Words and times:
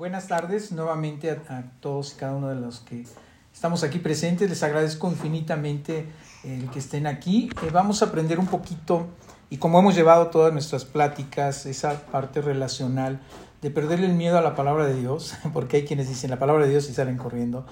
Buenas 0.00 0.28
tardes 0.28 0.72
nuevamente 0.72 1.30
a, 1.30 1.62
todos 1.80 2.14
y 2.14 2.16
cada 2.16 2.34
uno 2.34 2.48
de 2.48 2.54
los 2.54 2.80
que 2.80 3.04
estamos 3.52 3.84
aquí 3.84 3.98
presentes. 3.98 4.48
Les 4.48 4.62
agradezco 4.62 5.10
infinitamente 5.10 6.06
el 6.42 6.70
que 6.70 6.78
estén 6.78 7.06
aquí. 7.06 7.50
Eh, 7.62 7.68
vamos 7.70 8.00
a 8.00 8.06
aprender 8.06 8.38
un 8.38 8.46
poquito 8.46 9.08
y 9.50 9.58
como 9.58 9.78
hemos 9.78 9.94
llevado 9.94 10.28
todas 10.28 10.54
nuestras 10.54 10.86
pláticas, 10.86 11.66
esa 11.66 12.06
parte 12.06 12.40
relacional 12.40 13.20
de 13.60 13.70
perderle 13.70 14.06
el 14.06 14.14
miedo 14.14 14.38
a 14.38 14.40
la 14.40 14.54
palabra 14.54 14.86
de 14.86 14.98
Dios, 14.98 15.34
porque 15.52 15.76
hay 15.76 15.84
quienes 15.84 16.08
dicen 16.08 16.30
la 16.30 16.38
palabra 16.38 16.64
de 16.64 16.70
Dios 16.70 16.88
y 16.88 16.94
salen 16.94 17.18
corriendo, 17.18 17.66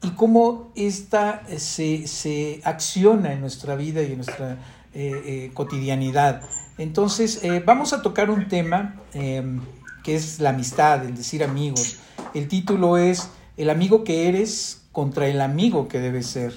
y 0.00 0.12
cómo 0.12 0.72
esta 0.76 1.42
se, 1.58 2.06
se 2.06 2.62
acciona 2.64 3.34
en 3.34 3.42
nuestra 3.42 3.76
vida 3.76 4.00
y 4.00 4.12
en 4.12 4.16
nuestra 4.16 4.52
eh, 4.94 5.22
eh, 5.26 5.50
cotidianidad. 5.52 6.44
Entonces, 6.78 7.42
vamos 7.66 7.92
a 7.92 8.00
tocar 8.00 8.30
un 8.30 8.48
tema 8.48 9.02
em, 9.12 9.60
que 10.04 10.14
es 10.14 10.38
la 10.38 10.50
amistad, 10.50 11.04
el 11.04 11.16
decir 11.16 11.42
amigos. 11.42 11.96
El 12.34 12.46
título 12.46 12.98
es 12.98 13.30
El 13.56 13.70
amigo 13.70 14.04
que 14.04 14.28
eres 14.28 14.82
contra 14.92 15.26
el 15.26 15.40
amigo 15.40 15.88
que 15.88 15.98
debes 15.98 16.26
ser. 16.26 16.54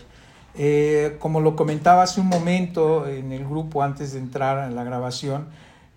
Eh, 0.54 1.18
como 1.20 1.40
lo 1.40 1.56
comentaba 1.56 2.04
hace 2.04 2.20
un 2.20 2.28
momento 2.28 3.08
en 3.08 3.32
el 3.32 3.46
grupo 3.46 3.84
antes 3.84 4.14
de 4.14 4.20
entrar 4.20 4.58
a 4.58 4.70
la 4.70 4.84
grabación, 4.84 5.48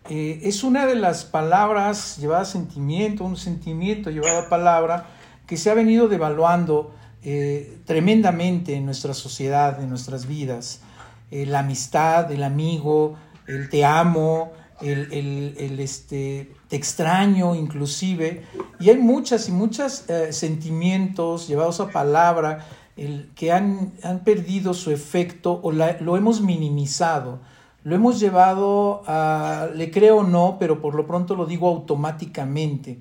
eh, 0.08 0.40
es 0.44 0.64
una 0.64 0.86
de 0.86 0.94
las 0.94 1.24
palabras 1.24 2.18
llevada 2.18 2.42
a 2.42 2.46
sentimiento, 2.46 3.24
un 3.24 3.36
sentimiento 3.36 4.10
llevado 4.10 4.38
a 4.38 4.48
palabra 4.48 5.06
que 5.46 5.56
se 5.56 5.70
ha 5.70 5.74
venido 5.74 6.08
devaluando 6.08 6.94
eh, 7.22 7.78
tremendamente 7.84 8.74
en 8.76 8.84
nuestra 8.84 9.12
sociedad, 9.12 9.82
en 9.82 9.88
nuestras 9.88 10.26
vidas. 10.26 10.82
la 11.30 11.60
amistad, 11.60 12.30
el 12.32 12.42
amigo, 12.42 13.16
el 13.46 13.68
te 13.68 13.84
amo, 13.84 14.52
el, 14.80 15.76
este, 15.78 16.50
te 16.54 16.59
extraño 16.70 17.54
inclusive, 17.54 18.44
y 18.78 18.90
hay 18.90 18.98
muchas 18.98 19.48
y 19.48 19.52
muchos 19.52 20.08
eh, 20.08 20.32
sentimientos 20.32 21.48
llevados 21.48 21.80
a 21.80 21.90
palabra 21.90 22.66
el, 22.96 23.30
que 23.34 23.52
han, 23.52 23.92
han, 24.02 24.20
perdido 24.20 24.74
su 24.74 24.90
efecto 24.90 25.60
o 25.62 25.72
lo 25.72 26.16
hemos 26.16 26.40
minimizado, 26.40 27.40
lo 27.82 27.94
hemos 27.94 28.20
llevado 28.20 29.02
a, 29.06 29.68
le 29.74 29.90
creo 29.90 30.18
o 30.18 30.22
no, 30.22 30.56
pero 30.58 30.80
por 30.80 30.94
lo 30.94 31.06
pronto 31.06 31.34
lo 31.34 31.46
digo 31.46 31.68
automáticamente, 31.68 32.98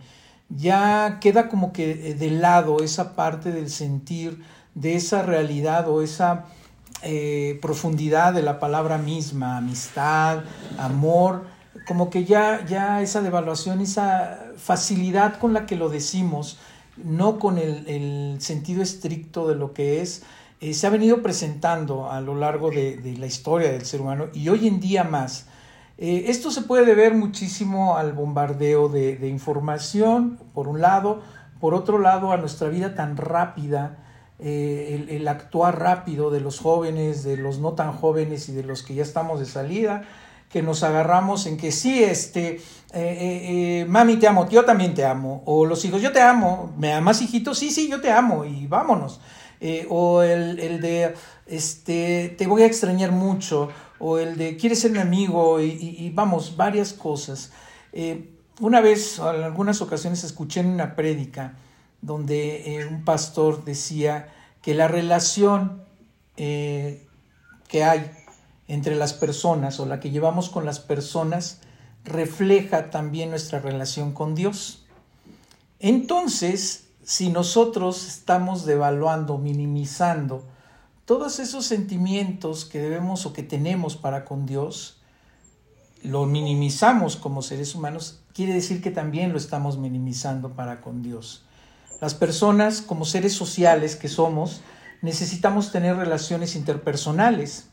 ya 0.50 1.20
queda 1.20 1.48
como 1.48 1.72
que 1.74 2.16
de 2.16 2.32
lado 2.32 2.80
esa 2.80 3.16
parte 3.16 3.52
del 3.52 3.70
sentir, 3.70 4.42
de 4.74 4.96
esa 4.96 5.22
realidad 5.22 5.88
o 5.90 6.02
esa... 6.02 6.46
Eh, 7.02 7.58
profundidad 7.62 8.34
de 8.34 8.42
la 8.42 8.60
palabra 8.60 8.98
misma, 8.98 9.56
amistad, 9.56 10.40
amor, 10.78 11.46
como 11.88 12.10
que 12.10 12.26
ya, 12.26 12.66
ya 12.66 13.02
esa 13.02 13.22
devaluación, 13.22 13.82
esa 13.82 14.40
facilidad 14.58 15.40
con 15.40 15.54
la 15.54 15.66
que 15.66 15.76
lo 15.76 15.90
decimos, 15.90 16.60
no 17.04 17.40
con 17.40 17.58
el, 17.58 18.38
sentido 18.40 18.82
estricto 18.82 19.48
de 19.48 19.56
lo 19.56 19.74
que 19.74 20.02
es, 20.02 20.24
eh, 20.62 20.74
se 20.74 20.88
ha 20.88 20.90
venido 20.90 21.22
presentando 21.22 22.12
a 22.12 22.22
lo 22.22 22.36
largo 22.36 22.70
de, 22.70 23.16
la 23.18 23.26
historia 23.26 23.72
del 23.72 23.86
ser 23.86 24.02
humano 24.02 24.28
y 24.34 24.50
hoy 24.50 24.68
en 24.68 24.80
día 24.80 25.04
más. 25.04 25.48
Eh, 25.98 26.26
esto 26.28 26.52
se 26.52 26.62
puede 26.62 26.86
deber 26.86 27.14
muchísimo 27.14 27.98
al 27.98 28.14
bombardeo 28.14 28.88
de, 28.90 29.28
información, 29.28 30.40
por 30.54 30.68
un 30.68 30.82
lado, 30.82 31.22
por 31.60 31.74
otro 31.74 32.00
lado, 32.00 32.32
a 32.32 32.38
nuestra 32.38 32.70
vida 32.70 32.96
tan 32.96 33.18
rápida, 33.18 33.98
eh, 34.40 35.06
el, 35.10 35.28
actuar 35.28 35.80
rápido 35.80 36.32
de 36.32 36.40
los 36.40 36.60
jóvenes, 36.60 37.24
de 37.24 37.36
los 37.36 37.60
no 37.60 37.74
tan 37.74 37.92
jóvenes 37.92 38.48
y 38.48 38.54
de 38.54 38.64
los 38.64 38.84
que 38.84 38.96
ya 38.96 39.04
estamos 39.04 39.42
de 39.42 39.46
salida, 39.46 40.04
que 40.50 40.64
nos 40.64 40.84
agarramos 40.84 41.46
en 41.46 41.58
que 41.58 41.72
sí, 41.72 42.04
este, 42.04 42.56
eh, 42.56 42.62
eh, 42.94 43.82
eh, 43.82 43.86
mami 43.88 44.18
te 44.18 44.28
amo, 44.28 44.50
yo 44.50 44.66
también 44.66 44.96
te 44.96 45.06
amo, 45.06 45.44
o 45.46 45.66
los 45.66 45.86
hijos, 45.86 46.02
yo 46.02 46.12
te 46.12 46.22
amo, 46.22 46.74
me 46.76 46.92
amas 46.92 47.22
hijito, 47.22 47.54
sí, 47.54 47.70
sí, 47.70 47.88
yo 47.88 48.02
te 48.02 48.12
amo 48.12 48.46
y 48.46 48.66
vámonos, 48.66 49.22
o 49.90 50.24
el, 50.24 50.82
de, 50.82 51.14
este, 51.46 52.36
te 52.36 52.48
voy 52.48 52.64
a 52.64 52.66
extrañar 52.66 53.12
mucho, 53.12 53.70
o 54.00 54.18
el 54.18 54.38
de, 54.38 54.58
quieres 54.58 54.80
ser 54.80 54.92
mi 54.92 55.00
amigo 55.00 55.62
y, 55.62 56.12
vamos, 56.16 56.58
varias 56.58 56.94
cosas. 56.94 57.52
una 58.60 58.82
vez, 58.82 59.20
en 59.20 59.44
algunas 59.44 59.82
ocasiones, 59.82 60.24
escuché 60.24 60.62
en 60.62 60.68
una 60.68 60.96
prédica 60.96 61.54
donde 62.02 62.88
un 62.90 63.04
pastor 63.04 63.66
decía 63.66 64.30
que 64.64 64.74
la 64.74 64.88
relación 64.88 65.84
que 66.36 67.84
hay 67.84 68.12
entre 68.70 68.96
las 68.96 69.14
personas 69.14 69.80
o 69.80 69.86
la 69.86 70.00
que 70.00 70.12
llevamos 70.12 70.50
con 70.50 70.64
las 70.64 70.80
personas 70.80 71.60
refleja 72.06 72.92
también 72.92 73.32
nuestra 73.32 73.60
relación 73.60 74.14
con 74.14 74.36
Dios. 74.36 74.86
Entonces, 75.80 76.86
si 77.04 77.30
nosotros 77.30 78.08
estamos 78.08 78.66
devaluando, 78.66 79.40
minimizando 79.40 80.46
todos 81.06 81.40
esos 81.40 81.66
sentimientos 81.66 82.66
que 82.66 82.80
debemos 82.80 83.26
o 83.26 83.34
que 83.34 83.42
tenemos 83.42 83.98
para 83.98 84.24
con 84.24 84.46
Dios, 84.46 85.02
lo 86.04 86.28
minimizamos 86.28 87.16
como 87.16 87.42
seres 87.42 87.74
humanos, 87.74 88.22
quiere 88.34 88.54
decir 88.54 88.84
que 88.84 88.92
también 88.92 89.32
lo 89.32 89.40
estamos 89.40 89.80
minimizando 89.80 90.54
para 90.54 90.82
con 90.82 91.02
Dios. 91.02 91.44
Las 92.00 92.14
personas, 92.14 92.82
como 92.82 93.04
seres 93.06 93.34
sociales 93.34 93.96
que 93.96 94.08
somos, 94.08 94.62
necesitamos 95.02 95.72
tener 95.72 95.96
relaciones 95.98 96.56
interpersonales 96.56 97.70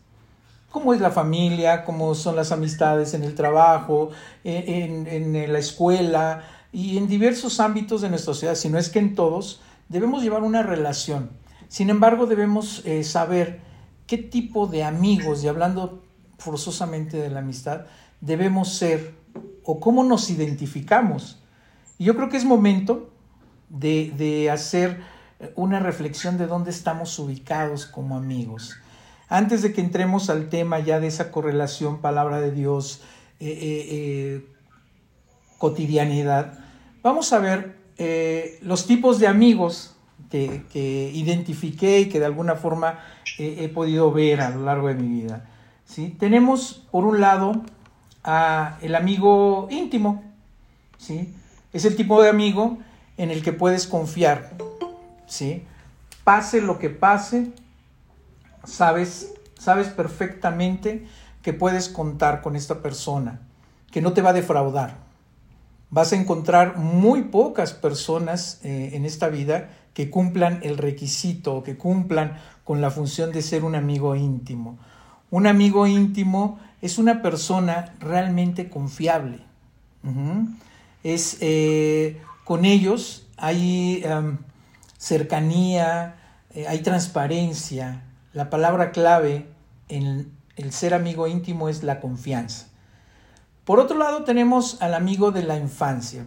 cómo 0.70 0.92
es 0.92 1.00
la 1.00 1.10
familia, 1.10 1.84
cómo 1.84 2.14
son 2.14 2.36
las 2.36 2.52
amistades 2.52 3.14
en 3.14 3.22
el 3.22 3.34
trabajo, 3.34 4.10
en, 4.44 5.52
la 5.52 5.58
escuela 5.58 6.44
y 6.72 6.98
en 6.98 7.08
diversos 7.08 7.60
ámbitos 7.60 8.02
de 8.02 8.10
nuestra 8.10 8.34
sociedad, 8.34 8.54
si 8.54 8.68
no 8.68 8.78
es 8.78 8.88
que 8.88 8.98
en 8.98 9.14
todos, 9.14 9.60
debemos 9.88 10.22
llevar 10.22 10.42
una 10.42 10.62
relación. 10.62 11.30
Sin 11.68 11.90
embargo, 11.90 12.26
debemos 12.26 12.84
eh, 12.84 13.04
saber 13.04 13.60
qué 14.06 14.18
tipo 14.18 14.66
de 14.66 14.84
amigos, 14.84 15.42
y 15.42 15.48
hablando 15.48 16.02
forzosamente 16.38 17.16
de 17.16 17.30
la 17.30 17.40
amistad, 17.40 17.86
debemos 18.20 18.74
ser 18.74 19.14
o 19.64 19.80
cómo 19.80 20.04
nos 20.04 20.30
identificamos. 20.30 21.42
Y 21.98 22.04
yo 22.04 22.14
creo 22.14 22.28
que 22.28 22.36
es 22.36 22.44
momento 22.44 23.10
de, 23.68 24.12
de 24.16 24.50
hacer 24.50 25.00
una 25.54 25.80
reflexión 25.80 26.38
de 26.38 26.46
dónde 26.46 26.70
estamos 26.70 27.18
ubicados 27.18 27.86
como 27.86 28.16
amigos. 28.16 28.76
Antes 29.28 29.62
de 29.62 29.72
que 29.72 29.80
entremos 29.80 30.30
al 30.30 30.48
tema 30.48 30.78
ya 30.78 31.00
de 31.00 31.08
esa 31.08 31.32
correlación 31.32 32.00
palabra 32.00 32.40
de 32.40 32.52
Dios, 32.52 33.02
eh, 33.40 33.48
eh, 33.48 33.86
eh, 33.90 34.46
cotidianidad, 35.58 36.58
vamos 37.02 37.32
a 37.32 37.38
ver 37.38 37.76
los 38.60 38.86
tipos 38.86 39.18
de 39.18 39.26
amigos 39.26 39.96
que, 40.30 41.10
identifiqué 41.14 42.00
y 42.00 42.08
que 42.08 42.20
de 42.20 42.26
alguna 42.26 42.56
forma 42.56 43.00
he 43.38 43.68
podido 43.68 44.12
ver 44.12 44.42
a 44.42 44.50
lo 44.50 44.64
largo 44.64 44.88
de 44.88 44.94
mi 44.94 45.22
vida. 45.22 45.48
¿sí? 45.86 46.14
Tenemos, 46.18 46.86
por 46.90 47.04
un 47.04 47.20
lado, 47.20 47.62
a 48.22 48.78
el 48.82 48.94
amigo 48.94 49.68
íntimo. 49.70 50.22
¿sí? 50.98 51.32
Es 51.72 51.84
el 51.84 51.96
tipo 51.96 52.22
de 52.22 52.28
amigo 52.28 52.78
en 53.16 53.30
el 53.30 53.42
que 53.42 53.52
puedes 53.52 53.86
confiar. 53.86 54.52
¿sí? 55.26 55.62
Pase 56.22 56.60
lo 56.60 56.78
que 56.78 56.90
pase, 56.90 57.52
sabes, 58.66 59.34
sabes 59.58 59.88
perfectamente 59.88 61.06
que 61.42 61.52
puedes 61.52 61.88
contar 61.88 62.42
con 62.42 62.56
esta 62.56 62.82
persona, 62.82 63.40
que 63.90 64.02
no 64.02 64.12
te 64.12 64.22
va 64.22 64.30
a 64.30 64.34
defraudar. 64.34 64.98
Vas 65.90 66.12
a 66.12 66.16
encontrar 66.16 66.76
muy 66.76 67.22
pocas 67.22 67.72
personas 67.72 68.60
eh, 68.64 68.90
en 68.94 69.04
esta 69.04 69.28
vida 69.28 69.70
que 69.94 70.10
cumplan 70.10 70.60
el 70.62 70.76
requisito, 70.76 71.62
que 71.62 71.76
cumplan 71.76 72.38
con 72.64 72.80
la 72.80 72.90
función 72.90 73.32
de 73.32 73.40
ser 73.40 73.64
un 73.64 73.74
amigo 73.74 74.14
íntimo. 74.16 74.78
Un 75.30 75.46
amigo 75.46 75.86
íntimo 75.86 76.58
es 76.82 76.98
una 76.98 77.22
persona 77.22 77.94
realmente 78.00 78.68
confiable. 78.68 79.40
Es 81.02 81.38
eh, 81.40 82.20
con 82.44 82.64
ellos 82.64 83.26
hay 83.36 84.02
em, 84.04 84.38
cercanía, 84.98 86.16
eh, 86.54 86.66
hay 86.68 86.80
transparencia, 86.80 88.02
la 88.36 88.50
palabra 88.50 88.92
clave 88.92 89.46
en 89.88 90.30
el 90.56 90.70
ser 90.70 90.92
amigo 90.92 91.26
íntimo 91.26 91.70
es 91.70 91.82
la 91.82 92.00
confianza. 92.00 92.66
Por 93.64 93.80
otro 93.80 93.96
lado 93.96 94.24
tenemos 94.24 94.76
al 94.82 94.92
amigo 94.92 95.32
de 95.32 95.42
la 95.42 95.56
infancia. 95.56 96.26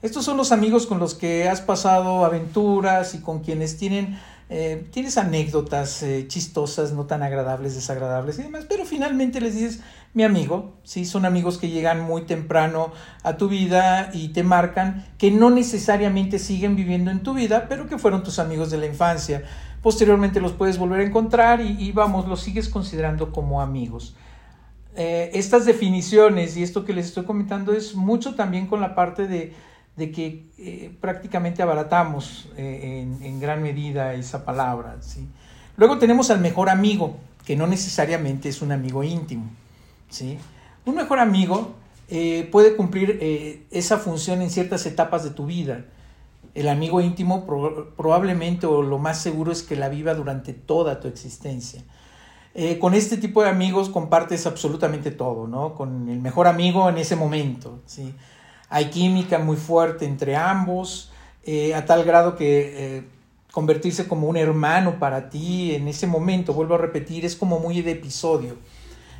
Estos 0.00 0.24
son 0.24 0.36
los 0.36 0.52
amigos 0.52 0.86
con 0.86 1.00
los 1.00 1.16
que 1.16 1.48
has 1.48 1.60
pasado 1.60 2.24
aventuras 2.24 3.16
y 3.16 3.18
con 3.20 3.40
quienes 3.40 3.78
tienen, 3.78 4.16
eh, 4.48 4.86
tienes 4.92 5.18
anécdotas 5.18 6.04
eh, 6.04 6.26
chistosas, 6.28 6.92
no 6.92 7.04
tan 7.06 7.24
agradables, 7.24 7.74
desagradables 7.74 8.38
y 8.38 8.42
demás, 8.44 8.66
pero 8.68 8.84
finalmente 8.84 9.40
les 9.40 9.54
dices, 9.56 9.80
mi 10.14 10.22
amigo, 10.22 10.74
¿sí? 10.84 11.04
son 11.04 11.24
amigos 11.24 11.58
que 11.58 11.68
llegan 11.68 12.00
muy 12.00 12.26
temprano 12.26 12.92
a 13.24 13.36
tu 13.36 13.48
vida 13.48 14.10
y 14.12 14.28
te 14.28 14.44
marcan, 14.44 15.04
que 15.18 15.32
no 15.32 15.50
necesariamente 15.50 16.38
siguen 16.38 16.76
viviendo 16.76 17.10
en 17.10 17.24
tu 17.24 17.34
vida, 17.34 17.66
pero 17.68 17.88
que 17.88 17.98
fueron 17.98 18.22
tus 18.22 18.38
amigos 18.38 18.70
de 18.70 18.78
la 18.78 18.86
infancia 18.86 19.42
posteriormente 19.82 20.40
los 20.40 20.52
puedes 20.52 20.78
volver 20.78 21.00
a 21.00 21.04
encontrar 21.04 21.60
y, 21.60 21.90
vamos, 21.92 22.28
los 22.28 22.40
sigues 22.40 22.68
considerando 22.68 23.32
como 23.32 23.60
amigos. 23.60 24.14
Eh, 24.94 25.30
estas 25.34 25.64
definiciones 25.64 26.56
y 26.56 26.62
esto 26.62 26.84
que 26.84 26.92
les 26.92 27.06
estoy 27.06 27.24
comentando 27.24 27.72
es 27.72 27.94
mucho 27.94 28.34
también 28.34 28.66
con 28.66 28.80
la 28.80 28.94
parte 28.94 29.26
de, 29.26 29.54
de 29.96 30.12
que 30.12 30.46
eh, 30.58 30.94
prácticamente 31.00 31.62
abaratamos 31.62 32.48
eh, 32.56 33.06
en, 33.20 33.40
gran 33.40 33.62
medida 33.62 34.14
esa 34.14 34.44
palabra. 34.44 34.98
¿sí? 35.00 35.26
Luego 35.76 35.98
tenemos 35.98 36.30
al 36.30 36.40
mejor 36.40 36.70
amigo, 36.70 37.16
que 37.44 37.56
no 37.56 37.66
necesariamente 37.66 38.48
es 38.48 38.62
un 38.62 38.70
amigo 38.70 39.02
íntimo. 39.02 39.50
¿sí? 40.10 40.38
Un 40.84 40.94
mejor 40.94 41.18
amigo 41.18 41.74
puede 42.50 42.76
cumplir 42.76 43.66
esa 43.70 43.96
función 43.96 44.42
en 44.42 44.50
ciertas 44.50 44.84
etapas 44.84 45.24
de 45.24 45.30
tu 45.30 45.46
vida. 45.46 45.86
El 46.54 46.68
amigo 46.68 47.00
íntimo 47.00 47.46
probablemente 47.96 48.66
o 48.66 48.82
lo 48.82 48.98
más 48.98 49.20
seguro 49.20 49.52
es 49.52 49.62
que 49.62 49.76
la 49.76 49.88
viva 49.88 50.14
durante 50.14 50.52
toda 50.52 51.00
tu 51.00 51.08
existencia. 51.08 51.82
con 52.80 52.92
este 52.94 53.16
tipo 53.16 53.42
de 53.42 53.48
amigos 53.48 53.88
compartes 53.88 54.46
absolutamente 54.46 55.10
todo, 55.10 55.46
¿no? 55.48 55.74
Con 55.74 56.08
el 56.10 56.20
mejor 56.20 56.46
amigo 56.46 56.88
en 56.90 56.98
ese 56.98 57.16
momento, 57.16 57.80
¿sí? 57.86 58.14
hay 58.72 58.86
química 58.86 59.38
muy 59.38 59.58
fuerte 59.58 60.06
entre 60.06 60.34
ambos, 60.34 61.10
eh, 61.44 61.74
a 61.74 61.84
tal 61.84 62.04
grado 62.04 62.36
que 62.36 62.96
eh, 62.96 63.04
convertirse 63.52 64.08
como 64.08 64.28
un 64.28 64.38
hermano 64.38 64.98
para 64.98 65.28
ti 65.28 65.74
en 65.74 65.88
ese 65.88 66.06
momento, 66.06 66.54
vuelvo 66.54 66.76
a 66.76 66.78
repetir, 66.78 67.26
es 67.26 67.36
como 67.36 67.58
muy 67.58 67.82
de 67.82 67.92
episodio. 67.92 68.56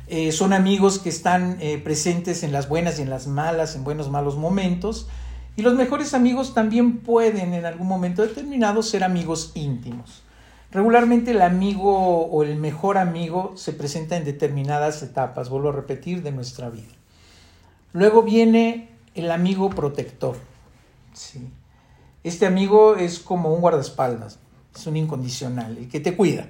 Eh, 0.07 0.31
son 0.31 0.53
amigos 0.53 0.97
que 0.97 1.09
están 1.09 1.59
presentes 1.83 2.43
en 2.43 2.51
las 2.51 2.67
buenas 2.67 2.97
y 2.97 3.03
en 3.03 3.11
las 3.11 3.27
malas, 3.27 3.75
en 3.75 3.83
buenos 3.83 4.09
malos 4.09 4.37
momentos. 4.37 5.07
Y 5.55 5.61
los 5.61 5.75
mejores 5.75 6.13
amigos 6.13 6.53
también 6.53 6.99
pueden 6.99 7.53
en 7.53 7.65
algún 7.65 7.87
momento 7.87 8.21
determinado 8.23 8.81
ser 8.81 9.03
amigos 9.03 9.51
íntimos. 9.53 10.23
Regularmente 10.71 11.31
el 11.31 11.43
amigo 11.43 12.25
o 12.25 12.43
el 12.43 12.55
mejor 12.55 12.97
amigo 12.97 13.53
se 13.55 13.73
presenta 13.73 14.17
en 14.17 14.25
determinadas 14.25 15.03
etapas, 15.03 15.49
vuelvo 15.49 15.69
a 15.69 15.73
repetir, 15.73 16.23
de 16.23 16.31
nuestra 16.31 16.71
vida. 16.71 16.91
Luego 17.91 18.23
viene 18.23 18.89
el 19.13 19.29
amigo 19.29 19.69
protector. 19.69 20.35
¿sí? 21.13 21.47
Este 22.23 22.47
amigo 22.47 22.95
es 22.95 23.19
como 23.19 23.53
un 23.53 23.61
guardaespaldas, 23.61 24.39
es 24.75 24.87
un 24.87 24.97
incondicional, 24.97 25.77
el 25.77 25.89
que 25.89 25.99
te 25.99 26.15
cuida. 26.15 26.47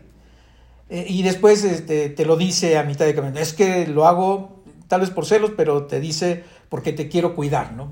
Eh, 0.90 1.06
y 1.10 1.24
después 1.24 1.66
este, 1.66 2.10
te 2.10 2.26
lo 2.26 2.38
dice 2.38 2.78
a 2.78 2.84
mitad 2.84 3.06
de 3.06 3.16
camino. 3.16 3.38
Es 3.40 3.52
que 3.52 3.88
lo 3.88 4.08
hago 4.08 4.64
tal 4.88 5.02
vez 5.02 5.10
por 5.10 5.26
celos, 5.26 5.52
pero 5.58 5.86
te 5.88 6.00
dice 6.00 6.44
porque 6.70 6.94
te 6.94 7.10
quiero 7.10 7.36
cuidar, 7.36 7.74
¿no? 7.74 7.92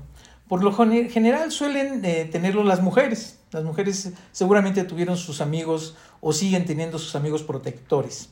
Por 0.52 0.62
lo 0.62 0.70
general 0.74 1.50
suelen 1.50 2.04
eh, 2.04 2.28
tenerlo 2.30 2.62
las 2.62 2.82
mujeres. 2.82 3.38
Las 3.52 3.64
mujeres 3.64 4.12
seguramente 4.32 4.84
tuvieron 4.84 5.16
sus 5.16 5.40
amigos 5.40 5.96
o 6.20 6.34
siguen 6.34 6.66
teniendo 6.66 6.98
sus 6.98 7.16
amigos 7.16 7.42
protectores. 7.42 8.28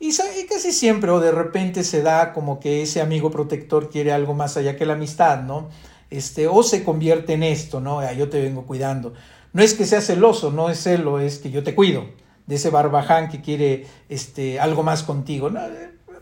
Y, 0.00 0.16
casi 0.48 0.72
siempre 0.72 1.10
o 1.10 1.20
de 1.20 1.32
repente 1.32 1.84
se 1.84 2.00
da 2.00 2.32
como 2.32 2.60
que 2.60 2.80
ese 2.80 3.02
amigo 3.02 3.30
protector 3.30 3.90
quiere 3.90 4.10
algo 4.10 4.32
más 4.32 4.56
allá 4.56 4.74
que 4.74 4.86
la 4.86 4.94
amistad, 4.94 5.42
¿no? 5.42 5.68
Este, 6.08 6.48
o 6.48 6.62
se 6.62 6.82
convierte 6.82 7.34
en 7.34 7.42
esto, 7.42 7.78
¿no? 7.78 7.98
Ah, 7.98 8.14
yo 8.14 8.30
te 8.30 8.40
vengo 8.40 8.64
cuidando. 8.64 9.12
No 9.52 9.62
es 9.62 9.74
que 9.74 9.84
sea 9.84 10.00
celoso, 10.00 10.50
no 10.50 10.70
es 10.70 10.82
celo, 10.82 11.20
es 11.20 11.40
que 11.40 11.50
yo 11.50 11.62
te 11.62 11.74
cuido 11.74 12.06
de 12.46 12.54
ese 12.54 12.70
barbaján 12.70 13.28
que 13.28 13.42
quiere 13.42 13.86
este, 14.08 14.60
algo 14.60 14.82
más 14.82 15.02
contigo. 15.02 15.50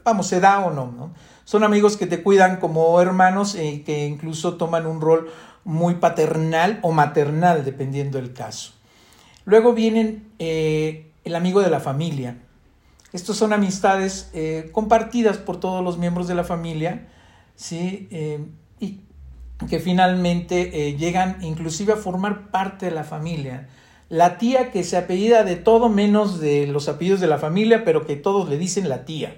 vamos, 0.02 0.26
se 0.26 0.40
da 0.40 0.66
o 0.66 0.72
no, 0.72 0.90
no, 0.90 1.14
Son 1.52 1.64
amigos 1.64 1.98
que 1.98 2.06
te 2.06 2.22
cuidan 2.22 2.56
como 2.56 2.98
hermanos 2.98 3.56
y 3.56 3.58
eh, 3.58 3.82
que 3.84 4.06
incluso 4.06 4.54
toman 4.54 4.86
un 4.86 5.02
rol 5.02 5.30
muy 5.64 5.96
paternal 5.96 6.78
o 6.80 6.92
maternal, 6.92 7.62
dependiendo 7.62 8.16
del 8.16 8.32
caso. 8.32 8.72
Luego 9.44 9.74
vienen 9.74 10.32
eh, 10.38 11.10
el 11.24 11.34
amigo 11.34 11.60
de 11.60 11.68
la 11.68 11.78
familia. 11.78 12.38
Estos 13.12 13.36
son 13.36 13.52
amistades 13.52 14.30
eh, 14.32 14.70
compartidas 14.72 15.36
por 15.36 15.60
todos 15.60 15.84
los 15.84 15.98
miembros 15.98 16.26
de 16.26 16.36
la 16.36 16.44
familia, 16.44 17.08
¿sí? 17.54 18.08
Y 18.80 19.00
que 19.68 19.78
finalmente 19.78 20.96
llegan 20.96 21.36
inclusive 21.42 21.92
a 21.92 21.96
formar 21.96 22.50
parte 22.50 22.86
de 22.86 22.92
la 22.92 23.04
familia. 23.04 23.68
La 24.08 24.38
tía 24.38 24.70
que 24.70 24.84
se 24.84 24.96
apellida 24.96 25.44
de 25.44 25.56
todo 25.56 25.90
menos 25.90 26.40
de 26.40 26.66
los 26.66 26.88
apellidos 26.88 27.20
de 27.20 27.26
la 27.26 27.36
familia, 27.36 27.84
pero 27.84 28.06
que 28.06 28.16
todos 28.16 28.48
le 28.48 28.56
dicen 28.56 28.88
la 28.88 29.04
tía. 29.04 29.36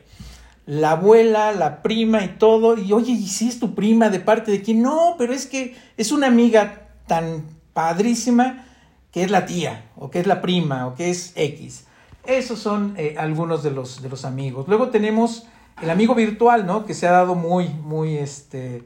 La 0.66 0.92
abuela, 0.92 1.52
la 1.52 1.82
prima 1.82 2.24
y 2.24 2.28
todo. 2.38 2.78
Y 2.78 2.92
oye, 2.92 3.12
¿y 3.12 3.26
si 3.26 3.48
es 3.48 3.58
tu 3.58 3.74
prima 3.74 4.08
de 4.08 4.20
parte 4.20 4.50
de 4.50 4.62
quién? 4.62 4.82
No, 4.82 5.16
pero 5.18 5.32
es 5.32 5.46
que 5.46 5.76
es 5.96 6.12
una 6.12 6.26
amiga 6.26 6.88
tan 7.06 7.44
padrísima 7.72 8.66
que 9.12 9.22
es 9.22 9.30
la 9.30 9.46
tía, 9.46 9.90
o 9.96 10.10
que 10.10 10.20
es 10.20 10.26
la 10.26 10.40
prima, 10.40 10.86
o 10.86 10.94
que 10.94 11.10
es 11.10 11.32
X. 11.36 11.84
Esos 12.26 12.58
son 12.58 12.94
eh, 12.96 13.14
algunos 13.18 13.62
de 13.62 13.70
los, 13.70 14.02
de 14.02 14.08
los 14.08 14.24
amigos. 14.24 14.66
Luego 14.66 14.88
tenemos 14.88 15.46
el 15.82 15.90
amigo 15.90 16.14
virtual, 16.14 16.66
¿no? 16.66 16.84
Que 16.86 16.94
se 16.94 17.06
ha 17.06 17.12
dado 17.12 17.34
muy, 17.34 17.68
muy, 17.68 18.16
este, 18.16 18.82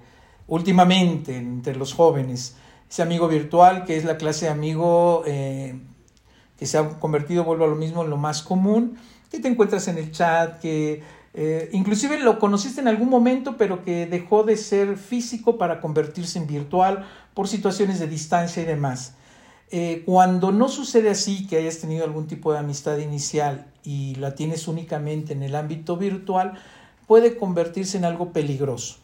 últimamente 0.49 1.37
entre 1.37 1.77
los 1.77 1.95
jóvenes. 1.95 2.57
Ese 2.91 3.03
amigo 3.03 3.29
virtual 3.29 3.85
que 3.85 3.97
es 3.97 4.05
la 4.05 4.17
clase 4.17 4.47
de 4.47 4.51
amigo 4.51 5.23
eh, 5.27 5.79
que 6.59 6.67
se 6.67 6.79
ha 6.79 6.89
convertido, 6.99 7.45
vuelvo 7.45 7.65
a 7.65 7.69
lo 7.69 7.77
mismo, 7.77 8.03
en 8.03 8.11
lo 8.11 8.17
más 8.17 8.43
común, 8.43 8.99
que 9.31 9.39
te 9.39 9.49
encuentras 9.49 9.87
en 9.89 9.99
el 9.99 10.11
chat, 10.11 10.59
que 10.59 11.03
eh, 11.35 11.69
inclusive 11.73 12.19
lo 12.19 12.39
conociste 12.39 12.81
en 12.81 12.89
algún 12.89 13.09
momento, 13.09 13.57
pero 13.57 13.85
que 13.85 14.07
dejó 14.07 14.45
de 14.45 14.57
ser 14.57 14.97
físico 14.97 15.59
para 15.59 15.81
convertirse 15.81 16.39
en 16.39 16.47
virtual 16.47 17.07
por 17.35 17.49
situaciones 17.49 17.99
de 17.99 18.07
distancia 18.07 18.63
y 18.63 18.67
demás. 18.67 19.15
Eh, 19.71 20.03
cuando 20.07 20.51
no 20.51 20.69
sucede 20.69 21.11
así, 21.11 21.47
que 21.47 21.59
hayas 21.59 21.79
tenido 21.79 22.05
algún 22.05 22.27
tipo 22.27 22.53
de 22.53 22.59
amistad 22.59 22.97
inicial 22.99 23.67
y 23.85 24.15
la 24.15 24.35
tienes 24.35 24.67
únicamente 24.67 25.35
en 25.35 25.43
el 25.43 25.55
ámbito 25.55 25.97
virtual, 25.97 26.59
puede 27.07 27.37
convertirse 27.37 27.99
en 27.99 28.05
algo 28.05 28.33
peligroso. 28.33 28.97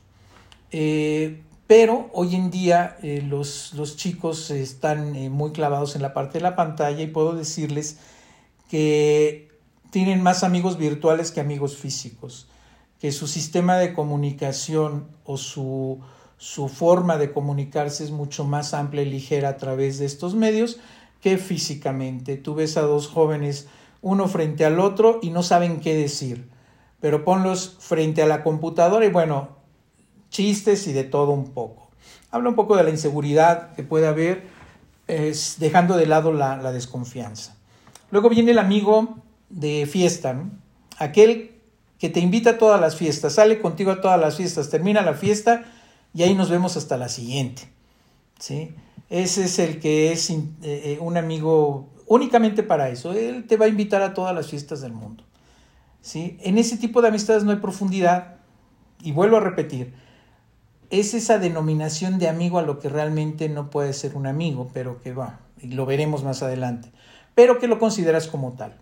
Eh, 0.71 1.43
pero 1.67 2.11
hoy 2.13 2.35
en 2.35 2.51
día 2.51 2.99
los, 3.03 3.73
los, 3.75 3.97
chicos 3.97 4.51
están 4.51 5.13
muy 5.31 5.53
clavados 5.53 5.97
en 5.97 6.03
la 6.03 6.13
parte 6.13 6.39
de 6.39 6.43
la 6.43 6.57
pantalla 6.57 7.01
y 7.01 7.07
puedo 7.07 7.35
decirles 7.35 7.99
que 8.69 9.54
tienen 9.95 10.25
más 10.25 10.43
amigos 10.43 10.77
virtuales 10.77 11.31
que 11.31 11.41
amigos 11.41 11.77
físicos, 11.77 12.49
que 13.01 13.13
su 13.13 13.29
sistema 13.29 13.77
de 13.77 13.93
comunicación 13.93 15.07
o 15.25 15.37
su 15.37 16.01
su 16.37 16.69
forma 16.69 17.17
de 17.17 17.33
comunicarse 17.33 18.03
es 18.03 18.11
mucho 18.11 18.45
más 18.45 18.75
amplia 18.75 19.03
y 19.03 19.07
ligera 19.11 19.51
a 19.51 19.57
través 19.57 19.99
de 19.99 20.07
estos 20.07 20.35
medios 20.35 20.79
que 21.21 21.39
físicamente. 21.39 22.37
Tú 22.37 22.55
ves 22.55 22.77
a 22.77 22.83
dos 22.83 23.07
jóvenes 23.07 23.69
uno 24.03 24.29
frente 24.29 24.65
al 24.65 24.81
otro 24.81 25.21
y 25.23 25.31
no 25.31 25.43
saben 25.43 25.81
qué 25.81 25.95
decir, 25.95 26.49
pero 27.01 27.25
ponlos 27.25 27.77
frente 27.79 28.21
a 28.21 28.27
la 28.27 28.43
computadora 28.43 29.07
y 29.07 29.11
bueno, 29.11 29.51
chistes 30.29 30.87
y 30.87 30.93
de 30.93 31.05
todo 31.05 31.31
un 31.31 31.53
poco. 31.53 31.89
Habla 32.31 32.51
un 32.51 32.57
poco 32.57 32.77
de 32.77 32.85
la 32.85 32.91
inseguridad 32.91 33.73
que 33.75 33.85
puede 33.85 34.07
haber, 34.07 34.49
es, 35.07 35.57
dejando 35.59 35.97
de 35.97 36.07
lado 36.07 36.33
la, 36.33 36.73
desconfianza. 36.73 37.57
Luego 38.11 38.29
viene 38.29 38.51
el 38.51 38.59
amigo 38.59 39.17
de 39.55 39.87
fiesta, 39.87 40.43
aquel 40.99 41.53
que 41.99 42.09
te 42.09 42.21
invita 42.21 42.51
a 42.51 42.59
todas 42.59 42.81
las 42.81 42.97
fiestas, 42.97 43.35
sale 43.35 43.61
contigo 43.61 43.93
a 43.93 44.01
todas 44.01 44.21
las 44.21 44.37
fiestas, 44.37 44.69
termina 44.69 45.01
la 45.03 45.15
fiesta 45.15 45.65
y 46.13 46.23
ahí 46.23 46.35
nos 46.35 46.51
vemos 46.51 46.77
hasta 46.77 46.97
la 46.97 47.09
siguiente. 47.09 47.63
¿sí? 48.39 48.75
Ese 49.09 49.45
es 49.45 49.59
el 49.59 49.81
que 49.81 50.13
es 50.13 50.29
eh, 50.31 50.45
eh, 50.63 50.99
un 51.01 51.17
amigo 51.17 51.89
únicamente 52.07 52.63
para 52.63 52.89
eso. 52.89 53.13
Él 53.13 53.47
te 53.47 53.57
va 53.57 53.67
a 53.67 53.69
invitar 53.69 54.03
a 54.03 54.13
todas 54.13 54.35
las 54.35 54.49
fiestas 54.49 54.81
del 54.81 54.93
mundo. 54.93 55.25
¿sí? 56.01 56.37
En 56.41 56.59
ese 56.59 56.77
tipo 56.77 57.01
de 57.01 57.09
amistades 57.09 57.45
no 57.45 57.53
hay 57.53 57.59
profundidad. 57.59 58.37
Y 59.03 59.13
vuelvo 59.13 59.37
a 59.37 59.41
repetir, 59.41 59.95
es 60.91 61.15
esa 61.15 61.39
denominación 61.39 62.19
de 62.19 62.29
amigo 62.29 62.59
a 62.59 62.63
lo 62.63 62.79
que 62.79 62.89
realmente 62.89 63.49
no 63.49 63.71
puede 63.71 63.93
ser 63.93 64.17
un 64.17 64.27
amigo, 64.27 64.71
pero 64.73 65.01
que 65.01 65.13
va, 65.13 65.41
y 65.61 65.69
lo 65.69 65.87
veremos 65.87 66.25
más 66.25 66.43
adelante, 66.43 66.91
pero 67.35 67.59
que 67.59 67.67
lo 67.67 67.79
consideras 67.79 68.29
como 68.29 68.53
tal. 68.53 68.77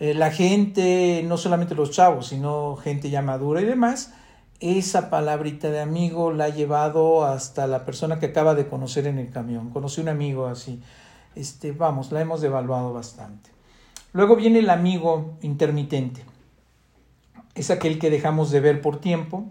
Eh, 0.00 0.14
la 0.14 0.30
gente, 0.30 1.24
no 1.26 1.36
solamente 1.36 1.74
los 1.74 1.90
chavos, 1.90 2.28
sino 2.28 2.76
gente 2.76 3.10
ya 3.10 3.22
madura 3.22 3.60
y 3.60 3.64
demás, 3.64 4.12
esa 4.60 5.10
palabrita 5.10 5.70
de 5.70 5.80
amigo 5.80 6.32
la 6.32 6.44
ha 6.44 6.48
llevado 6.48 7.24
hasta 7.24 7.66
la 7.66 7.84
persona 7.84 8.18
que 8.18 8.26
acaba 8.26 8.54
de 8.54 8.68
conocer 8.68 9.06
en 9.06 9.18
el 9.18 9.30
camión. 9.30 9.70
Conocí 9.70 10.00
un 10.00 10.08
amigo 10.08 10.46
así. 10.46 10.80
Este, 11.34 11.72
vamos, 11.72 12.10
la 12.10 12.20
hemos 12.20 12.40
devaluado 12.40 12.92
bastante. 12.92 13.50
Luego 14.12 14.36
viene 14.36 14.60
el 14.60 14.70
amigo 14.70 15.36
intermitente. 15.42 16.24
Es 17.54 17.70
aquel 17.70 17.98
que 17.98 18.10
dejamos 18.10 18.50
de 18.50 18.60
ver 18.60 18.80
por 18.80 19.00
tiempo. 19.00 19.44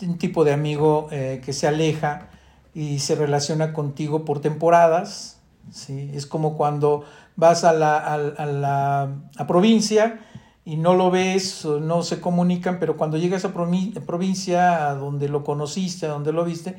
Un 0.00 0.18
tipo 0.18 0.44
de 0.44 0.52
amigo 0.52 1.08
eh, 1.10 1.42
que 1.44 1.52
se 1.52 1.68
aleja 1.68 2.28
y 2.74 3.00
se 3.00 3.14
relaciona 3.14 3.72
contigo 3.72 4.24
por 4.24 4.40
temporadas. 4.40 5.41
¿Sí? 5.70 6.10
Es 6.14 6.26
como 6.26 6.56
cuando 6.56 7.04
vas 7.36 7.64
a 7.64 7.72
la, 7.72 7.98
a 7.98 8.46
la 8.46 9.08
a 9.36 9.46
provincia 9.46 10.20
y 10.64 10.76
no 10.76 10.94
lo 10.94 11.10
ves, 11.10 11.64
no 11.64 12.02
se 12.02 12.20
comunican, 12.20 12.78
pero 12.78 12.96
cuando 12.96 13.16
llegas 13.16 13.44
a 13.44 13.52
provincia, 13.52 14.88
a 14.88 14.94
donde 14.94 15.28
lo 15.28 15.42
conociste, 15.42 16.06
a 16.06 16.10
donde 16.10 16.32
lo 16.32 16.44
viste, 16.44 16.76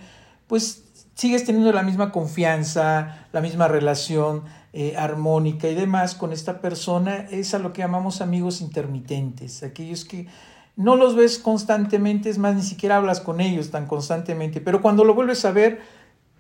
pues 0.48 0.84
sigues 1.16 1.46
teniendo 1.46 1.72
la 1.74 1.84
misma 1.84 2.12
confianza, 2.12 3.28
la 3.34 3.42
misma 3.42 3.68
relación 3.68 4.44
eh, 4.72 4.96
armónica 4.98 5.68
y 5.68 5.76
demás 5.76 6.16
con 6.16 6.32
esta 6.32 6.62
persona, 6.62 7.28
es 7.30 7.54
a 7.54 7.60
lo 7.60 7.74
que 7.74 7.82
llamamos 7.82 8.22
amigos 8.22 8.62
intermitentes, 8.62 9.64
aquellos 9.64 10.06
que 10.06 10.28
no 10.76 10.96
los 10.96 11.16
ves 11.16 11.38
constantemente, 11.38 12.30
es 12.30 12.38
más, 12.38 12.56
ni 12.56 12.64
siquiera 12.64 12.98
hablas 12.98 13.20
con 13.20 13.42
ellos 13.42 13.70
tan 13.70 13.86
constantemente, 13.86 14.62
pero 14.62 14.82
cuando 14.82 15.04
lo 15.04 15.14
vuelves 15.14 15.46
a 15.46 15.52
ver, 15.52 15.82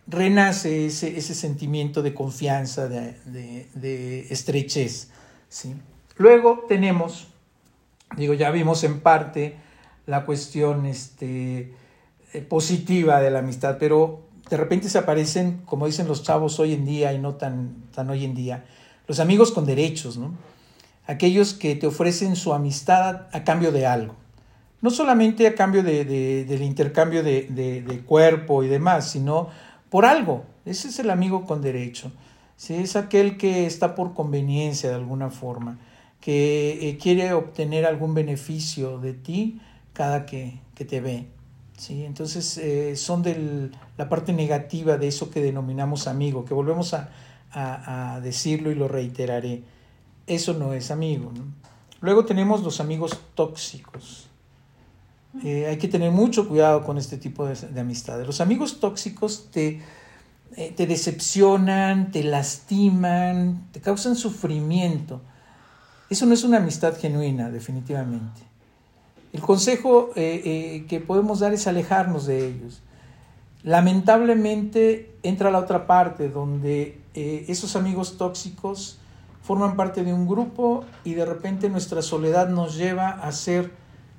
renace 0.07 0.88
ese, 0.88 1.17
ese, 1.17 1.33
sentimiento 1.33 2.01
de 2.01 2.13
confianza, 2.13 2.88
de, 2.88 4.27
estrechez. 4.29 5.10
¿sí? 5.50 5.75
Luego 6.17 6.65
tenemos, 6.67 7.27
digo, 8.17 8.33
ya 8.33 8.51
vimos 8.51 8.83
en 8.83 9.00
parte 9.00 9.55
la 10.05 10.25
cuestión 10.25 10.86
este, 10.86 11.74
eh, 12.33 12.41
positiva 12.41 13.22
de 13.22 13.31
la 13.31 13.39
amistad, 13.39 13.77
pero 13.79 14.22
de 14.50 14.57
repente 14.57 14.89
se 14.89 14.98
aparecen, 14.98 15.62
como 15.65 15.86
dicen 15.86 16.07
los 16.07 16.24
chavos 16.24 16.60
hoy 16.60 16.74
en 16.74 16.86
día 16.86 17.13
y 17.13 17.19
no 17.19 17.36
tan, 17.36 17.86
tan 17.93 18.10
hoy 18.10 18.25
en 18.25 18.36
día, 18.36 18.65
los 19.07 19.19
amigos 19.19 19.51
con 19.51 19.65
derechos, 19.65 20.17
¿no? 20.17 20.33
aquellos 21.05 21.53
que 21.53 21.75
te 21.75 21.88
ofrecen 21.88 22.36
su 22.36 22.53
amistad 22.53 23.27
a 23.31 23.43
cambio 23.43 23.72
de 23.72 23.86
algo. 23.86 24.15
No 24.81 24.89
solamente 24.89 25.48
a 25.48 25.55
cambio 25.55 25.81
de, 25.83 26.03
del 26.45 26.62
intercambio 26.62 27.24
de, 27.24 28.03
cuerpo 28.05 28.63
y 28.63 28.67
demás, 28.67 29.12
sino 29.12 29.50
por 29.94 30.08
algo. 30.08 30.44
Ese 30.66 30.88
es 30.88 30.98
el 30.98 31.12
amigo 31.12 31.46
con 31.46 31.62
derecho. 31.62 32.12
¿sí? 32.58 32.74
Es 32.74 32.96
aquel 32.96 33.38
que 33.38 33.68
está 33.68 33.94
por 33.94 34.16
conveniencia 34.16 34.90
de 34.90 34.96
alguna 34.96 35.30
forma, 35.30 35.78
que 36.20 36.90
eh, 36.90 36.98
quiere 36.98 37.34
obtener 37.34 37.86
algún 37.86 38.16
beneficio 38.16 38.98
de 38.98 39.14
ti 39.14 39.62
cada 39.94 40.26
que, 40.26 40.58
te 40.74 41.00
ve. 41.00 41.28
¿sí? 41.78 42.06
Entonces 42.06 42.58
eh, 42.58 42.96
son 42.96 43.22
de 43.22 43.70
la 43.96 44.10
parte 44.10 44.34
negativa 44.34 44.98
de 44.98 45.10
eso 45.10 45.30
que 45.30 45.44
denominamos 45.44 46.08
amigo, 46.08 46.44
que 46.44 46.56
volvemos 46.56 46.96
a, 46.96 47.12
a 47.52 48.20
decirlo 48.22 48.72
y 48.72 48.76
lo 48.76 48.88
reiteraré 48.88 49.62
eso 50.26 50.54
no 50.54 50.74
es 50.74 50.92
amigo. 50.92 51.32
Luego 52.02 52.26
tenemos 52.26 52.64
los 52.64 52.80
amigos 52.80 53.20
tóxicos. 53.36 54.28
Eh, 55.42 55.66
hay 55.68 55.78
que 55.78 55.88
tener 55.88 56.12
mucho 56.12 56.48
cuidado 56.48 56.84
con 56.84 56.98
este 56.98 57.18
tipo 57.18 57.46
de, 57.46 57.80
amistades. 57.80 58.28
Los 58.28 58.40
amigos 58.40 58.80
tóxicos 58.80 59.50
te, 59.52 59.82
eh, 60.56 60.74
te 60.75 60.86
decepcionan, 60.86 62.12
te 62.12 62.24
lastiman, 62.24 63.68
te 63.72 63.82
causan 63.82 64.16
sufrimiento. 64.16 65.22
Eso 66.10 66.28
no 66.28 66.34
es 66.34 66.44
una 66.44 66.58
amistad 66.58 66.96
genuina, 66.98 67.50
definitivamente. 67.50 68.42
El 69.32 69.42
consejo 69.42 70.12
eh, 70.16 70.86
que 70.88 71.00
podemos 71.00 71.40
dar 71.40 71.54
es 71.54 71.66
alejarnos 71.66 72.28
de 72.28 72.48
ellos. 72.48 72.84
Lamentablemente 73.63 75.16
entra 75.24 75.50
la 75.50 75.60
otra 75.60 75.88
parte 75.88 76.30
donde 76.30 77.00
esos 77.16 77.75
amigos 77.75 78.18
tóxicos 78.18 79.00
forman 79.42 79.75
parte 79.75 80.04
de 80.04 80.13
un 80.13 80.28
grupo 80.28 80.84
y 81.04 81.13
de 81.13 81.25
repente 81.25 81.70
nuestra 81.70 82.02
soledad 82.02 82.50
nos 82.50 82.75
lleva 82.75 83.10
a 83.10 83.32
ser 83.32 83.72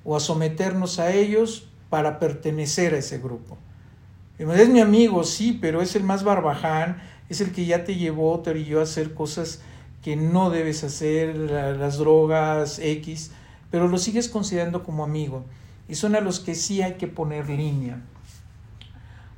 o 0.05 0.17
a 0.17 0.21
someternos 0.21 0.99
a 0.99 1.13
ellos 1.13 1.69
para 1.91 2.19
pertenecer 2.19 2.95
a 2.95 2.99
ese 2.99 3.19
grupo. 3.19 3.57
Es 4.39 4.69
mi 4.69 4.81
amigo, 4.81 5.25
sí, 5.25 5.57
pero 5.61 5.81
es 5.81 5.97
el 5.97 6.03
más 6.03 6.25
barbaján, 6.25 7.01
es 7.29 7.41
el 7.41 7.53
que 7.53 7.67
ya 7.67 7.85
te 7.85 7.95
llevó, 7.95 8.41
te 8.41 8.51
orilló 8.51 8.81
a 8.81 8.83
hacer 8.83 9.15
cosas 9.15 9.63
que 10.03 10.17
no 10.17 10.51
debes 10.51 10.85
hacer, 10.85 11.37
las 11.37 11.99
drogas, 11.99 12.79
X, 12.79 13.31
pero 13.71 13.89
lo 13.89 13.97
sigues 13.97 14.29
considerando 14.29 14.83
como 14.83 15.05
amigo. 15.05 15.45
Y 15.89 15.95
son 15.95 16.15
a 16.15 16.21
los 16.21 16.41
que 16.41 16.55
sí 16.55 16.83
hay 16.83 16.95
que 16.95 17.07
poner 17.07 17.49
línea. 17.49 18.01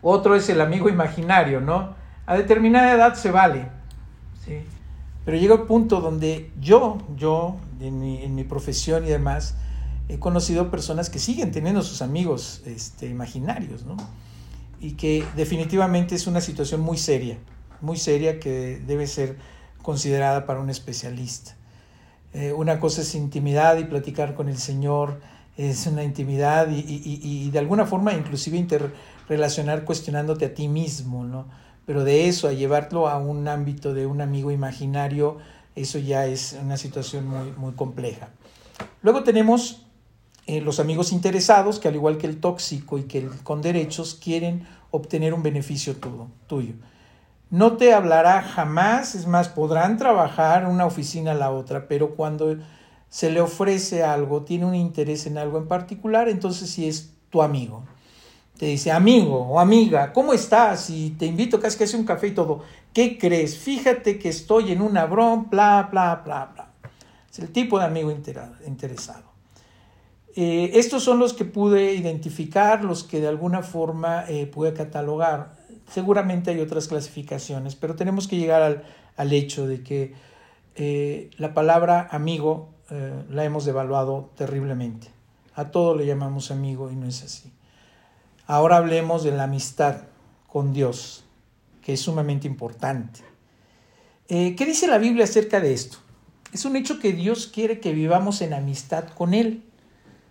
Otro 0.02 0.34
es 0.34 0.48
el 0.48 0.60
amigo 0.60 0.88
imaginario, 0.88 1.60
¿no? 1.60 1.94
A 2.26 2.36
determinada 2.36 2.92
edad 2.92 3.14
se 3.14 3.30
vale. 3.30 3.68
¿sí? 4.44 4.58
Pero 5.24 5.36
llega 5.36 5.54
un 5.54 5.66
punto 5.66 6.00
donde 6.00 6.50
yo, 6.60 6.98
yo, 7.16 7.56
en 7.80 8.00
mi, 8.00 8.22
en 8.22 8.34
mi, 8.34 8.44
profesión 8.44 9.04
y 9.04 9.08
demás, 9.08 9.56
he 10.08 10.18
conocido 10.18 10.70
personas 10.70 11.10
que 11.10 11.18
siguen 11.18 11.50
teniendo 11.50 11.82
sus 11.82 12.02
amigos 12.02 12.62
este, 12.66 13.08
imaginarios, 13.08 13.84
¿no? 13.84 13.96
Y 14.80 14.92
que 14.92 15.24
definitivamente 15.36 16.14
es 16.14 16.26
una 16.26 16.40
situación 16.40 16.80
muy 16.80 16.98
seria, 16.98 17.38
muy 17.80 17.96
seria 17.96 18.38
que 18.38 18.80
debe 18.86 19.06
ser 19.06 19.36
considerada 19.82 20.46
para 20.46 20.60
un 20.60 20.70
especialista. 20.70 21.56
Eh, 22.32 22.52
una 22.52 22.78
cosa 22.78 23.00
es 23.02 23.14
intimidad 23.14 23.78
y 23.78 23.84
platicar 23.84 24.34
con 24.34 24.48
el 24.48 24.58
Señor, 24.58 25.20
es 25.56 25.86
una 25.86 26.04
intimidad 26.04 26.68
y, 26.70 26.80
y, 26.80 27.20
y 27.22 27.50
de 27.50 27.58
alguna 27.58 27.86
forma 27.86 28.12
inclusive 28.12 28.58
interrelacionar 28.58 29.84
cuestionándote 29.84 30.44
a 30.44 30.54
ti 30.54 30.68
mismo, 30.68 31.24
¿no? 31.24 31.46
pero 31.86 32.02
de 32.04 32.28
eso 32.28 32.48
a 32.48 32.52
llevarlo 32.52 33.08
a 33.08 33.16
un 33.18 33.46
ámbito 33.48 33.94
de 33.94 34.06
un 34.06 34.20
amigo 34.20 34.50
imaginario, 34.50 35.38
eso 35.76 35.98
ya 35.98 36.26
es 36.26 36.58
una 36.60 36.76
situación 36.76 37.26
muy, 37.28 37.52
muy 37.52 37.72
compleja. 37.72 38.28
Luego 39.02 39.22
tenemos 39.22 39.85
eh, 40.46 40.60
los 40.60 40.80
amigos 40.80 41.12
interesados, 41.12 41.78
que 41.78 41.88
al 41.88 41.94
igual 41.94 42.18
que 42.18 42.26
el 42.26 42.40
tóxico 42.40 42.98
y 42.98 43.04
que 43.04 43.18
el 43.18 43.30
con 43.42 43.62
derechos, 43.62 44.14
quieren 44.14 44.66
obtener 44.90 45.34
un 45.34 45.42
beneficio 45.42 45.96
tuyo. 46.46 46.74
No 47.50 47.76
te 47.76 47.92
hablará 47.92 48.42
jamás, 48.42 49.14
es 49.14 49.26
más, 49.26 49.48
podrán 49.48 49.96
trabajar 49.96 50.66
una 50.66 50.86
oficina 50.86 51.32
a 51.32 51.34
la 51.34 51.50
otra, 51.50 51.88
pero 51.88 52.14
cuando 52.14 52.56
se 53.08 53.30
le 53.30 53.40
ofrece 53.40 54.02
algo, 54.02 54.42
tiene 54.42 54.66
un 54.66 54.74
interés 54.74 55.26
en 55.26 55.38
algo 55.38 55.58
en 55.58 55.68
particular, 55.68 56.28
entonces 56.28 56.70
sí 56.70 56.88
es 56.88 57.12
tu 57.30 57.42
amigo 57.42 57.84
te 58.58 58.66
dice, 58.66 58.90
amigo 58.90 59.36
o 59.36 59.60
amiga, 59.60 60.12
¿cómo 60.12 60.32
estás? 60.32 60.88
Y 60.90 61.10
te 61.10 61.26
invito 61.26 61.60
casi 61.60 61.76
que 61.76 61.84
hace 61.84 61.96
un 61.96 62.04
café 62.04 62.28
y 62.28 62.34
todo. 62.34 62.62
¿Qué 62.92 63.18
crees? 63.18 63.58
Fíjate 63.58 64.18
que 64.18 64.30
estoy 64.30 64.72
en 64.72 64.80
una 64.80 65.04
broma, 65.04 65.46
bla, 65.50 65.88
bla, 65.90 66.22
bla, 66.24 66.50
bla. 66.54 66.70
Es 67.30 67.38
el 67.38 67.50
tipo 67.50 67.78
de 67.78 67.84
amigo 67.84 68.10
interesado. 68.10 69.35
Eh, 70.38 70.78
estos 70.78 71.02
son 71.02 71.18
los 71.18 71.32
que 71.32 71.46
pude 71.46 71.94
identificar, 71.94 72.84
los 72.84 73.04
que 73.04 73.20
de 73.20 73.26
alguna 73.26 73.62
forma 73.62 74.26
eh, 74.28 74.46
pude 74.46 74.74
catalogar. 74.74 75.56
Seguramente 75.90 76.50
hay 76.50 76.60
otras 76.60 76.88
clasificaciones, 76.88 77.74
pero 77.74 77.96
tenemos 77.96 78.28
que 78.28 78.36
llegar 78.36 78.84
al, 79.16 79.32
hecho 79.32 79.66
de 79.66 79.82
que 79.82 80.12
eh, 80.74 81.30
la 81.38 81.54
palabra 81.54 82.06
amigo 82.10 82.68
la 83.30 83.44
hemos 83.44 83.64
devaluado 83.64 84.30
terriblemente. 84.36 85.08
A 85.56 85.72
todo 85.72 85.96
le 85.96 86.06
llamamos 86.06 86.52
amigo 86.52 86.88
y 86.92 86.94
no 86.94 87.08
es 87.08 87.24
así. 87.24 87.50
Ahora 88.46 88.76
hablemos 88.76 89.24
de 89.24 89.32
la 89.32 89.44
amistad 89.44 90.02
con 90.46 90.72
Dios, 90.72 91.24
que 91.82 91.94
es 91.94 92.00
sumamente 92.00 92.46
importante. 92.46 93.22
¿Qué 94.28 94.64
dice 94.64 94.86
la 94.86 94.98
Biblia 94.98 95.24
acerca 95.24 95.58
de 95.58 95.72
esto? 95.72 95.98
Es 96.52 96.64
un 96.64 96.76
hecho 96.76 97.00
que 97.00 97.12
Dios 97.12 97.48
quiere 97.48 97.80
que 97.80 97.92
vivamos 97.92 98.40
en 98.40 98.54
amistad 98.54 99.08
con 99.08 99.34
Él. 99.34 99.64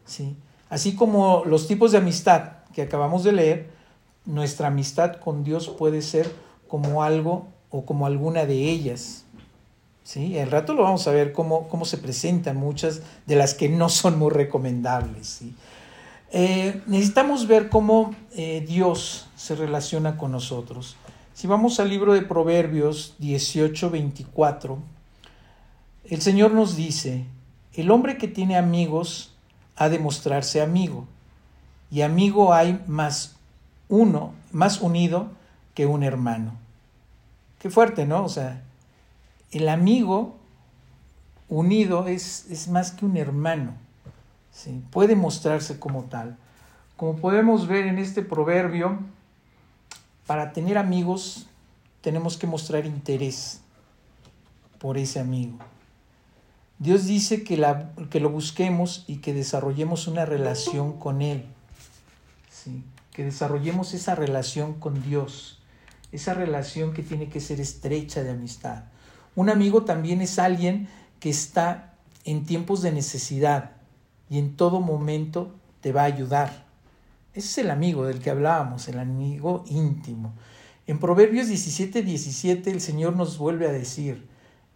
¿Sí? 0.05 0.35
Así 0.69 0.95
como 0.95 1.43
los 1.45 1.67
tipos 1.67 1.91
de 1.91 1.99
amistad 1.99 2.63
que 2.73 2.81
acabamos 2.81 3.23
de 3.23 3.31
leer, 3.31 3.69
nuestra 4.25 4.67
amistad 4.67 5.17
con 5.17 5.43
Dios 5.43 5.69
puede 5.69 6.01
ser 6.01 6.31
como 6.67 7.03
algo 7.03 7.47
o 7.69 7.85
como 7.85 8.05
alguna 8.05 8.45
de 8.45 8.69
ellas. 8.69 9.25
¿sí? 10.03 10.37
El 10.37 10.51
rato 10.51 10.73
lo 10.73 10.83
vamos 10.83 11.07
a 11.07 11.11
ver 11.11 11.31
cómo, 11.31 11.67
cómo 11.67 11.85
se 11.85 11.97
presentan 11.97 12.57
muchas 12.57 13.01
de 13.25 13.35
las 13.35 13.53
que 13.53 13.69
no 13.69 13.89
son 13.89 14.17
muy 14.17 14.31
recomendables. 14.31 15.41
Eh, 16.31 16.81
necesitamos 16.87 17.47
ver 17.47 17.69
cómo 17.69 18.15
eh, 18.35 18.65
Dios 18.67 19.27
se 19.35 19.55
relaciona 19.55 20.17
con 20.17 20.31
nosotros. 20.31 20.95
Si 21.33 21.47
vamos 21.47 21.79
al 21.79 21.89
libro 21.89 22.13
de 22.13 22.21
Proverbios 22.21 23.15
18, 23.19 23.89
24, 23.89 24.79
el 26.05 26.21
Señor 26.21 26.51
nos 26.51 26.75
dice, 26.75 27.25
el 27.73 27.91
hombre 27.91 28.17
que 28.17 28.27
tiene 28.27 28.57
amigos 28.57 29.34
ha 29.75 29.89
de 29.89 29.99
mostrarse 29.99 30.61
amigo, 30.61 31.07
y 31.91 32.01
amigo 32.01 32.53
hay 32.53 32.83
más 32.87 33.35
uno, 33.89 34.33
más 34.51 34.81
unido 34.81 35.29
que 35.73 35.85
un 35.85 36.03
hermano. 36.03 36.53
Qué 37.59 37.69
fuerte, 37.69 38.05
¿no? 38.05 38.23
O 38.23 38.29
sea, 38.29 38.61
el 39.51 39.69
amigo 39.69 40.35
unido 41.47 42.07
es, 42.07 42.47
es 42.49 42.67
más 42.67 42.91
que 42.91 43.05
un 43.05 43.17
hermano 43.17 43.85
puede 44.91 45.15
mostrarse 45.15 45.79
como 45.79 46.03
tal. 46.03 46.37
Como 46.97 47.17
podemos 47.17 47.67
ver 47.67 47.85
en 47.87 47.99
este 47.99 48.21
proverbio, 48.21 48.99
para 50.25 50.53
tener 50.53 50.77
amigos 50.77 51.47
tenemos 52.01 52.37
que 52.37 52.47
mostrar 52.47 52.85
interés 52.85 53.61
por 54.79 54.97
ese 54.97 55.19
amigo. 55.19 55.57
Dios 56.79 57.05
dice 57.05 57.43
que, 57.43 57.57
la, 57.57 57.91
que 58.09 58.19
lo 58.19 58.29
busquemos 58.29 59.05
y 59.07 59.17
que 59.17 59.33
desarrollemos 59.33 60.07
una 60.07 60.25
relación 60.25 60.99
con 60.99 61.21
Él. 61.21 61.45
¿sí? 62.51 62.83
Que 63.13 63.23
desarrollemos 63.23 63.93
esa 63.93 64.15
relación 64.15 64.73
con 64.73 65.01
Dios. 65.01 65.61
Esa 66.11 66.33
relación 66.33 66.93
que 66.93 67.03
tiene 67.03 67.29
que 67.29 67.39
ser 67.39 67.59
estrecha 67.59 68.23
de 68.23 68.31
amistad. 68.31 68.83
Un 69.35 69.49
amigo 69.49 69.83
también 69.83 70.21
es 70.21 70.39
alguien 70.39 70.87
que 71.19 71.29
está 71.29 71.93
en 72.23 72.45
tiempos 72.45 72.81
de 72.81 72.91
necesidad, 72.91 73.71
y 74.29 74.39
en 74.39 74.55
todo 74.55 74.81
momento 74.81 75.53
te 75.81 75.91
va 75.91 76.01
a 76.01 76.05
ayudar. 76.05 76.65
Ese 77.33 77.47
es 77.47 77.57
el 77.59 77.71
amigo 77.71 78.05
del 78.05 78.19
que 78.19 78.29
hablábamos, 78.29 78.87
el 78.87 78.99
amigo 78.99 79.63
íntimo. 79.67 80.33
En 80.87 80.99
Proverbios 80.99 81.47
17, 81.47 82.01
17 82.01 82.71
el 82.71 82.81
Señor 82.81 83.15
nos 83.15 83.37
vuelve 83.37 83.67
a 83.67 83.71
decir, 83.71 84.27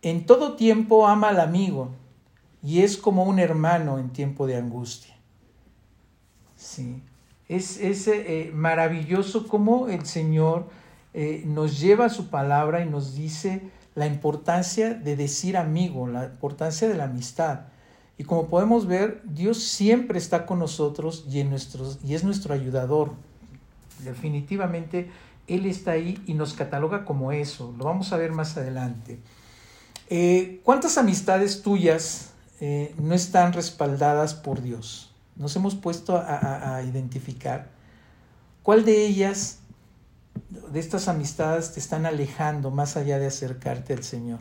en 0.01 0.25
todo 0.25 0.55
tiempo 0.55 1.07
ama 1.07 1.29
al 1.29 1.39
amigo 1.39 1.91
y 2.63 2.81
es 2.81 2.97
como 2.97 3.23
un 3.23 3.39
hermano 3.39 3.99
en 3.99 4.09
tiempo 4.09 4.47
de 4.47 4.57
angustia. 4.57 5.15
Sí, 6.55 7.01
es, 7.47 7.79
es 7.79 8.07
eh, 8.07 8.51
maravilloso 8.53 9.47
cómo 9.47 9.87
el 9.87 10.05
Señor 10.05 10.67
eh, 11.13 11.43
nos 11.45 11.79
lleva 11.79 12.09
su 12.09 12.29
palabra 12.29 12.83
y 12.85 12.89
nos 12.89 13.15
dice 13.15 13.61
la 13.95 14.05
importancia 14.05 14.93
de 14.93 15.15
decir 15.15 15.57
amigo, 15.57 16.07
la 16.07 16.25
importancia 16.25 16.87
de 16.87 16.95
la 16.95 17.05
amistad. 17.05 17.61
Y 18.17 18.25
como 18.25 18.47
podemos 18.47 18.85
ver, 18.85 19.21
Dios 19.23 19.63
siempre 19.63 20.19
está 20.19 20.45
con 20.45 20.59
nosotros 20.59 21.25
y, 21.29 21.39
en 21.39 21.49
nuestros, 21.49 21.99
y 22.03 22.13
es 22.13 22.23
nuestro 22.23 22.53
ayudador. 22.53 23.13
Definitivamente 24.03 25.09
Él 25.47 25.65
está 25.65 25.91
ahí 25.91 26.21
y 26.27 26.33
nos 26.33 26.53
cataloga 26.53 27.05
como 27.05 27.31
eso. 27.31 27.73
Lo 27.77 27.85
vamos 27.85 28.13
a 28.13 28.17
ver 28.17 28.31
más 28.31 28.57
adelante. 28.57 29.19
Eh, 30.09 30.61
¿Cuántas 30.63 30.97
amistades 30.97 31.61
tuyas 31.61 32.31
eh, 32.59 32.93
no 32.97 33.13
están 33.13 33.53
respaldadas 33.53 34.33
por 34.33 34.61
Dios? 34.61 35.13
Nos 35.35 35.55
hemos 35.55 35.75
puesto 35.75 36.17
a 36.17 36.81
identificar 36.83 37.69
cuál 38.63 38.83
de 38.83 39.05
ellas 39.05 39.59
de 40.71 40.79
estas 40.79 41.07
amistades 41.07 41.73
te 41.73 41.79
están 41.79 42.05
alejando 42.05 42.71
más 42.71 42.97
allá 42.97 43.19
de 43.19 43.27
acercarte 43.27 43.93
al 43.93 44.03
Señor? 44.03 44.39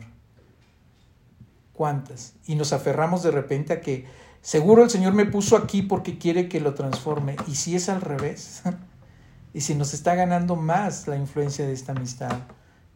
¿Cuántas? 1.73 2.33
Y 2.45 2.55
nos 2.55 2.73
aferramos 2.73 3.23
de 3.23 3.31
repente 3.31 3.73
a 3.73 3.81
que 3.81 4.05
seguro 4.41 4.83
el 4.83 4.89
Señor 4.89 5.13
me 5.13 5.25
puso 5.25 5.55
aquí 5.55 5.81
porque 5.81 6.17
quiere 6.17 6.49
que 6.49 6.59
lo 6.59 6.73
transforme. 6.73 7.35
¿Y 7.47 7.55
si 7.55 7.75
es 7.75 7.89
al 7.89 8.01
revés? 8.01 8.63
¿Y 9.53 9.61
si 9.61 9.75
nos 9.75 9.93
está 9.93 10.15
ganando 10.15 10.55
más 10.55 11.07
la 11.07 11.15
influencia 11.15 11.65
de 11.65 11.73
esta 11.73 11.93
amistad 11.93 12.39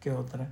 que 0.00 0.10
otra? 0.10 0.48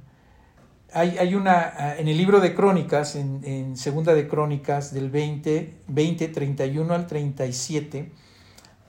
Hay, 0.94 1.34
una, 1.34 1.72
ah, 1.76 1.96
en 1.96 2.08
el 2.08 2.16
libro 2.16 2.40
de 2.40 2.54
Crónicas, 2.54 3.16
en, 3.16 3.76
Segunda 3.76 4.14
de 4.14 4.28
Crónicas, 4.28 4.92
del 4.92 5.10
20, 5.10 5.74
20, 5.88 6.28
31 6.28 6.94
al 6.94 7.06
37, 7.06 8.12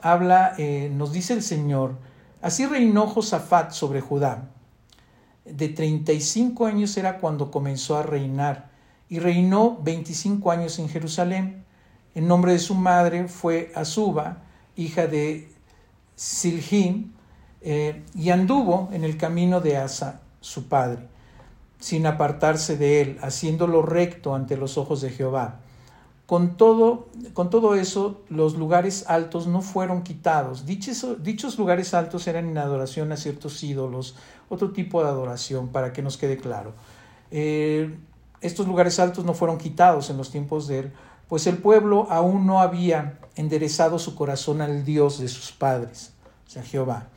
habla, 0.02 0.54
eh, 0.58 0.92
nos 0.94 1.14
dice 1.14 1.34
el 1.34 1.42
Señor, 1.42 1.96
Así 2.44 2.66
reinó 2.66 3.08
Josafat 3.08 3.72
sobre 3.72 4.02
Judá. 4.02 4.50
De 5.46 5.70
35 5.70 6.66
años 6.66 6.98
era 6.98 7.20
cuando 7.20 7.50
comenzó 7.50 7.98
a 7.98 8.04
reinar 8.04 8.70
y 9.08 9.20
reinó 9.20 9.80
25 9.82 10.52
años 10.52 10.78
en 10.78 10.90
Jerusalén. 10.90 11.64
El 12.14 12.28
nombre 12.28 12.52
de 12.52 12.60
su 12.60 12.76
madre 12.76 13.30
fue 13.30 13.72
Azuba, 13.76 14.44
hija 14.76 15.08
de 15.08 15.54
Siljín, 16.18 17.14
eh, 17.62 18.04
y 18.14 18.30
anduvo 18.30 18.90
en 18.92 19.06
el 19.06 19.16
camino 19.16 19.62
de 19.62 19.78
Asa, 19.78 20.20
su 20.42 20.68
padre, 20.68 21.08
sin 21.84 22.06
apartarse 22.06 22.78
de 22.78 23.02
él, 23.02 23.20
haciéndolo 23.22 23.82
recto 23.82 24.36
ante 24.36 24.56
los 24.56 24.78
ojos 24.78 25.02
de 25.02 25.10
Jehová. 25.10 25.60
Con 26.25 26.56
todo, 26.56 27.10
con 27.34 27.50
todo 27.50 27.75
eso, 27.75 28.22
los 28.30 28.56
lugares 28.56 29.04
altos 29.10 29.48
no 29.48 29.62
fueron 29.62 30.02
quitados. 30.02 30.66
Dichos, 30.66 31.58
lugares 31.58 31.94
altos 31.94 32.25
eran 32.28 32.48
en 32.48 32.58
adoración 32.58 33.12
a 33.12 33.18
ciertos 33.18 33.62
ídolos, 33.66 34.16
otro 34.48 34.72
tipo 34.72 35.04
de 35.04 35.10
adoración, 35.10 35.68
para 35.68 35.92
que 35.92 36.02
nos 36.02 36.16
quede 36.16 36.38
claro. 36.38 36.72
Eh, 37.32 37.94
estos 38.40 38.66
lugares 38.66 38.98
altos 39.02 39.25
no 39.25 39.34
fueron 39.34 39.58
quitados 39.58 40.10
en 40.10 40.16
los 40.16 40.32
tiempos 40.32 40.70
de 40.70 40.80
él, 40.80 40.94
pues 41.28 41.48
el 41.48 41.58
pueblo 41.58 42.08
aún 42.10 42.48
no 42.48 42.62
había 42.62 43.20
enderezado 43.36 44.00
su 44.00 44.16
corazón 44.16 44.62
al 44.62 44.86
Dios 44.86 45.20
de 45.20 45.28
sus 45.28 45.52
padres, 45.52 46.13
o 46.48 46.50
sea, 46.50 46.63
Jehová. 46.63 47.08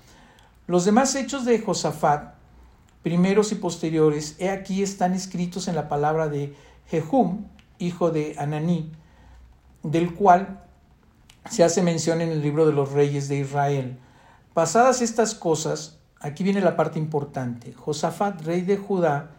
Los 0.67 0.85
demás 0.85 1.15
hechos 1.15 1.45
de 1.45 1.61
Josafat, 1.61 2.36
primeros 3.07 3.53
y 3.53 3.55
posteriores, 3.55 4.35
he 4.41 4.51
aquí 4.51 4.83
están 4.83 5.15
escritos 5.15 5.69
en 5.69 5.77
la 5.77 5.89
palabra 5.89 6.27
de 6.27 6.57
Jehum, 6.91 7.45
hijo 7.79 8.11
de 8.11 8.35
Ananí, 8.37 8.91
del 9.85 10.13
cual 10.13 10.65
se 11.49 11.63
hace 11.63 11.83
mención 11.83 12.21
en 12.21 12.31
el 12.31 12.43
libro 12.43 12.67
de 12.67 12.73
los 12.73 12.91
reyes 12.91 13.29
de 13.29 13.37
Israel. 13.37 13.97
Pasadas 14.55 15.03
estas 15.03 15.37
cosas, 15.37 16.01
aquí 16.19 16.43
viene 16.43 16.61
la 16.61 16.75
parte 16.75 16.99
importante. 16.99 17.73
Josafat, 17.75 18.41
rey 18.41 18.63
de 18.63 18.77
Judá, 18.77 19.31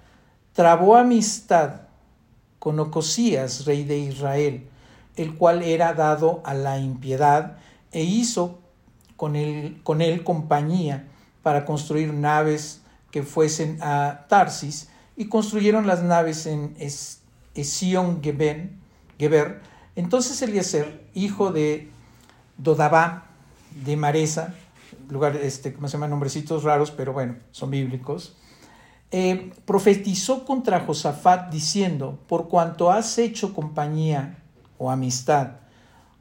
trabó 0.54 0.96
amistad 0.96 1.82
con 2.60 2.80
Ocosías, 2.80 3.66
rey 3.66 3.84
de 3.84 3.98
Israel, 3.98 4.70
el 5.18 5.36
cual 5.36 5.62
era 5.62 5.94
dado 5.94 6.42
a 6.46 6.54
la 6.54 6.80
impiedad, 6.80 7.58
e 7.92 8.04
hizo 8.04 8.60
con 9.18 9.36
él, 9.36 9.82
con 9.84 10.02
él 10.02 10.24
compañía 10.24 11.10
para 11.44 11.66
construir 11.66 12.14
naves 12.14 12.84
que 13.12 13.24
fuesen 13.24 13.80
a 13.82 14.26
Tarsis, 14.28 14.90
y 15.16 15.28
construyeron 15.30 15.88
las 15.88 16.04
naves 16.04 16.46
en 16.46 16.76
Esión 17.56 18.22
Geber. 18.22 19.62
Entonces 19.96 20.42
Eliezer, 20.42 21.04
hijo 21.14 21.52
de 21.52 21.90
Dodabá, 22.58 23.26
de 23.84 23.98
Maresa, 23.98 24.54
lugar, 25.10 25.36
este, 25.36 25.74
¿cómo 25.74 25.88
se 25.88 25.94
llaman? 25.94 26.12
Nombrecitos 26.12 26.64
raros, 26.64 26.92
pero 26.92 27.14
bueno, 27.14 27.38
son 27.52 27.72
bíblicos, 27.72 28.36
eh, 29.10 29.52
profetizó 29.66 30.46
contra 30.46 30.82
Josafat 30.82 31.52
diciendo, 31.52 32.20
por 32.28 32.50
cuanto 32.50 32.92
has 32.92 33.18
hecho 33.18 33.54
compañía 33.54 34.38
o 34.78 34.92
amistad 34.92 35.54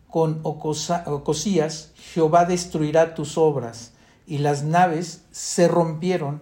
con 0.08 0.40
Ocosías, 0.44 1.92
Jehová 1.96 2.44
destruirá 2.44 3.14
tus 3.14 3.36
obras. 3.36 3.92
Y 4.26 4.38
las 4.38 4.62
naves 4.62 5.24
se 5.30 5.68
rompieron 5.68 6.40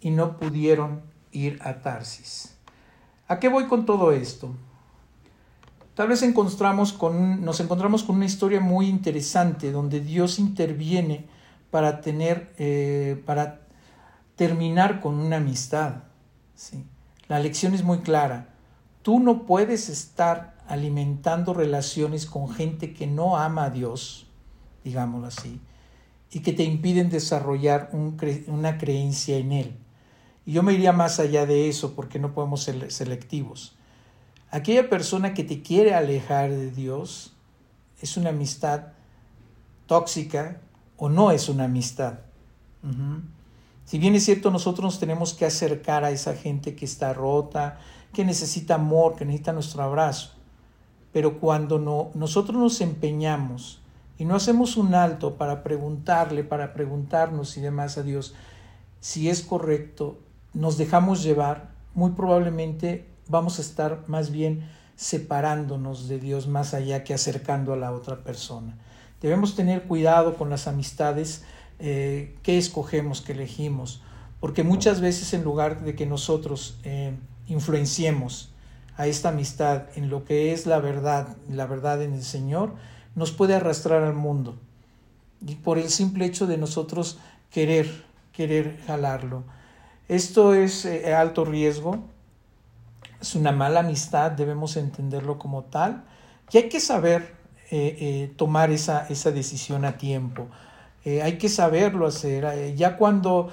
y 0.00 0.10
no 0.10 0.38
pudieron 0.38 1.02
ir 1.32 1.58
a 1.62 1.80
Tarsis. 1.80 2.56
¿A 3.28 3.38
qué 3.38 3.48
voy 3.48 3.66
con 3.66 3.86
todo 3.86 4.12
esto? 4.12 4.54
Tal 5.94 6.08
vez 6.08 6.22
encontramos 6.22 6.92
con, 6.92 7.44
nos 7.44 7.60
encontramos 7.60 8.02
con 8.02 8.16
una 8.16 8.24
historia 8.24 8.60
muy 8.60 8.88
interesante 8.88 9.70
donde 9.70 10.00
Dios 10.00 10.38
interviene 10.38 11.26
para 11.70 12.00
tener, 12.00 12.54
eh, 12.58 13.22
para 13.26 13.60
terminar 14.36 15.00
con 15.00 15.14
una 15.14 15.36
amistad. 15.36 16.04
¿sí? 16.54 16.84
La 17.28 17.38
lección 17.38 17.74
es 17.74 17.84
muy 17.84 17.98
clara. 17.98 18.48
Tú 19.02 19.20
no 19.20 19.44
puedes 19.46 19.88
estar 19.88 20.56
alimentando 20.66 21.54
relaciones 21.54 22.26
con 22.26 22.48
gente 22.50 22.92
que 22.94 23.06
no 23.06 23.36
ama 23.36 23.64
a 23.64 23.70
Dios, 23.70 24.26
digámoslo 24.84 25.26
así, 25.26 25.60
y 26.30 26.40
que 26.40 26.52
te 26.52 26.64
impiden 26.64 27.10
desarrollar 27.10 27.90
una 27.92 28.78
creencia 28.78 29.36
en 29.36 29.52
Él. 29.52 29.79
Yo 30.50 30.64
me 30.64 30.72
iría 30.72 30.92
más 30.92 31.20
allá 31.20 31.46
de 31.46 31.68
eso 31.68 31.94
porque 31.94 32.18
no 32.18 32.34
podemos 32.34 32.62
ser 32.64 32.90
selectivos. 32.90 33.76
Aquella 34.50 34.88
persona 34.88 35.32
que 35.32 35.44
te 35.44 35.62
quiere 35.62 35.94
alejar 35.94 36.50
de 36.50 36.72
Dios 36.72 37.36
es 38.00 38.16
una 38.16 38.30
amistad 38.30 38.88
tóxica 39.86 40.60
o 40.96 41.08
no 41.08 41.30
es 41.30 41.48
una 41.48 41.64
amistad. 41.64 42.20
Si 43.84 43.98
bien 43.98 44.16
es 44.16 44.24
cierto, 44.24 44.50
nosotros 44.50 44.84
nos 44.84 44.98
tenemos 44.98 45.34
que 45.34 45.46
acercar 45.46 46.02
a 46.04 46.10
esa 46.10 46.34
gente 46.34 46.74
que 46.74 46.84
está 46.84 47.12
rota, 47.12 47.78
que 48.12 48.24
necesita 48.24 48.74
amor, 48.74 49.14
que 49.14 49.24
necesita 49.24 49.52
nuestro 49.52 49.84
abrazo. 49.84 50.32
Pero 51.12 51.38
cuando 51.38 51.78
no, 51.78 52.10
nosotros 52.14 52.58
nos 52.58 52.80
empeñamos 52.80 53.82
y 54.18 54.24
no 54.24 54.34
hacemos 54.34 54.76
un 54.76 54.94
alto 54.94 55.36
para 55.36 55.62
preguntarle, 55.62 56.42
para 56.42 56.72
preguntarnos 56.72 57.56
y 57.56 57.60
demás 57.60 57.98
a 57.98 58.02
Dios 58.02 58.34
si 58.98 59.28
es 59.28 59.42
correcto 59.42 60.18
nos 60.54 60.78
dejamos 60.78 61.22
llevar, 61.22 61.70
muy 61.94 62.12
probablemente 62.12 63.06
vamos 63.28 63.58
a 63.58 63.62
estar 63.62 64.04
más 64.06 64.30
bien 64.30 64.68
separándonos 64.96 66.08
de 66.08 66.18
Dios 66.18 66.46
más 66.46 66.74
allá 66.74 67.04
que 67.04 67.14
acercando 67.14 67.72
a 67.72 67.76
la 67.76 67.92
otra 67.92 68.22
persona. 68.22 68.76
Debemos 69.20 69.54
tener 69.54 69.84
cuidado 69.84 70.36
con 70.36 70.50
las 70.50 70.66
amistades 70.66 71.44
eh, 71.78 72.36
que 72.42 72.58
escogemos, 72.58 73.20
que 73.20 73.32
elegimos, 73.32 74.02
porque 74.40 74.62
muchas 74.62 75.00
veces 75.00 75.32
en 75.34 75.44
lugar 75.44 75.82
de 75.82 75.94
que 75.94 76.06
nosotros 76.06 76.78
eh, 76.84 77.14
influenciemos 77.46 78.52
a 78.96 79.06
esta 79.06 79.30
amistad 79.30 79.84
en 79.96 80.10
lo 80.10 80.24
que 80.24 80.52
es 80.52 80.66
la 80.66 80.78
verdad, 80.78 81.36
la 81.48 81.66
verdad 81.66 82.02
en 82.02 82.12
el 82.12 82.22
Señor, 82.22 82.74
nos 83.14 83.32
puede 83.32 83.54
arrastrar 83.54 84.02
al 84.02 84.14
mundo. 84.14 84.58
Y 85.46 85.54
por 85.54 85.78
el 85.78 85.88
simple 85.88 86.26
hecho 86.26 86.46
de 86.46 86.58
nosotros 86.58 87.18
querer, 87.50 88.04
querer 88.32 88.78
jalarlo. 88.86 89.44
Esto 90.10 90.54
es 90.54 90.86
eh, 90.86 91.14
alto 91.14 91.44
riesgo, 91.44 92.00
es 93.20 93.36
una 93.36 93.52
mala 93.52 93.78
amistad, 93.78 94.32
debemos 94.32 94.76
entenderlo 94.76 95.38
como 95.38 95.62
tal, 95.62 96.02
y 96.50 96.56
hay 96.56 96.68
que 96.68 96.80
saber 96.80 97.36
eh, 97.70 97.96
eh, 98.00 98.32
tomar 98.34 98.72
esa, 98.72 99.06
esa, 99.06 99.30
decisión 99.30 99.84
a 99.84 99.98
tiempo. 99.98 100.48
hay 101.04 101.38
que 101.38 101.48
saberlo 101.48 102.08
hacer. 102.08 102.74
ya 102.74 102.96
cuando, 102.96 103.50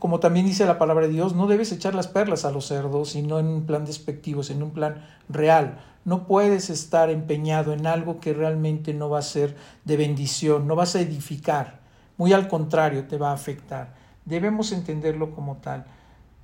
como 0.00 0.18
también 0.18 0.46
dice 0.46 0.66
la 0.66 0.80
palabra 0.80 1.06
de 1.06 1.12
Dios, 1.12 1.36
no 1.36 1.46
debes 1.46 1.70
echar 1.70 1.94
las 1.94 2.08
perlas 2.08 2.44
a 2.44 2.50
los 2.50 2.66
cerdos, 2.66 3.10
sino 3.10 3.38
en 3.38 3.46
un 3.46 3.64
plan 3.64 3.84
despectivo, 3.84 4.42
sino 4.42 4.56
en 4.58 4.62
un 4.64 4.70
plan 4.72 5.06
real. 5.28 5.78
No 6.04 6.26
puedes 6.26 6.70
estar 6.70 7.08
empeñado 7.08 7.72
en 7.72 7.86
algo 7.86 8.18
que 8.18 8.34
realmente 8.34 8.94
no 8.94 9.10
va 9.10 9.20
a 9.20 9.22
ser 9.22 9.54
de 9.84 9.96
bendición, 9.96 10.66
no 10.66 10.74
vas 10.74 10.96
a 10.96 11.00
edificar. 11.02 11.78
Muy 12.16 12.32
al 12.32 12.48
contrario, 12.48 13.06
te 13.06 13.16
va 13.16 13.30
a 13.30 13.34
afectar. 13.34 13.94
Debemos 14.24 14.72
entenderlo 14.72 15.30
como 15.30 15.58
tal. 15.58 15.84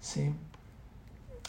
¿Sí? 0.00 0.34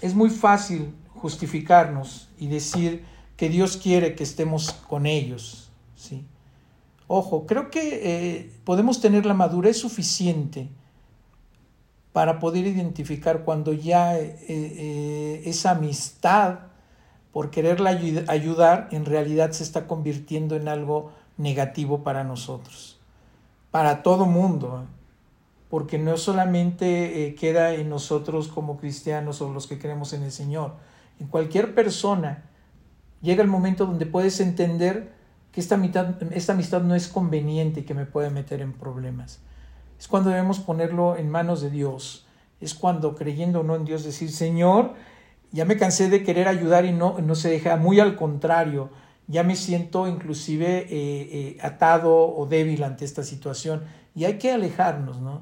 Es 0.02 0.14
muy 0.14 0.30
fácil 0.30 0.94
justificarnos 1.16 2.30
y 2.38 2.48
decir 2.48 3.04
que 3.36 3.50
Dios 3.50 3.78
quiere 3.78 4.16
que 4.16 4.24
estemos 4.24 4.72
con 4.72 5.06
ellos. 5.06 5.70
¿sí? 5.96 6.26
Ojo, 7.08 7.46
creo 7.46 7.70
que 7.70 8.02
eh, 8.04 8.52
podemos 8.64 9.00
tener 9.00 9.26
la 9.26 9.34
madurez 9.34 9.78
suficiente 9.78 10.70
para 12.12 12.40
poder 12.40 12.66
identificar 12.66 13.44
cuando 13.44 13.74
ya 13.74 14.18
eh, 14.18 14.38
eh, 14.50 15.44
esa 15.46 15.72
amistad 15.72 16.60
por 17.32 17.52
quererla 17.52 17.92
ayudar 18.28 18.90
en 18.92 19.06
realidad 19.06 19.52
se 19.52 19.64
está 19.64 19.86
convirtiendo 19.86 20.56
en 20.56 20.68
algo 20.68 21.12
negativo 21.38 22.04
para 22.04 22.24
nosotros, 22.24 23.00
para 23.70 24.02
todo 24.02 24.26
mundo, 24.26 24.86
porque 25.70 25.98
no 25.98 26.18
solamente 26.18 27.36
queda 27.40 27.74
en 27.74 27.90
nosotros 27.90 28.48
como 28.48 28.78
cristianos 28.78 29.42
o 29.42 29.52
los 29.52 29.68
que 29.68 29.78
creemos 29.78 30.14
en 30.14 30.24
el 30.24 30.32
Señor, 30.32 30.76
en 31.20 31.28
cualquier 31.28 31.76
persona 31.76 32.44
llega 33.22 33.44
el 33.44 33.50
momento 33.50 33.86
donde 33.86 34.06
puedes 34.06 34.40
entender 34.40 35.14
que 35.52 35.62
esta, 35.62 35.80
esta 36.32 36.54
amistad 36.54 36.82
no 36.84 36.96
es 36.96 37.08
conveniente 37.08 37.82
y 37.82 37.84
que 37.84 37.94
me 37.94 38.06
puede 38.06 38.30
meter 38.30 38.62
en 38.62 38.74
problemas. 38.74 39.40
Es 40.00 40.08
cuando 40.08 40.30
debemos 40.30 40.60
ponerlo 40.60 41.18
en 41.18 41.30
manos 41.30 41.62
de 41.62 41.70
Dios. 41.70 42.28
Es 42.62 42.74
cuando, 42.74 43.16
creyendo 43.16 43.62
o 43.62 43.64
no 43.64 43.76
en 43.76 43.86
Dios, 43.86 44.04
decir, 44.04 44.32
Señor, 44.32 44.94
ya 45.52 45.66
me 45.66 45.78
cansé 45.78 46.10
de 46.10 46.24
querer 46.24 46.48
ayudar 46.48 46.86
y 46.86 46.92
no, 46.92 47.20
no 47.20 47.36
se 47.36 47.50
deja, 47.50 47.78
muy 47.78 48.00
al 48.00 48.16
contrario, 48.16 48.90
ya 49.28 49.44
me 49.44 49.56
siento 49.56 50.08
inclusive 50.08 50.80
eh, 50.80 50.88
eh, 50.92 51.58
atado 51.62 52.16
o 52.16 52.46
débil 52.46 52.84
ante 52.84 53.06
esta 53.06 53.24
situación 53.24 53.84
y 54.16 54.26
hay 54.26 54.38
que 54.38 54.52
alejarnos, 54.52 55.20
¿no? 55.20 55.42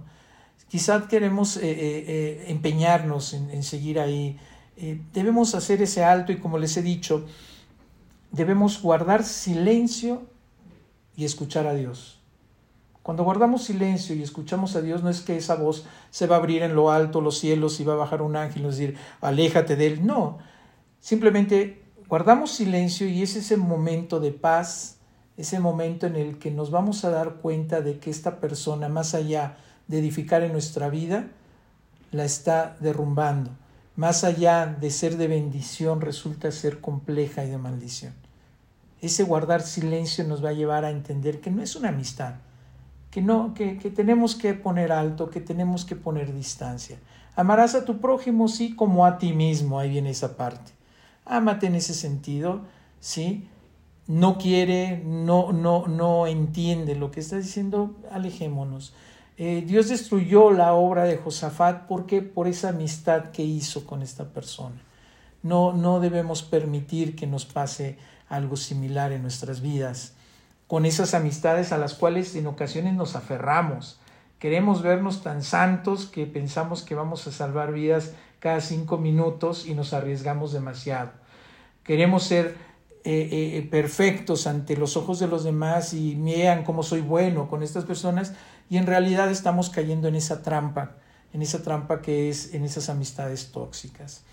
Quizás 0.67 1.07
queremos 1.07 1.57
eh, 1.57 2.45
empeñarnos 2.47 3.33
en, 3.33 3.49
en, 3.51 3.63
seguir 3.63 3.99
ahí. 3.99 4.37
debemos 5.13 5.55
hacer 5.55 5.81
ese 5.81 6.03
alto 6.03 6.31
y 6.31 6.37
como 6.37 6.57
les 6.57 6.75
he 6.77 6.81
dicho, 6.81 7.25
debemos 8.31 8.81
guardar 8.81 9.23
silencio 9.23 10.23
y 11.15 11.25
escuchar 11.25 11.67
a 11.67 11.73
Dios. 11.73 12.19
Cuando 13.05 13.23
guardamos 13.23 13.65
silencio 13.65 14.15
y 14.15 14.23
escuchamos 14.23 14.75
a 14.75 14.81
Dios, 14.81 15.03
no 15.03 15.11
es 15.11 15.21
que 15.21 15.37
esa 15.37 15.53
voz 15.53 15.85
se 16.09 16.25
va 16.25 16.37
a 16.37 16.39
abrir 16.39 16.63
en 16.63 16.73
lo 16.73 16.89
alto, 16.89 17.21
los 17.21 17.37
cielos, 17.37 17.79
y 17.79 17.83
va 17.83 17.93
a 17.93 17.97
bajar 17.97 18.23
un 18.23 18.35
ángel 18.35 18.63
y 18.63 18.65
decir, 18.65 18.97
aléjate 19.21 19.75
de 19.75 19.85
él. 19.85 20.07
No, 20.07 20.39
simplemente 20.99 21.83
guardamos 22.07 22.49
silencio 22.49 23.07
y 23.07 23.21
es 23.21 23.35
ese 23.35 23.57
momento 23.57 24.19
de 24.19 24.31
paz, 24.31 24.97
ese 25.37 25.59
momento 25.59 26.07
en 26.07 26.15
el 26.15 26.39
que 26.39 26.49
nos 26.49 26.71
vamos 26.71 27.05
a 27.05 27.11
dar 27.11 27.35
cuenta 27.35 27.81
de 27.81 27.99
que 27.99 28.09
esta 28.09 28.39
persona, 28.39 28.89
más 28.89 29.13
allá 29.13 29.57
de 29.87 29.99
edificar 29.99 30.43
en 30.43 30.51
nuestra 30.51 30.89
vida, 30.89 31.27
la 32.11 32.25
está 32.25 32.75
derrumbando. 32.79 33.51
Más 33.95 34.23
allá 34.23 34.65
de 34.65 34.89
ser 34.91 35.17
de 35.17 35.27
bendición, 35.27 36.01
resulta 36.01 36.51
ser 36.51 36.81
compleja 36.81 37.45
y 37.45 37.49
de 37.49 37.57
maldición. 37.57 38.13
Ese 39.01 39.23
guardar 39.23 39.61
silencio 39.61 40.23
nos 40.23 40.43
va 40.43 40.49
a 40.49 40.53
llevar 40.53 40.85
a 40.85 40.91
entender 40.91 41.39
que 41.39 41.51
no 41.51 41.61
es 41.61 41.75
una 41.75 41.89
amistad, 41.89 42.35
que, 43.11 43.21
no, 43.21 43.53
que, 43.53 43.77
que 43.77 43.89
tenemos 43.89 44.35
que 44.35 44.53
poner 44.53 44.91
alto, 44.91 45.29
que 45.29 45.39
tenemos 45.39 45.85
que 45.85 45.95
poner 45.95 46.33
distancia. 46.33 46.97
Amarás 47.35 47.75
a 47.75 47.85
tu 47.85 47.99
prójimo, 47.99 48.47
sí, 48.47 48.75
como 48.75 49.05
a 49.05 49.17
ti 49.17 49.33
mismo, 49.33 49.79
ahí 49.79 49.89
viene 49.89 50.09
esa 50.09 50.35
parte. 50.37 50.71
Ámate 51.25 51.67
en 51.67 51.75
ese 51.75 51.93
sentido, 51.93 52.61
¿sí? 52.99 53.47
No 54.07 54.37
quiere, 54.37 55.01
no, 55.05 55.51
no, 55.51 55.87
no 55.87 56.27
entiende 56.27 56.95
lo 56.95 57.11
que 57.11 57.19
está 57.19 57.37
diciendo, 57.37 57.95
alejémonos. 58.11 58.93
Eh, 59.37 59.63
Dios 59.65 59.89
destruyó 59.89 60.51
la 60.51 60.73
obra 60.73 61.03
de 61.03 61.17
Josafat 61.17 61.87
porque 61.87 62.21
por 62.21 62.47
esa 62.47 62.69
amistad 62.69 63.31
que 63.31 63.43
hizo 63.43 63.85
con 63.85 64.01
esta 64.01 64.25
persona. 64.25 64.81
No, 65.43 65.73
no 65.73 65.99
debemos 65.99 66.41
permitir 66.41 67.15
que 67.15 67.27
nos 67.27 67.45
pase 67.45 67.97
algo 68.29 68.55
similar 68.55 69.11
en 69.11 69.21
nuestras 69.21 69.61
vidas, 69.61 70.13
con 70.67 70.85
esas 70.85 71.13
amistades 71.13 71.71
a 71.71 71.77
las 71.77 71.93
cuales 71.93 72.35
en 72.35 72.47
ocasiones 72.47 72.93
nos 72.93 73.15
aferramos. 73.15 73.99
Queremos 74.39 74.81
vernos 74.81 75.21
tan 75.21 75.43
santos 75.43 76.05
que 76.05 76.25
pensamos 76.25 76.81
que 76.81 76.95
vamos 76.95 77.27
a 77.27 77.31
salvar 77.31 77.73
vidas 77.73 78.13
cada 78.39 78.61
cinco 78.61 78.97
minutos 78.97 79.67
y 79.67 79.75
nos 79.75 79.93
arriesgamos 79.93 80.53
demasiado. 80.53 81.11
Queremos 81.83 82.23
ser 82.23 82.57
eh, 83.03 83.29
eh, 83.57 83.67
perfectos 83.69 84.47
ante 84.47 84.75
los 84.75 84.97
ojos 84.97 85.19
de 85.19 85.27
los 85.27 85.43
demás 85.43 85.93
y 85.93 86.15
vean 86.15 86.63
cómo 86.63 86.81
soy 86.81 87.01
bueno 87.01 87.47
con 87.47 87.61
estas 87.61 87.85
personas 87.85 88.33
y 88.69 88.77
en 88.77 88.87
realidad 88.87 89.29
estamos 89.29 89.69
cayendo 89.69 90.07
en 90.07 90.15
esa 90.15 90.41
trampa, 90.41 90.95
en 91.33 91.41
esa 91.41 91.61
trampa 91.61 92.01
que 92.01 92.29
es 92.29 92.53
en 92.53 92.63
esas 92.63 92.89
amistades 92.89 93.51
tóxicas. 93.51 94.23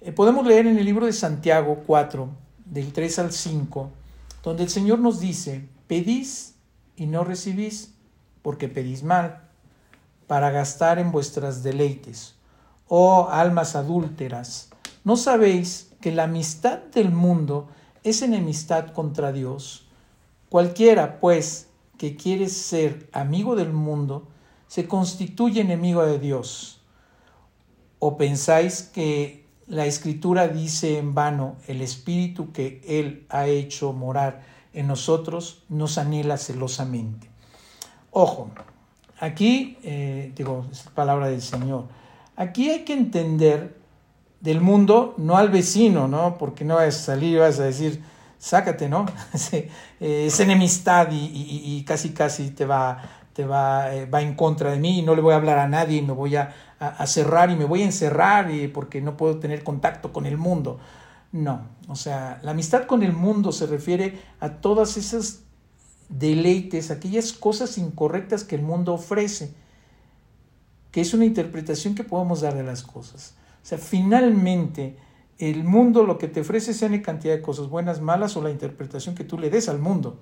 Eh, 0.00 0.12
podemos 0.12 0.46
leer 0.46 0.66
en 0.66 0.78
el 0.78 0.84
libro 0.84 1.06
de 1.06 1.12
Santiago 1.12 1.82
4, 1.86 2.28
del 2.64 2.92
3 2.92 3.18
al 3.18 3.32
5, 3.32 3.90
donde 4.42 4.62
el 4.62 4.70
Señor 4.70 4.98
nos 4.98 5.20
dice, 5.20 5.68
pedís 5.86 6.54
y 6.96 7.06
no 7.06 7.24
recibís, 7.24 7.94
porque 8.42 8.68
pedís 8.68 9.02
mal, 9.02 9.42
para 10.26 10.50
gastar 10.50 10.98
en 10.98 11.10
vuestras 11.10 11.62
deleites. 11.62 12.34
Oh 12.88 13.28
almas 13.30 13.76
adúlteras, 13.76 14.70
¿no 15.04 15.16
sabéis 15.16 15.90
que 16.00 16.12
la 16.12 16.24
amistad 16.24 16.78
del 16.94 17.10
mundo 17.10 17.68
es 18.04 18.22
enemistad 18.22 18.92
contra 18.92 19.32
Dios? 19.32 19.86
Cualquiera, 20.48 21.20
pues, 21.20 21.67
que 21.98 22.16
quiere 22.16 22.48
ser 22.48 23.10
amigo 23.12 23.56
del 23.56 23.72
mundo, 23.72 24.28
se 24.66 24.88
constituye 24.88 25.60
enemigo 25.60 26.06
de 26.06 26.18
Dios. 26.18 26.80
¿O 27.98 28.16
pensáis 28.16 28.82
que 28.82 29.44
la 29.68 29.84
escritura 29.84 30.48
dice 30.48 30.98
en 30.98 31.14
vano, 31.14 31.56
el 31.66 31.82
espíritu 31.82 32.52
que 32.52 32.80
Él 32.86 33.26
ha 33.28 33.46
hecho 33.46 33.92
morar 33.92 34.42
en 34.72 34.86
nosotros 34.86 35.62
nos 35.68 35.98
anhela 35.98 36.38
celosamente. 36.38 37.28
Ojo, 38.10 38.50
aquí, 39.20 39.76
eh, 39.82 40.32
digo, 40.34 40.66
es 40.72 40.82
palabra 40.94 41.28
del 41.28 41.42
Señor, 41.42 41.84
aquí 42.36 42.70
hay 42.70 42.84
que 42.84 42.94
entender 42.94 43.76
del 44.40 44.60
mundo, 44.60 45.14
no 45.18 45.36
al 45.36 45.50
vecino, 45.50 46.08
¿no? 46.08 46.38
Porque 46.38 46.64
no 46.64 46.76
vas 46.76 46.96
a 46.96 46.98
salir 46.98 47.34
y 47.34 47.38
vas 47.38 47.58
a 47.58 47.64
decir, 47.64 48.02
sácate, 48.38 48.88
¿no? 48.88 49.06
es 50.00 50.40
enemistad 50.40 51.08
y, 51.10 51.84
casi 51.86 52.10
casi 52.10 52.50
te 52.50 52.64
va, 52.64 53.02
te 53.32 53.44
va, 53.44 53.94
eh, 53.94 54.06
va 54.06 54.22
en 54.22 54.34
contra 54.34 54.70
de 54.70 54.78
mí 54.78 55.00
y 55.00 55.02
no 55.02 55.14
le 55.14 55.22
voy 55.22 55.32
a 55.32 55.36
hablar 55.36 55.58
a 55.58 55.68
nadie 55.68 55.98
y 55.98 56.02
me 56.02 56.12
voy 56.12 56.36
a 56.36 56.54
a, 56.80 57.06
cerrar 57.06 57.50
y 57.50 57.56
me 57.56 57.64
voy 57.64 57.82
a 57.82 57.86
encerrar 57.86 58.50
y 58.50 58.68
porque 58.68 59.00
no 59.00 59.16
puedo 59.16 59.38
tener 59.38 59.64
contacto 59.64 60.12
con 60.12 60.26
el 60.26 60.36
mundo. 60.36 60.78
No, 61.32 61.66
o 61.88 61.96
sea, 61.96 62.40
la 62.42 62.52
amistad 62.52 62.86
con 62.86 63.02
el 63.02 63.12
mundo 63.12 63.52
se 63.52 63.66
refiere 63.66 64.20
a 64.40 64.48
todas 64.60 64.96
esas 64.96 65.40
deleites, 66.08 66.90
aquellas 66.90 67.32
cosas 67.32 67.76
incorrectas 67.76 68.44
que 68.44 68.56
el 68.56 68.62
mundo 68.62 68.94
ofrece, 68.94 69.52
que 70.90 71.00
es 71.02 71.12
una 71.12 71.26
interpretación 71.26 71.94
que 71.94 72.04
podemos 72.04 72.40
dar 72.40 72.54
de 72.54 72.62
las 72.62 72.82
cosas. 72.82 73.34
O 73.62 73.66
sea, 73.66 73.78
finalmente 73.78 74.96
el 75.38 75.64
mundo 75.64 76.04
lo 76.04 76.18
que 76.18 76.28
te 76.28 76.40
ofrece 76.40 76.72
es 76.72 76.82
una 76.82 77.00
cantidad 77.00 77.34
de 77.34 77.42
cosas 77.42 77.68
buenas, 77.68 78.00
malas 78.00 78.36
o 78.36 78.42
la 78.42 78.50
interpretación 78.50 79.14
que 79.14 79.24
tú 79.24 79.38
le 79.38 79.50
des 79.50 79.68
al 79.68 79.78
mundo, 79.78 80.18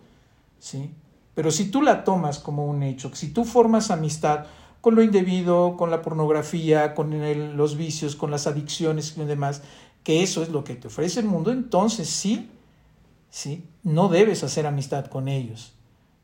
¿sí? 0.59 0.93
Pero 1.35 1.51
si 1.51 1.71
tú 1.71 1.83
la 1.83 2.05
tomas 2.05 2.39
como 2.39 2.67
un 2.67 2.83
hecho, 2.83 3.15
si 3.15 3.29
tú 3.29 3.45
formas 3.45 3.91
amistad 3.91 4.47
con 4.81 4.95
lo 4.95 5.03
indebido, 5.03 5.77
con 5.77 5.91
la 5.91 6.03
pornografía, 6.03 6.95
con 6.95 7.57
los 7.57 7.77
vicios, 7.77 8.15
con 8.15 8.31
las 8.31 8.47
adicciones 8.47 9.17
y 9.17 9.25
demás, 9.25 9.63
que 10.05 10.23
eso 10.23 10.43
es 10.43 10.51
lo 10.51 10.65
que 10.65 10.77
te 10.77 10.89
ofrece 10.89 11.21
el 11.21 11.27
mundo, 11.27 11.51
entonces 11.51 12.09
sí, 12.09 12.49
sí, 13.29 13.65
no 13.83 14.09
debes 14.09 14.45
hacer 14.45 14.67
amistad 14.67 15.07
con 15.07 15.29
ellos. 15.29 15.73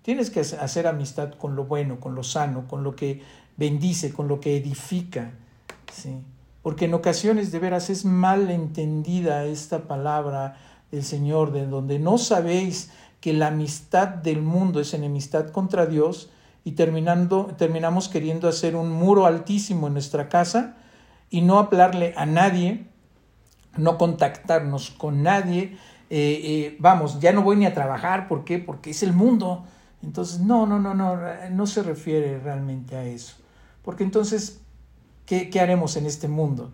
Tienes 0.02 0.30
que 0.30 0.40
hacer 0.40 0.86
amistad 0.86 1.32
con 1.32 1.56
lo 1.56 1.64
bueno, 1.64 1.98
con 1.98 2.14
lo 2.14 2.22
sano, 2.22 2.68
con 2.68 2.84
lo 2.84 2.94
que 2.94 3.22
bendice, 3.56 4.12
con 4.12 4.28
lo 4.28 4.40
que 4.40 4.56
edifica, 4.56 5.32
sí. 5.92 6.16
Porque 6.62 6.84
en 6.84 6.94
ocasiones 6.94 7.52
de 7.52 7.58
veras 7.58 7.90
es 7.90 8.04
mal 8.04 8.50
entendida 8.50 9.44
esta 9.44 9.88
palabra 9.88 10.56
del 10.90 11.04
Señor, 11.04 11.52
de 11.52 11.66
donde 11.66 11.98
no 11.98 12.18
sabéis 12.18 12.90
que 13.20 13.32
la 13.32 13.48
amistad 13.48 14.08
del 14.08 14.42
mundo 14.42 14.80
es 14.80 14.94
enemistad 14.94 15.50
contra 15.50 15.86
Dios, 15.86 16.30
y 16.64 16.72
terminando, 16.72 17.46
terminamos 17.58 18.08
queriendo 18.08 18.48
hacer 18.48 18.76
un 18.76 18.90
muro 18.92 19.26
altísimo 19.26 19.88
en 19.88 19.94
nuestra 19.94 20.28
casa 20.28 20.76
y 21.28 21.40
no 21.40 21.58
hablarle 21.58 22.14
a 22.16 22.26
nadie, 22.26 22.86
no 23.76 23.98
contactarnos 23.98 24.90
con 24.90 25.22
nadie. 25.22 25.76
Eh, 26.10 26.40
eh, 26.44 26.76
vamos, 26.78 27.18
ya 27.20 27.32
no 27.32 27.42
voy 27.42 27.56
ni 27.56 27.66
a 27.66 27.74
trabajar, 27.74 28.28
¿por 28.28 28.44
qué? 28.44 28.58
Porque 28.58 28.90
es 28.90 29.02
el 29.02 29.12
mundo. 29.12 29.64
Entonces, 30.02 30.40
no, 30.40 30.66
no, 30.66 30.78
no, 30.78 30.94
no, 30.94 31.18
no 31.50 31.66
se 31.66 31.82
refiere 31.82 32.38
realmente 32.38 32.96
a 32.96 33.04
eso. 33.04 33.36
Porque 33.82 34.04
entonces, 34.04 34.60
¿qué, 35.50 35.60
haremos 35.60 35.96
en 35.96 36.06
este 36.06 36.28
mundo? 36.28 36.72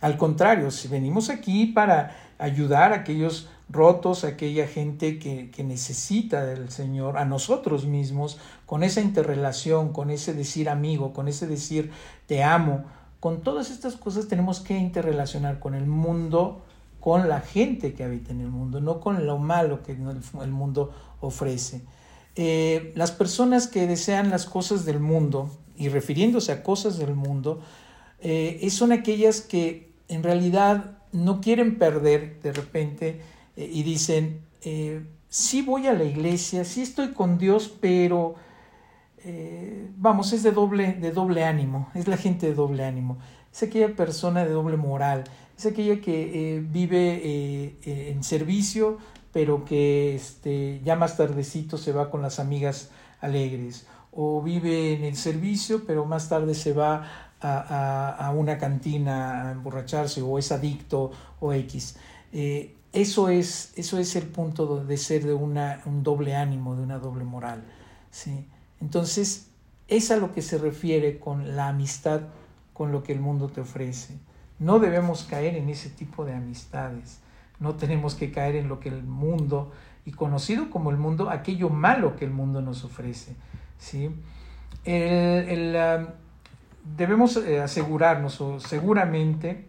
Al 0.00 0.16
contrario, 0.16 0.70
si 0.70 0.86
venimos 0.88 1.30
aquí 1.30 1.66
para 1.66 2.16
ayudar 2.38 2.92
a 2.92 2.96
aquellos 2.96 3.48
rotos, 3.68 4.24
aquella 4.24 4.68
gente 4.68 5.18
que, 5.18 5.50
que, 5.50 5.64
necesita 5.64 6.44
del 6.44 6.70
Señor, 6.70 7.18
a 7.18 7.24
nosotros 7.24 7.86
mismos, 7.86 8.38
con 8.66 8.84
esa 8.84 9.00
interrelación, 9.00 9.92
con 9.92 10.10
ese 10.10 10.32
decir 10.32 10.68
amigo, 10.68 11.12
con 11.12 11.26
ese 11.26 11.46
decir 11.46 11.90
te 12.26 12.44
amo, 12.44 12.84
con 13.18 13.42
todas 13.42 13.70
estas 13.70 13.96
cosas 13.96 14.28
tenemos 14.28 14.60
que 14.60 14.78
interrelacionar 14.78 15.58
con 15.58 15.74
el 15.74 15.86
mundo, 15.86 16.62
con 17.00 17.28
la 17.28 17.40
gente 17.40 17.94
que 17.94 18.04
habita 18.04 18.30
en 18.30 18.40
el 18.40 18.48
mundo, 18.48 18.80
no 18.80 19.00
con 19.00 19.26
lo 19.26 19.38
malo 19.38 19.82
que 19.82 19.92
el 19.92 20.50
mundo 20.50 20.92
ofrece. 21.20 21.82
Eh, 22.36 22.92
las 22.94 23.10
personas 23.10 23.66
que 23.66 23.88
desean 23.88 24.30
las 24.30 24.46
cosas 24.46 24.84
del 24.84 25.00
mundo, 25.00 25.50
y 25.78 25.88
refiriéndose 25.88 26.52
a 26.52 26.62
cosas 26.62 26.98
del 26.98 27.14
mundo, 27.14 27.60
eh, 28.20 28.68
son 28.70 28.92
aquellas 28.92 29.40
que 29.40 29.92
en 30.08 30.22
realidad 30.22 30.98
no 31.12 31.40
quieren 31.40 31.78
perder 31.78 32.40
de 32.42 32.52
repente 32.52 33.20
eh, 33.56 33.70
y 33.72 33.82
dicen, 33.82 34.40
eh, 34.62 35.04
sí 35.28 35.62
voy 35.62 35.86
a 35.86 35.92
la 35.92 36.04
iglesia, 36.04 36.64
sí 36.64 36.82
estoy 36.82 37.12
con 37.12 37.38
Dios, 37.38 37.72
pero 37.80 38.34
vamos, 39.98 40.32
es 40.32 40.42
de 40.42 40.52
doble, 40.52 40.94
de 40.94 41.10
doble 41.10 41.44
ánimo, 41.44 41.90
es 41.94 42.08
la 42.08 42.16
gente 42.16 42.46
de 42.46 42.54
doble 42.54 42.84
ánimo, 42.84 43.18
es 43.52 43.62
aquella 43.62 43.94
persona 43.94 44.42
de 44.46 44.52
doble 44.52 44.78
moral, 44.78 45.24
es 45.58 45.66
aquella 45.66 46.00
que 46.00 46.64
vive 46.66 47.76
en 48.10 48.24
servicio, 48.24 48.96
pero 49.30 49.66
que 49.66 50.14
este, 50.14 50.80
ya 50.82 50.96
más 50.96 51.18
tardecito 51.18 51.76
se 51.76 51.92
va 51.92 52.10
con 52.10 52.22
las 52.22 52.38
amigas 52.38 52.90
alegres, 53.20 53.86
o 54.12 54.40
vive 54.40 54.94
en 54.94 55.04
el 55.04 55.16
servicio, 55.16 55.84
pero 55.86 56.06
más 56.06 56.30
tarde 56.30 56.54
se 56.54 56.72
va 56.72 57.27
a, 57.40 58.32
una 58.34 58.58
cantina 58.58 59.48
a 59.48 59.52
emborracharse, 59.52 60.22
o 60.22 60.38
es 60.38 60.52
adicto, 60.52 61.10
o 61.40 61.52
X. 61.52 61.96
Eh, 62.32 62.74
eso, 62.92 63.28
es, 63.28 63.72
eso 63.76 63.98
es 63.98 64.16
el 64.16 64.26
punto 64.26 64.84
de 64.84 64.96
ser 64.96 65.24
de 65.24 65.34
una, 65.34 65.82
un 65.86 66.02
doble 66.02 66.34
ánimo, 66.34 66.74
de 66.74 66.82
una 66.82 66.98
doble 66.98 67.24
moral. 67.24 67.62
¿sí? 68.10 68.46
Entonces, 68.80 69.48
es 69.88 70.10
a 70.10 70.16
lo 70.16 70.32
que 70.32 70.42
se 70.42 70.58
refiere 70.58 71.18
con 71.18 71.56
la 71.56 71.68
amistad 71.68 72.22
con 72.78 72.92
lo 72.92 73.02
que 73.02 73.12
el 73.12 73.20
mundo 73.20 73.48
te 73.48 73.60
ofrece. 73.60 74.14
No 74.60 74.78
debemos 74.78 75.24
caer 75.24 75.56
en 75.56 75.68
ese 75.68 75.90
tipo 75.90 76.24
de 76.24 76.34
amistades. 76.34 77.18
No 77.58 77.74
tenemos 77.74 78.14
que 78.14 78.30
caer 78.30 78.54
en 78.54 78.68
lo 78.68 78.78
que 78.78 78.88
el 78.88 79.02
mundo, 79.02 79.72
y 80.06 80.12
conocido 80.12 80.70
como 80.70 80.90
el 80.90 80.96
mundo, 80.96 81.28
aquello 81.28 81.70
malo 81.70 82.14
que 82.14 82.24
el 82.24 82.30
mundo 82.30 82.62
nos 82.62 82.84
ofrece. 82.84 83.34
¿sí? 83.78 84.06
Um, 84.86 86.06
debemos 86.96 87.36
eh, 87.36 87.60
asegurarnos, 87.60 88.40
o 88.40 88.60
seguramente 88.60 89.66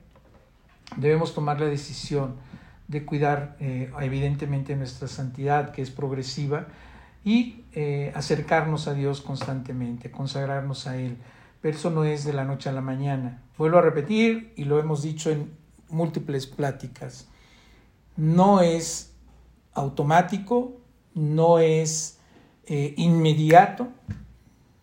debemos 0.97 1.33
tomar 1.33 1.59
la 1.59 1.67
decisión 1.67 2.35
de 2.87 3.05
cuidar 3.05 3.55
eh, 3.59 3.91
evidentemente 4.01 4.75
nuestra 4.75 5.07
santidad, 5.07 5.71
que 5.71 5.81
es 5.81 5.91
progresiva, 5.91 6.67
y 7.23 7.65
eh, 7.73 8.11
acercarnos 8.15 8.87
a 8.87 8.93
Dios 8.93 9.21
constantemente, 9.21 10.09
consagrarnos 10.09 10.87
a 10.87 10.97
Él. 10.97 11.17
Pero 11.61 11.77
eso 11.77 11.89
no 11.89 12.05
es 12.05 12.23
de 12.23 12.33
la 12.33 12.45
noche 12.45 12.69
a 12.69 12.71
la 12.71 12.81
mañana. 12.81 13.41
Vuelvo 13.57 13.77
a 13.77 13.81
repetir, 13.81 14.53
y 14.55 14.63
lo 14.63 14.79
hemos 14.79 15.03
dicho 15.03 15.29
en 15.29 15.51
múltiples 15.89 16.47
pláticas, 16.47 17.27
no 18.15 18.61
es 18.61 19.13
automático, 19.73 20.77
no 21.13 21.59
es 21.59 22.17
inmediato, 22.67 23.87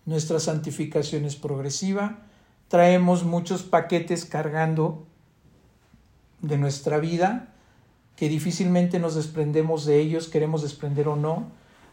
nuestra 0.06 0.40
santificación 0.40 1.24
es 1.24 1.36
progresiva, 1.36 2.25
traemos 2.68 3.24
muchos 3.24 3.62
paquetes 3.62 4.24
cargando 4.24 5.06
de 6.40 6.58
nuestra 6.58 6.98
vida 6.98 7.48
que 8.16 8.28
difícilmente 8.28 8.98
nos 8.98 9.14
desprendemos 9.14 9.84
de 9.84 10.00
ellos, 10.00 10.28
queremos 10.28 10.62
desprender 10.62 11.06
o 11.06 11.16
no. 11.16 11.44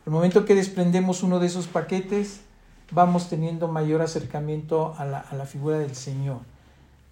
El 0.05 0.13
momento 0.13 0.45
que 0.45 0.55
desprendemos 0.55 1.21
uno 1.21 1.39
de 1.39 1.47
esos 1.47 1.67
paquetes, 1.67 2.41
vamos 2.91 3.29
teniendo 3.29 3.67
mayor 3.67 4.01
acercamiento 4.01 4.95
a 4.97 5.05
la, 5.05 5.45
figura 5.45 5.77
del 5.79 5.95
Señor. 5.95 6.39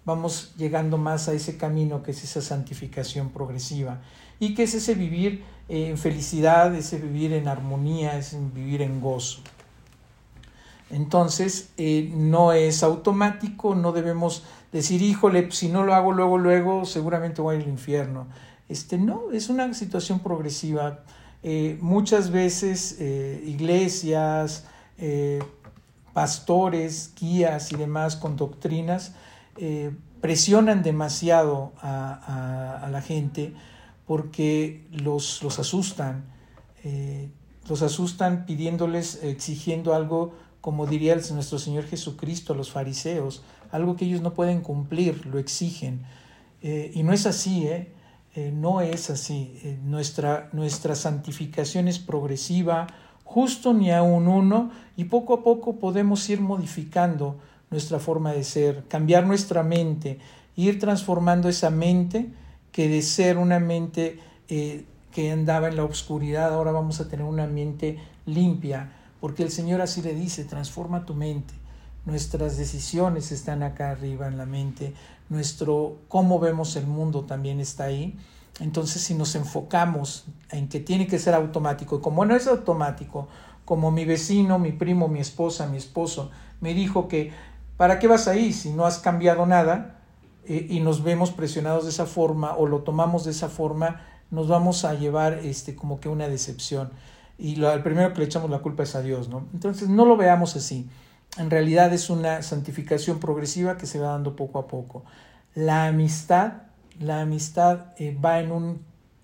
Vamos 0.04 0.54
llegando 0.56 0.96
más 0.96 1.28
a 1.28 1.34
ese 1.34 1.58
camino 1.58 2.02
que 2.02 2.10
es 2.10 2.24
esa 2.24 2.40
santificación 2.40 3.30
progresiva 3.30 4.00
y 4.40 4.54
que 4.54 4.64
es 4.64 4.74
ese 4.74 4.94
vivir 4.94 5.44
en 5.68 5.96
felicidad, 5.96 6.74
ese 6.74 6.98
vivir 6.98 7.34
en 7.34 7.48
armonía, 7.48 8.18
ese 8.18 8.38
vivir 8.52 8.82
en 8.82 9.00
gozo. 9.00 9.42
Entonces, 10.92 11.70
eh, 11.78 12.12
no 12.14 12.52
es 12.52 12.82
automático, 12.82 13.74
no 13.74 13.92
debemos 13.92 14.44
decir, 14.72 15.00
híjole, 15.00 15.50
si 15.50 15.70
no 15.70 15.84
lo 15.84 15.94
hago 15.94 16.12
luego, 16.12 16.36
luego, 16.36 16.84
seguramente 16.84 17.40
voy 17.40 17.56
al 17.56 17.66
infierno. 17.66 18.26
Este, 18.68 18.98
no, 18.98 19.32
es 19.32 19.48
una 19.48 19.72
situación 19.72 20.20
progresiva. 20.20 21.00
Eh, 21.42 21.78
muchas 21.80 22.30
veces 22.30 22.96
eh, 23.00 23.42
iglesias, 23.46 24.66
pastores, 26.12 27.12
guías 27.18 27.72
y 27.72 27.76
demás 27.76 28.14
con 28.14 28.36
doctrinas 28.36 29.14
presionan 30.20 30.84
demasiado 30.84 31.72
a, 31.82 32.88
la 32.88 33.02
gente 33.02 33.52
porque 34.06 34.86
los, 34.92 35.42
los 35.42 35.58
asustan, 35.58 36.24
los 37.68 37.82
asustan 37.82 38.46
pidiéndoles, 38.46 39.24
exigiendo 39.24 39.92
algo 39.92 40.34
como 40.62 40.86
diría 40.86 41.16
nuestro 41.32 41.58
Señor 41.58 41.84
Jesucristo 41.84 42.52
a 42.52 42.56
los 42.56 42.70
fariseos, 42.70 43.42
algo 43.72 43.96
que 43.96 44.04
ellos 44.04 44.22
no 44.22 44.32
pueden 44.32 44.60
cumplir, 44.60 45.26
lo 45.26 45.40
exigen. 45.40 46.04
Eh, 46.62 46.92
y 46.94 47.02
no 47.02 47.12
es 47.12 47.26
así, 47.26 47.66
¿eh? 47.66 47.92
eh 48.36 48.52
no 48.54 48.80
es 48.80 49.10
así. 49.10 49.58
Eh, 49.64 49.76
nuestra, 49.82 50.50
nuestra 50.52 50.94
santificación 50.94 51.88
es 51.88 51.98
progresiva, 51.98 52.86
justo 53.24 53.74
ni 53.74 53.90
a 53.90 54.04
un 54.04 54.28
uno, 54.28 54.70
y 54.96 55.04
poco 55.04 55.34
a 55.34 55.42
poco 55.42 55.80
podemos 55.80 56.30
ir 56.30 56.40
modificando 56.40 57.40
nuestra 57.72 57.98
forma 57.98 58.32
de 58.32 58.44
ser, 58.44 58.84
cambiar 58.86 59.26
nuestra 59.26 59.64
mente, 59.64 60.20
ir 60.54 60.78
transformando 60.78 61.48
esa 61.48 61.70
mente 61.70 62.30
que 62.70 62.88
de 62.88 63.02
ser 63.02 63.36
una 63.36 63.58
mente 63.58 64.20
que 64.46 65.30
andaba 65.32 65.68
en 65.68 65.76
la 65.76 65.84
oscuridad, 65.84 66.52
ahora 66.52 66.72
vamos 66.72 67.00
a 67.00 67.08
tener 67.08 67.24
una 67.24 67.46
mente 67.46 67.98
limpia, 68.26 68.92
porque 69.22 69.44
el 69.44 69.52
Señor 69.52 69.80
así 69.80 70.02
le 70.02 70.16
dice, 70.16 70.44
transforma 70.44 71.06
tu 71.06 71.14
mente. 71.14 71.54
Nuestras 72.06 72.56
decisiones 72.56 73.30
están 73.30 73.62
acá 73.62 73.92
arriba 73.92 74.26
en 74.26 74.36
la 74.36 74.46
mente, 74.46 74.94
nuestro 75.28 75.98
cómo 76.08 76.40
vemos 76.40 76.74
el 76.74 76.88
mundo 76.88 77.24
también 77.24 77.60
está 77.60 77.84
ahí. 77.84 78.18
Entonces, 78.58 79.00
si 79.00 79.14
nos 79.14 79.36
enfocamos 79.36 80.24
en 80.50 80.68
que 80.68 80.80
tiene 80.80 81.06
que 81.06 81.20
ser 81.20 81.34
automático, 81.34 81.98
y 81.98 82.00
como 82.00 82.24
no 82.24 82.34
es 82.34 82.48
automático, 82.48 83.28
como 83.64 83.92
mi 83.92 84.04
vecino, 84.04 84.58
mi 84.58 84.72
primo, 84.72 85.06
mi 85.06 85.20
esposa, 85.20 85.68
mi 85.68 85.76
esposo, 85.76 86.32
me 86.60 86.74
dijo 86.74 87.06
que, 87.06 87.32
¿para 87.76 88.00
qué 88.00 88.08
vas 88.08 88.26
ahí 88.26 88.52
si 88.52 88.72
no 88.72 88.86
has 88.86 88.98
cambiado 88.98 89.46
nada? 89.46 90.00
Eh, 90.46 90.66
y 90.68 90.80
nos 90.80 91.04
vemos 91.04 91.30
presionados 91.30 91.84
de 91.84 91.90
esa 91.90 92.06
forma 92.06 92.56
o 92.56 92.66
lo 92.66 92.80
tomamos 92.80 93.24
de 93.24 93.30
esa 93.30 93.48
forma, 93.48 94.00
nos 94.32 94.48
vamos 94.48 94.84
a 94.84 94.94
llevar 94.94 95.34
este, 95.34 95.76
como 95.76 96.00
que 96.00 96.08
una 96.08 96.26
decepción 96.26 96.90
y 97.42 97.56
lo, 97.56 97.72
el 97.72 97.82
primero 97.82 98.12
que 98.12 98.20
le 98.20 98.26
echamos 98.26 98.48
la 98.50 98.60
culpa 98.60 98.84
es 98.84 98.94
a 98.94 99.02
Dios, 99.02 99.28
¿no? 99.28 99.48
Entonces 99.52 99.88
no 99.88 100.06
lo 100.06 100.16
veamos 100.16 100.54
así. 100.54 100.88
En 101.38 101.50
realidad 101.50 101.92
es 101.92 102.08
una 102.08 102.40
santificación 102.42 103.18
progresiva 103.18 103.76
que 103.76 103.86
se 103.86 103.98
va 103.98 104.10
dando 104.10 104.36
poco 104.36 104.60
a 104.60 104.68
poco. 104.68 105.04
La 105.56 105.86
amistad, 105.86 106.52
la 107.00 107.22
amistad 107.22 107.86
eh, 107.98 108.16
va 108.16 108.38
en 108.38 108.52
un 108.52 108.82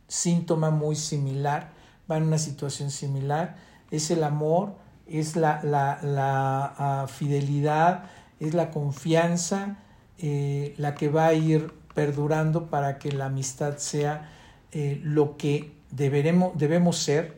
síntoma 0.08 0.70
muy 0.70 0.96
similar, 0.96 1.70
va 2.10 2.16
en 2.16 2.24
una 2.24 2.38
situación 2.38 2.90
similar. 2.90 3.54
Es 3.92 4.10
el 4.10 4.24
amor, 4.24 4.74
es 5.06 5.36
la, 5.36 5.60
la, 5.62 6.00
la 6.02 6.74
ah, 6.76 7.06
fidelidad, 7.06 8.06
es 8.40 8.52
la 8.52 8.72
confianza 8.72 9.76
eh, 10.18 10.74
la 10.76 10.96
que 10.96 11.08
va 11.08 11.26
a 11.26 11.34
ir 11.34 11.72
perdurando 11.94 12.66
para 12.66 12.98
que 12.98 13.12
la 13.12 13.26
amistad 13.26 13.76
sea 13.76 14.28
eh, 14.72 15.00
lo 15.04 15.36
que 15.36 15.72
deberemos, 15.92 16.58
debemos 16.58 16.98
ser 16.98 17.37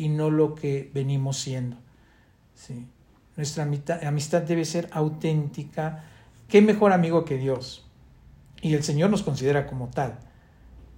y 0.00 0.08
no 0.08 0.30
lo 0.30 0.54
que 0.54 0.90
venimos 0.94 1.36
siendo. 1.36 1.76
¿sí? 2.54 2.86
Nuestra 3.36 3.64
amistad 3.64 4.40
debe 4.40 4.64
ser 4.64 4.88
auténtica. 4.92 6.04
¿Qué 6.48 6.62
mejor 6.62 6.94
amigo 6.94 7.26
que 7.26 7.36
Dios? 7.36 7.86
Y 8.62 8.72
el 8.72 8.82
Señor 8.82 9.10
nos 9.10 9.22
considera 9.22 9.66
como 9.66 9.88
tal. 9.88 10.18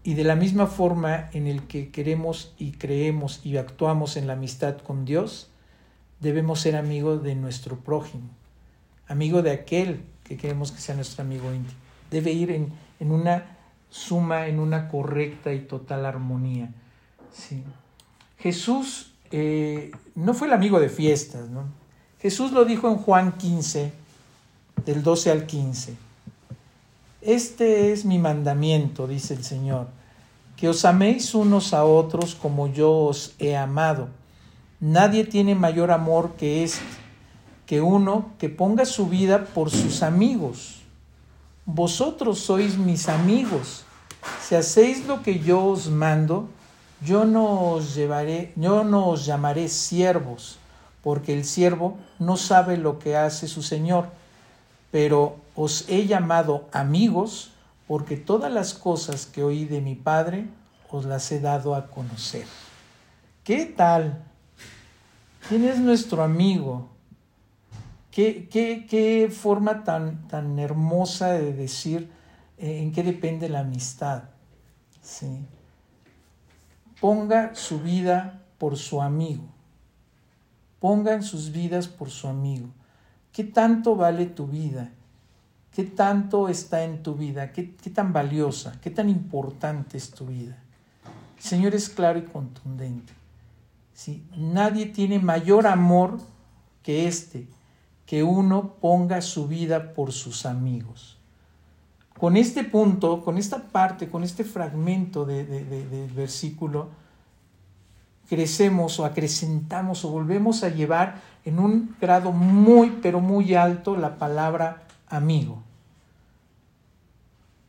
Y 0.05 0.15
de 0.15 0.23
la 0.23 0.37
misma 0.37 0.69
forma 0.69 1.31
en 1.33 1.49
el 1.49 1.67
que 1.67 1.91
queremos 1.91 2.55
y 2.59 2.73
creemos 2.73 3.45
y 3.45 3.57
actuamos 3.57 4.17
en 4.17 4.29
la 4.29 4.35
amistad 4.35 4.79
con 4.79 5.05
Dios, 5.05 5.51
debemos 6.21 6.61
ser 6.61 6.77
amigos 6.77 7.25
de 7.25 7.35
nuestro 7.35 7.81
prójimo, 7.81 8.31
amigo 9.09 9.43
de 9.43 9.51
aquel 9.51 10.05
que 10.23 10.37
queremos 10.37 10.71
que 10.71 10.81
sea 10.81 10.95
nuestro 10.95 11.25
amigo 11.25 11.53
íntimo. 11.53 11.81
Debe 12.09 12.31
ir 12.31 12.53
en, 12.53 12.73
en 13.01 13.11
una 13.11 13.57
suma, 13.91 14.47
en 14.47 14.61
una 14.61 14.89
correcta 14.89 15.53
y 15.53 15.59
total 15.63 16.07
armonía. 16.07 16.71
¿sí? 17.33 17.65
Jesús 18.43 19.13
eh, 19.31 19.93
no 20.17 20.35
fue 20.35 20.49
el 20.49 20.53
amigo 20.53 20.81
de 20.81 20.89
fiestas, 20.89 21.49
¿no? 21.49 21.65
Jesús 22.21 22.51
lo 22.51 22.65
dijo 22.65 22.89
en 22.89 22.97
Juan 22.97 23.39
15, 23.39 23.93
del 24.85 25.03
12 25.03 25.31
al 25.31 25.47
15. 25.47 25.97
Este 27.21 27.93
es 27.93 28.05
mi 28.05 28.19
mandamiento, 28.19 29.07
dice 29.07 29.35
el 29.35 29.45
Señor, 29.45 29.87
que 30.57 30.69
os 30.69 30.85
améis 30.85 31.37
unos 31.37 31.73
a 31.73 31.85
otros 31.85 32.35
como 32.35 32.67
yo 32.67 32.93
os 32.93 33.35
he 33.39 33.57
amado. 33.57 34.09
Nadie 34.81 35.25
tiene 35.25 35.55
mayor 35.55 35.93
amor 35.93 36.33
que 36.37 36.65
este, 36.65 36.83
que 37.65 37.81
uno 37.81 38.33
que 38.39 38.49
ponga 38.49 38.85
su 38.85 39.07
vida 39.07 39.45
por 39.45 39.71
sus 39.71 40.03
amigos. 40.03 40.83
Vosotros 41.65 42.41
sois 42.41 42.77
mis 42.77 43.09
amigos, 43.09 43.85
si 44.41 44.57
hacéis 44.57 45.07
lo 45.07 45.23
que 45.23 45.39
yo 45.39 45.65
os 45.65 45.89
mando, 45.89 46.49
yo 47.05 47.25
no 47.25 47.73
os 47.73 47.95
llevaré, 47.95 48.53
yo 48.57 48.85
llamaré 49.17 49.69
siervos, 49.69 50.59
porque 51.03 51.33
el 51.35 51.45
siervo 51.45 51.97
no 52.19 52.37
sabe 52.37 52.77
lo 52.77 52.99
que 52.99 53.17
hace 53.17 53.49
su 53.49 53.63
señor, 53.63 54.07
pero 54.91 55.37
os 55.57 55.89
he 55.89 56.07
llamado 56.07 56.69
amigos 56.73 57.51
porque 57.89 58.17
todas 58.17 58.53
las 58.53 58.75
cosas 58.75 59.27
que 59.27 59.43
oí 59.43 59.65
de 59.65 59.81
mi 59.81 59.95
Padre 59.95 60.47
os 60.91 61.05
las 61.05 61.31
he 61.33 61.41
dado 61.41 61.75
a 61.75 61.89
conocer. 61.89 62.47
¿Qué 63.43 63.67
tal? 63.67 64.23
¿Quién 65.49 65.65
es 65.65 65.79
nuestro 65.79 66.23
amigo? 66.23 66.89
¿Qué, 68.13 68.49
qué, 68.51 69.33
forma 69.35 69.85
tan, 69.85 70.29
tan 70.29 70.59
hermosa 70.59 71.33
de 71.33 71.53
decir 71.53 72.11
eh, 72.59 72.81
en 72.83 72.93
qué 72.93 73.03
depende 73.03 73.49
la 73.49 73.61
amistad? 73.61 74.25
¿Sí? 75.03 75.47
Ponga 77.03 77.57
su 77.57 77.81
vida 77.81 78.45
por 78.59 78.77
su 78.77 79.03
amigo. 79.03 79.43
Pongan 80.79 81.25
sus 81.25 81.51
vidas 81.51 81.89
por 81.89 82.11
su 82.11 82.29
amigo. 82.29 82.69
¿Qué 83.33 83.43
tanto 83.43 83.97
vale 83.97 84.27
tu 84.27 84.47
vida? 84.47 84.93
¿Qué 85.75 85.83
tanto 85.83 86.49
está 86.49 86.85
en 86.85 87.03
tu 87.03 87.17
vida? 87.17 87.51
¿Qué, 87.51 87.75
qué 87.75 87.91
tan 87.91 88.13
valiosa? 88.13 88.79
¿Qué 88.81 88.89
tan 88.89 89.09
importante 89.09 89.99
es 89.99 90.13
tu 90.13 90.27
vida? 90.27 90.57
El 91.39 91.43
Señor 91.43 91.75
es 91.75 91.89
claro 91.89 92.21
y 92.21 92.23
contundente. 92.23 93.13
¿sí? 93.93 94.23
Nadie 94.37 94.87
tiene 94.87 95.19
mayor 95.19 95.67
amor 95.67 96.21
que 96.85 97.09
este, 97.09 97.49
que 98.07 98.23
uno 98.23 98.75
ponga 98.81 99.23
su 99.23 99.49
vida 99.49 99.93
por 99.93 100.13
sus 100.13 100.47
amigos. 100.47 101.19
Con 102.23 102.37
este 102.37 102.63
punto, 102.63 103.25
con 103.25 103.37
esta 103.37 103.65
parte, 103.65 104.09
con 104.09 104.23
este 104.23 104.45
fragmento 104.45 105.25
del 105.25 105.49
de, 105.49 106.09
versículo, 106.15 106.91
crecemos 108.29 109.01
o 109.01 109.05
acrecentamos 109.05 110.05
o 110.05 110.11
volvemos 110.11 110.63
a 110.63 110.69
llevar 110.69 111.21
en 111.45 111.59
un 111.59 111.97
grado 112.01 112.31
muy, 112.31 113.01
pero 113.03 113.19
muy 113.19 113.57
alto 113.57 113.97
la 113.97 114.19
palabra 114.19 114.85
amigo. 115.09 115.65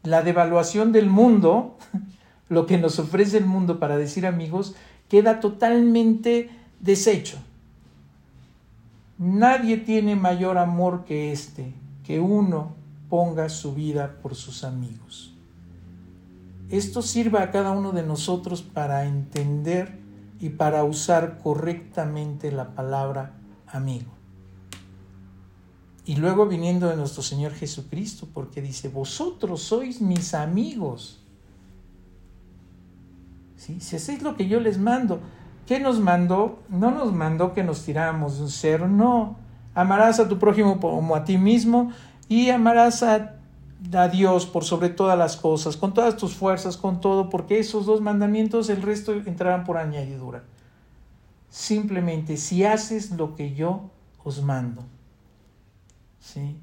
La 0.04 0.22
devaluación 0.22 0.92
del 0.92 1.10
mundo, 1.10 1.76
lo 2.48 2.68
que 2.68 2.78
nos 2.78 3.00
ofrece 3.00 3.40
el 3.40 3.48
mundo 3.48 3.80
para 3.80 3.98
decir 3.98 4.28
amigos, 4.28 4.76
queda 5.10 5.40
totalmente 5.40 6.52
deshecho. 6.80 7.40
Nadie 9.18 9.78
tiene 9.78 10.16
mayor 10.16 10.60
amor 10.60 11.06
que 11.06 11.32
este, 11.32 11.74
que 12.06 12.20
uno 12.20 12.83
ponga 13.14 13.48
su 13.48 13.76
vida 13.76 14.18
por 14.24 14.34
sus 14.34 14.64
amigos. 14.64 15.36
Esto 16.72 17.04
sirva 17.04 17.44
a 17.44 17.52
cada 17.52 17.70
uno 17.70 17.92
de 17.92 18.02
nosotros 18.02 18.64
para 18.64 19.06
entender 19.06 20.00
y 20.40 20.50
para 20.50 20.84
usar 20.84 21.38
correctamente 21.38 22.52
la 22.52 22.74
palabra 22.74 23.34
amigo. 23.68 24.12
Y 26.06 26.16
luego 26.16 26.48
viniendo 26.48 26.90
de 26.90 26.96
nuestro 26.96 27.22
Señor 27.22 27.54
Jesucristo, 27.54 28.28
porque 28.34 28.64
dice, 28.64 28.90
vosotros 28.90 29.62
sois 29.62 30.02
mis 30.02 30.34
amigos. 30.34 31.22
Si 33.58 33.78
hacéis 33.96 34.24
lo 34.24 34.36
que 34.36 34.48
yo 34.48 34.60
les 34.60 34.80
mando, 34.80 35.20
¿qué 35.68 35.80
nos 35.80 36.00
mandó? 36.00 36.64
No 36.68 36.90
nos 36.90 37.14
mandó 37.14 37.54
que 37.54 37.64
nos 37.64 37.86
tiráramos 37.86 38.38
de 38.38 38.46
un 38.46 38.50
cerro, 38.50 38.88
no. 38.88 39.38
Amarás 39.76 40.20
a 40.20 40.28
tu 40.28 40.40
prójimo 40.40 40.80
como 40.80 41.16
a 41.16 41.26
ti 41.26 41.38
mismo 41.38 41.92
y 42.34 42.50
amarás 42.50 43.04
a, 43.04 43.36
Dios 44.12 44.48
por 44.48 44.64
sobre 44.64 44.90
todas 44.90 45.16
las 45.16 45.38
cosas, 45.38 45.78
con 45.78 45.94
todas 45.94 46.18
tus 46.18 46.34
fuerzas, 46.34 46.78
con 46.78 47.00
todo, 47.00 47.30
porque 47.30 47.60
esos 47.60 47.86
dos 47.86 48.02
mandamientos, 48.02 48.70
el 48.70 48.82
resto 48.82 49.14
entrarán 49.14 49.66
por 49.66 49.78
añadidura. 49.78 50.44
Simplemente, 51.50 52.38
si 52.38 52.64
haces 52.64 53.12
lo 53.12 53.36
que 53.36 53.54
yo 53.54 53.92
os 54.24 54.42
mando. 54.42 54.84
¿Sí? 56.20 56.58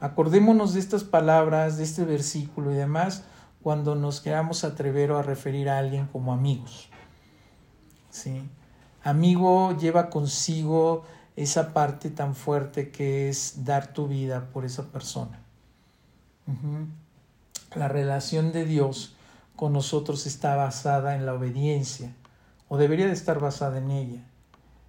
Acordémonos 0.00 0.72
de 0.72 0.80
estas 0.80 1.04
palabras, 1.04 1.76
de 1.76 1.84
este 1.84 2.06
versículo 2.06 2.72
y 2.72 2.74
demás, 2.74 3.24
cuando 3.62 3.96
nos 3.96 4.22
queramos 4.22 4.64
atrever 4.64 5.12
a 5.12 5.20
referir 5.20 5.68
a 5.68 5.76
alguien 5.76 6.06
como 6.06 6.32
amigos. 6.32 6.88
¿Sí? 8.08 8.48
Amigo 9.04 9.76
lleva 9.76 10.08
consigo 10.08 11.04
esa 11.36 11.74
parte 11.74 12.10
tan 12.10 12.34
fuerte 12.34 12.90
que 12.90 13.28
es 13.28 13.64
dar 13.64 13.92
tu 13.92 14.08
vida 14.08 14.48
por 14.52 14.64
esa 14.64 14.84
persona. 14.90 15.38
La 17.74 17.88
relación 17.88 18.52
de 18.52 18.64
Dios 18.64 19.14
con 19.54 19.72
nosotros 19.72 20.26
está 20.26 20.56
basada 20.56 21.14
en 21.14 21.26
la 21.26 21.34
obediencia, 21.34 22.14
o 22.68 22.78
debería 22.78 23.06
de 23.06 23.12
estar 23.12 23.38
basada 23.38 23.78
en 23.78 23.90
ella. 23.90 24.24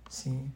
¿sí? 0.10 0.52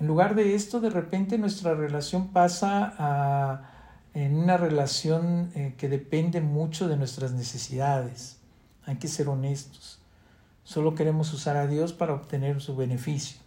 En 0.00 0.06
lugar 0.06 0.34
de 0.34 0.54
esto, 0.54 0.80
de 0.80 0.90
repente 0.90 1.38
nuestra 1.38 1.74
relación 1.74 2.28
pasa 2.28 2.94
a, 2.98 3.70
en 4.14 4.36
una 4.36 4.56
relación 4.56 5.50
eh, 5.54 5.74
que 5.76 5.88
depende 5.88 6.40
mucho 6.40 6.88
de 6.88 6.96
nuestras 6.96 7.32
necesidades. 7.32 8.38
Hay 8.84 8.96
que 8.96 9.08
ser 9.08 9.28
honestos. 9.28 9.98
Solo 10.62 10.94
queremos 10.94 11.32
usar 11.32 11.56
a 11.56 11.66
Dios 11.66 11.92
para 11.92 12.14
obtener 12.14 12.60
su 12.60 12.76
beneficio. 12.76 13.40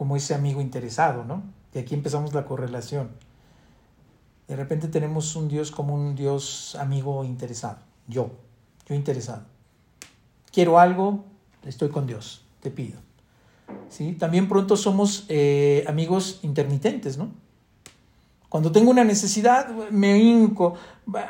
Como 0.00 0.16
ese 0.16 0.34
amigo 0.34 0.62
interesado, 0.62 1.24
¿no? 1.24 1.42
Y 1.74 1.78
aquí 1.78 1.94
empezamos 1.94 2.32
la 2.32 2.46
correlación. 2.46 3.10
De 4.48 4.56
repente 4.56 4.88
tenemos 4.88 5.36
un 5.36 5.46
Dios 5.46 5.70
como 5.70 5.94
un 5.94 6.14
Dios 6.14 6.74
amigo 6.76 7.22
interesado. 7.22 7.80
Yo, 8.08 8.30
yo 8.88 8.94
interesado. 8.94 9.42
Quiero 10.50 10.78
algo, 10.78 11.26
estoy 11.66 11.90
con 11.90 12.06
Dios, 12.06 12.46
te 12.62 12.70
pido. 12.70 12.98
¿sí? 13.90 14.14
También 14.14 14.48
pronto 14.48 14.74
somos 14.78 15.26
eh, 15.28 15.84
amigos 15.86 16.40
intermitentes, 16.44 17.18
¿no? 17.18 17.28
Cuando 18.50 18.72
tengo 18.72 18.90
una 18.90 19.04
necesidad, 19.04 19.68
me 19.90 20.18
hinco, 20.18 20.74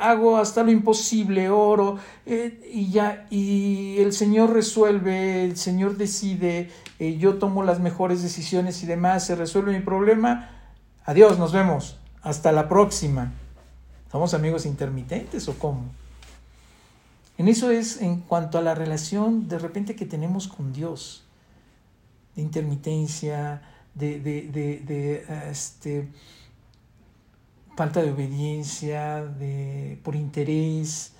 hago 0.00 0.38
hasta 0.38 0.62
lo 0.62 0.70
imposible, 0.70 1.50
oro, 1.50 1.98
eh, 2.24 2.66
y 2.72 2.90
ya, 2.90 3.26
y 3.28 3.98
el 3.98 4.14
Señor 4.14 4.54
resuelve, 4.54 5.44
el 5.44 5.58
Señor 5.58 5.98
decide, 5.98 6.70
eh, 6.98 7.18
yo 7.18 7.34
tomo 7.34 7.62
las 7.62 7.78
mejores 7.78 8.22
decisiones 8.22 8.82
y 8.82 8.86
demás, 8.86 9.26
se 9.26 9.36
resuelve 9.36 9.74
mi 9.74 9.84
problema. 9.84 10.48
Adiós, 11.04 11.38
nos 11.38 11.52
vemos. 11.52 11.98
Hasta 12.22 12.52
la 12.52 12.70
próxima. 12.70 13.32
¿Somos 14.10 14.32
amigos 14.32 14.64
intermitentes 14.64 15.46
o 15.46 15.58
cómo? 15.58 15.82
En 17.36 17.48
eso 17.48 17.70
es 17.70 18.00
en 18.00 18.20
cuanto 18.20 18.56
a 18.56 18.62
la 18.62 18.74
relación 18.74 19.46
de 19.46 19.58
repente 19.58 19.94
que 19.94 20.06
tenemos 20.06 20.48
con 20.48 20.72
Dios 20.72 21.24
de 22.34 22.42
intermitencia, 22.42 23.62
de, 23.94 24.20
de, 24.20 25.26
este, 25.50 26.08
falta 27.80 28.02
de 28.02 28.10
obediencia, 28.10 29.24
de, 29.24 29.98
por 30.02 30.14
interés, 30.14 31.14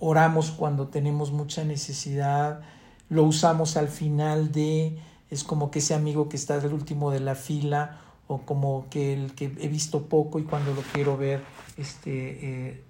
oramos 0.00 0.50
cuando 0.50 0.88
tenemos 0.88 1.32
mucha 1.32 1.64
necesidad, 1.64 2.62
lo 3.10 3.24
usamos 3.24 3.76
al 3.76 3.88
final 3.88 4.50
de, 4.50 4.96
es 5.28 5.44
como 5.44 5.70
que 5.70 5.80
ese 5.80 5.92
amigo 5.92 6.30
que 6.30 6.36
está 6.36 6.54
al 6.54 6.72
último 6.72 7.10
de 7.10 7.20
la 7.20 7.34
fila 7.34 7.98
o 8.26 8.38
como 8.38 8.86
que 8.88 9.12
el 9.12 9.34
que 9.34 9.52
he 9.60 9.68
visto 9.68 10.04
poco 10.04 10.38
y 10.38 10.44
cuando 10.44 10.72
lo 10.72 10.80
quiero 10.80 11.18
ver, 11.18 11.42
este, 11.76 12.68
eh, 12.70 12.82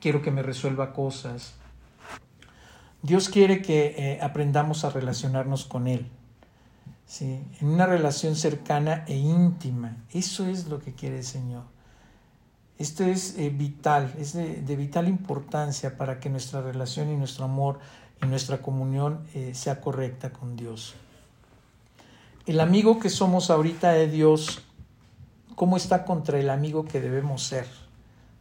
quiero 0.00 0.22
que 0.22 0.30
me 0.30 0.42
resuelva 0.42 0.94
cosas. 0.94 1.52
Dios 3.02 3.28
quiere 3.28 3.60
que 3.60 3.94
eh, 3.98 4.18
aprendamos 4.22 4.86
a 4.86 4.88
relacionarnos 4.88 5.66
con 5.66 5.86
Él. 5.86 6.06
¿sí? 7.04 7.44
en 7.60 7.68
una 7.68 7.84
relación 7.84 8.34
cercana 8.34 9.04
e 9.06 9.16
íntima. 9.16 9.98
Eso 10.10 10.46
es 10.46 10.68
lo 10.68 10.78
que 10.80 10.94
quiere 10.94 11.18
el 11.18 11.24
Señor. 11.24 11.79
Esto 12.80 13.04
es 13.04 13.36
eh, 13.36 13.50
vital, 13.50 14.10
es 14.18 14.32
de, 14.32 14.74
vital 14.74 15.06
importancia 15.06 15.98
para 15.98 16.18
que 16.18 16.30
nuestra 16.30 16.62
relación 16.62 17.10
y 17.12 17.14
nuestro 17.14 17.44
amor 17.44 17.78
y 18.22 18.26
nuestra 18.26 18.62
comunión 18.62 19.20
eh, 19.34 19.52
sea 19.54 19.82
correcta 19.82 20.32
con 20.32 20.56
Dios. 20.56 20.94
El 22.46 22.58
amigo 22.58 22.98
que 22.98 23.10
somos 23.10 23.50
ahorita 23.50 23.92
de 23.92 24.08
Dios, 24.08 24.62
¿cómo 25.56 25.76
está 25.76 26.06
contra 26.06 26.38
el 26.38 26.48
amigo 26.48 26.86
que 26.86 27.02
debemos 27.02 27.42
ser? 27.42 27.66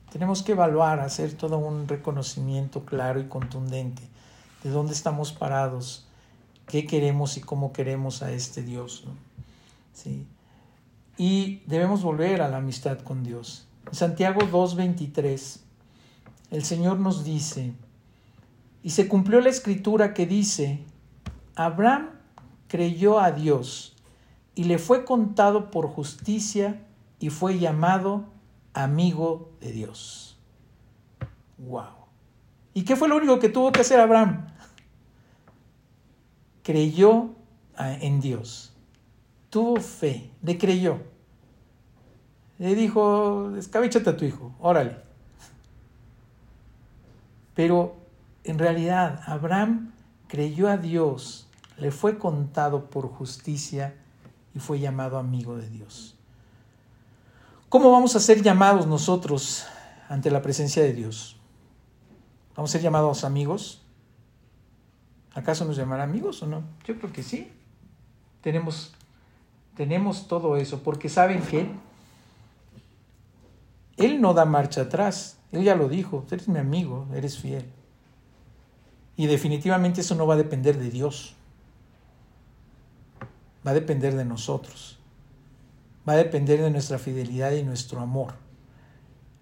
Tenemos 0.09 0.41
que 0.41 0.53
evaluar, 0.53 1.01
hacer 1.01 1.33
todo 1.33 1.57
un 1.57 1.89
reconocimiento 1.89 2.85
claro 2.85 3.19
y 3.19 3.25
contundente 3.25 4.03
de 4.63 4.69
dónde 4.69 4.93
estamos 4.93 5.33
parados 5.33 6.07
qué 6.65 6.85
queremos 6.85 7.35
y 7.35 7.41
cómo 7.41 7.73
queremos 7.73 8.23
a 8.23 8.31
este 8.31 8.63
Dios. 8.63 9.03
¿Sí? 9.91 10.25
Y 11.17 11.61
debemos 11.65 12.03
volver 12.03 12.41
a 12.41 12.47
la 12.47 12.55
amistad 12.55 12.99
con 12.99 13.25
Dios. 13.25 13.65
Santiago 13.91 14.41
2.23, 14.41 15.59
el 16.51 16.63
Señor 16.63 16.99
nos 16.99 17.23
dice, 17.23 17.73
y 18.83 18.91
se 18.91 19.07
cumplió 19.07 19.41
la 19.41 19.49
escritura 19.49 20.13
que 20.13 20.25
dice, 20.25 20.83
Abraham 21.55 22.09
creyó 22.67 23.19
a 23.19 23.31
Dios 23.31 23.95
y 24.55 24.65
le 24.65 24.77
fue 24.77 25.05
contado 25.05 25.71
por 25.71 25.87
justicia 25.87 26.85
y 27.19 27.29
fue 27.29 27.59
llamado 27.59 28.25
amigo 28.73 29.51
de 29.59 29.71
Dios. 29.71 30.37
¡Wow! 31.57 32.07
¿Y 32.73 32.83
qué 32.83 32.95
fue 32.95 33.09
lo 33.09 33.17
único 33.17 33.39
que 33.39 33.49
tuvo 33.49 33.71
que 33.71 33.81
hacer 33.81 33.99
Abraham? 33.99 34.47
creyó 36.69 37.29
en 37.79 38.21
Dios, 38.21 38.73
tuvo 39.49 39.77
fe, 39.77 40.29
le 40.43 40.59
creyó. 40.59 40.99
Le 42.59 42.75
dijo, 42.75 43.51
descabéchate 43.51 44.09
a 44.09 44.17
tu 44.17 44.25
hijo, 44.25 44.53
órale. 44.59 44.97
Pero 47.55 47.95
en 48.43 48.59
realidad 48.59 49.21
Abraham 49.25 49.93
creyó 50.27 50.69
a 50.69 50.77
Dios, 50.77 51.47
le 51.77 51.91
fue 51.91 52.17
contado 52.17 52.89
por 52.89 53.07
justicia 53.07 53.95
y 54.53 54.59
fue 54.59 54.79
llamado 54.79 55.17
amigo 55.17 55.57
de 55.57 55.69
Dios. 55.69 56.15
¿Cómo 57.69 57.91
vamos 57.91 58.15
a 58.15 58.19
ser 58.19 58.41
llamados 58.41 58.87
nosotros 58.87 59.65
ante 60.09 60.29
la 60.29 60.41
presencia 60.41 60.83
de 60.83 60.93
Dios? 60.93 61.37
¿Vamos 62.55 62.71
a 62.71 62.73
ser 62.73 62.81
llamados 62.81 63.23
amigos? 63.23 63.81
¿Acaso 65.33 65.63
nos 65.65 65.77
llamará 65.77 66.03
amigos 66.03 66.41
o 66.43 66.47
no? 66.47 66.63
Yo 66.85 66.97
creo 66.97 67.13
que 67.13 67.23
sí. 67.23 67.51
Tenemos, 68.41 68.93
tenemos 69.75 70.27
todo 70.27 70.57
eso, 70.57 70.81
porque 70.81 71.09
saben 71.09 71.41
que 71.41 71.69
Él 73.99 74.21
no 74.21 74.33
da 74.33 74.45
marcha 74.45 74.81
atrás. 74.81 75.37
Él 75.51 75.63
ya 75.63 75.75
lo 75.75 75.89
dijo, 75.89 76.25
eres 76.31 76.47
mi 76.47 76.57
amigo, 76.57 77.07
eres 77.13 77.37
fiel. 77.37 77.65
Y 79.15 79.27
definitivamente 79.27 80.01
eso 80.01 80.15
no 80.15 80.25
va 80.25 80.35
a 80.35 80.37
depender 80.37 80.77
de 80.79 80.89
Dios. 80.89 81.35
Va 83.67 83.71
a 83.71 83.73
depender 83.73 84.15
de 84.15 84.23
nosotros. 84.23 84.97
Va 86.07 86.13
a 86.13 86.17
depender 86.17 86.61
de 86.61 86.71
nuestra 86.71 86.97
fidelidad 86.97 87.51
y 87.51 87.63
nuestro 87.63 87.99
amor. 87.99 88.35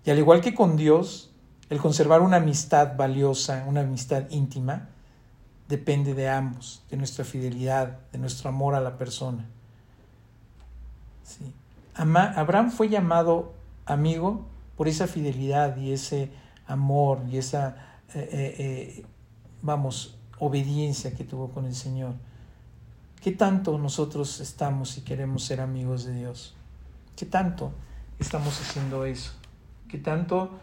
Y 0.04 0.10
al 0.10 0.18
igual 0.18 0.42
que 0.42 0.56
con 0.56 0.76
Dios, 0.76 1.32
el 1.70 1.80
conservar 1.80 2.22
una 2.22 2.38
amistad 2.38 2.98
valiosa, 2.98 3.64
una 3.68 3.82
amistad 3.82 4.30
íntima, 4.32 4.90
depende 5.68 6.16
de 6.16 6.30
ambos, 6.30 6.84
de 6.90 6.98
nuestra 6.98 7.26
fidelidad, 7.26 8.00
de 8.12 8.18
nuestro 8.18 8.50
amor 8.50 8.74
a 8.74 8.82
la 8.82 8.98
persona. 8.98 9.46
Sí. 11.24 11.54
Abraham 11.94 12.72
fue 12.72 12.90
llamado 12.90 13.57
amigo 13.88 14.46
por 14.76 14.88
esa 14.88 15.08
fidelidad 15.08 15.76
y 15.78 15.92
ese 15.92 16.30
amor 16.68 17.24
y 17.30 17.38
esa, 17.38 17.76
eh, 18.14 18.30
eh, 18.32 18.56
eh, 18.60 19.06
vamos, 19.62 20.18
obediencia 20.40 21.16
que 21.16 21.24
tuvo 21.24 21.50
con 21.50 21.66
el 21.66 21.76
Señor. 21.76 22.14
¿Qué 23.22 23.32
tanto 23.32 23.78
nosotros 23.78 24.40
estamos 24.40 24.98
y 24.98 25.02
queremos 25.02 25.44
ser 25.44 25.62
amigos 25.62 26.06
de 26.06 26.14
Dios? 26.14 26.56
¿Qué 27.16 27.26
tanto 27.26 27.72
estamos 28.20 28.60
haciendo 28.62 29.06
eso? 29.06 29.32
¿Qué 29.90 29.98
tanto 29.98 30.60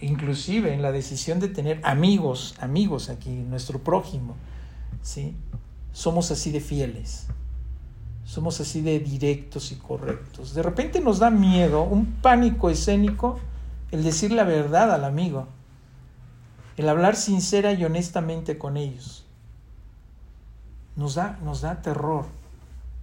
inclusive 0.00 0.72
en 0.72 0.80
la 0.80 0.90
decisión 0.90 1.38
de 1.38 1.48
tener 1.48 1.82
amigos, 1.84 2.54
amigos 2.60 3.10
aquí, 3.10 3.28
nuestro 3.28 3.78
prójimo, 3.80 4.34
¿sí? 5.02 5.36
Somos 5.92 6.30
así 6.30 6.50
de 6.50 6.60
fieles, 6.60 7.26
somos 8.26 8.60
así 8.60 8.82
de 8.82 8.98
directos 8.98 9.70
y 9.70 9.76
correctos. 9.76 10.52
De 10.52 10.62
repente 10.62 11.00
nos 11.00 11.20
da 11.20 11.30
miedo, 11.30 11.84
un 11.84 12.06
pánico 12.20 12.68
escénico, 12.68 13.38
el 13.92 14.02
decir 14.02 14.32
la 14.32 14.42
verdad 14.42 14.92
al 14.92 15.04
amigo, 15.04 15.46
el 16.76 16.88
hablar 16.88 17.14
sincera 17.14 17.72
y 17.72 17.84
honestamente 17.84 18.58
con 18.58 18.76
ellos. 18.76 19.24
Nos 20.96 21.14
da, 21.14 21.38
nos 21.44 21.60
da 21.60 21.82
terror, 21.82 22.26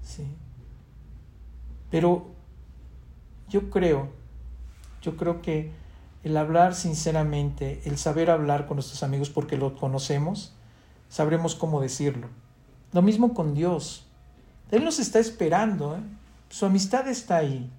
¿sí? 0.01 0.27
Pero 1.89 2.27
yo 3.47 3.69
creo, 3.69 4.09
yo 5.01 5.15
creo 5.15 5.41
que 5.41 5.71
el 6.23 6.35
hablar 6.35 6.75
sinceramente, 6.75 7.81
el 7.85 7.97
saber 7.97 8.29
hablar 8.29 8.67
con 8.67 8.75
nuestros 8.75 9.03
amigos 9.03 9.29
porque 9.29 9.55
lo 9.55 9.75
conocemos, 9.75 10.53
sabremos 11.07 11.55
cómo 11.55 11.79
decirlo. 11.79 12.27
Lo 12.91 13.01
mismo 13.01 13.33
con 13.33 13.53
Dios. 13.53 14.05
Él 14.71 14.83
nos 14.83 14.99
está 14.99 15.19
esperando, 15.19 15.95
¿eh? 15.95 15.99
su 16.49 16.65
amistad 16.65 17.07
está 17.07 17.37
ahí. 17.37 17.69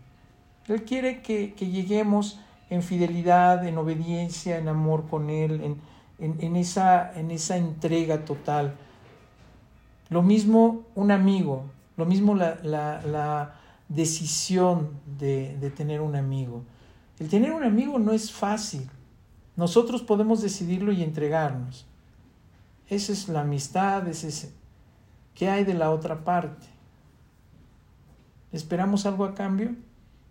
Él 0.69 0.85
quiere 0.85 1.23
que, 1.23 1.55
lleguemos 1.57 2.41
en 2.71 2.83
fidelidad, 2.83 3.67
en 3.67 3.79
obediencia, 3.79 4.59
en 4.59 4.69
amor 4.69 5.09
con 5.09 5.29
Él, 5.31 5.77
en, 6.19 6.57
esa, 6.57 7.13
en 7.19 7.31
esa 7.31 7.57
entrega 7.57 8.25
total. 8.25 8.75
Lo 10.09 10.23
mismo 10.23 10.83
un 10.95 11.11
amigo, 11.11 11.65
lo 11.97 12.07
mismo 12.07 12.35
la, 12.35 13.57
decisión 13.89 14.91
de, 15.19 15.57
de 15.61 15.71
tener 15.71 16.01
un 16.01 16.17
amigo. 16.17 16.63
El 17.19 17.29
tener 17.29 17.53
un 17.53 17.65
amigo 17.65 17.99
no 17.99 18.13
es 18.13 18.33
fácil. 18.33 18.89
Nosotros 19.57 20.03
podemos 20.03 20.41
decidirlo 20.41 20.91
y 20.91 21.03
entregarnos. 21.03 21.87
Esa 22.89 23.13
es 23.13 23.29
la 23.29 23.43
amistad, 23.43 24.09
ese 24.09 24.29
es 24.29 24.53
¿Qué 25.35 25.51
hay 25.51 25.65
de 25.65 25.75
la 25.75 25.91
otra 25.91 26.25
parte? 26.25 26.67
¿Esperamos 28.55 29.05
algo 29.05 29.25
a 29.25 29.35
cambio? 29.35 29.75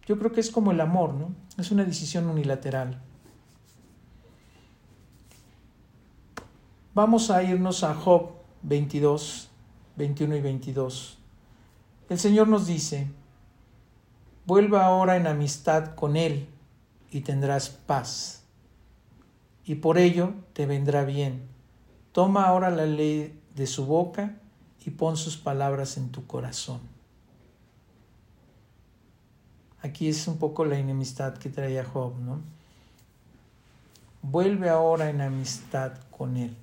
Yo 0.06 0.18
creo 0.18 0.32
que 0.32 0.40
es 0.40 0.50
como 0.50 0.72
el 0.72 0.80
amor, 0.80 1.14
¿no? 1.14 1.36
Es 1.58 1.72
una 1.72 1.84
decisión 1.84 2.26
unilateral. 2.28 3.02
Vamos 6.94 7.30
a 7.30 7.44
irnos 7.44 7.84
a 7.84 7.94
Job 7.94 8.32
22, 8.62 9.50
21 9.98 10.38
y 10.38 10.42
22. 10.42 11.18
El 12.08 12.18
Señor 12.18 12.48
nos 12.48 12.66
dice, 12.66 13.12
vuelva 14.46 14.86
ahora 14.86 15.18
en 15.18 15.28
amistad 15.28 15.94
con 15.94 16.16
Él 16.16 16.48
y 17.12 17.22
tendrás 17.22 17.70
paz. 17.70 18.46
Y 19.66 19.76
por 19.76 19.98
ello 19.98 20.32
te 20.54 20.66
vendrá 20.66 21.04
bien. 21.04 21.42
Toma 22.14 22.46
ahora 22.46 22.70
la 22.70 22.86
ley 22.86 23.38
de 23.54 23.68
su 23.68 23.86
boca 23.86 24.38
y 24.86 24.92
pon 24.92 25.18
sus 25.18 25.36
palabras 25.36 25.98
en 25.98 26.10
tu 26.10 26.26
corazón. 26.26 26.93
Aquí 29.84 30.08
es 30.08 30.28
un 30.30 30.38
poco 30.38 30.64
la 30.64 30.78
enemistad 30.78 31.38
que 31.38 31.50
traía 31.50 31.84
Job, 31.84 32.18
¿no? 32.18 32.40
Vuelve 34.22 34.70
ahora 34.70 35.10
en 35.10 35.20
amistad 35.20 35.92
con 36.10 36.38
Él. 36.38 36.56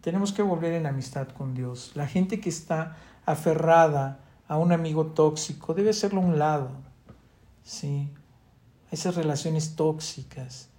Tenemos 0.00 0.32
que 0.32 0.42
volver 0.42 0.72
en 0.72 0.86
amistad 0.86 1.28
con 1.28 1.54
Dios. 1.54 1.92
La 1.94 2.08
gente 2.08 2.40
que 2.40 2.48
está 2.48 2.96
aferrada 3.24 4.18
a 4.48 4.56
un 4.56 4.72
amigo 4.72 5.06
tóxico 5.06 5.74
debe 5.74 5.90
hacerlo 5.90 6.20
a 6.20 6.24
un 6.24 6.40
lado. 6.40 6.70
Sí, 7.62 8.08
esas 8.90 9.14
relaciones 9.14 9.76
tóxicas, 9.76 10.70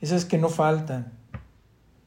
esas 0.00 0.24
que 0.24 0.38
no 0.38 0.48
faltan, 0.48 1.12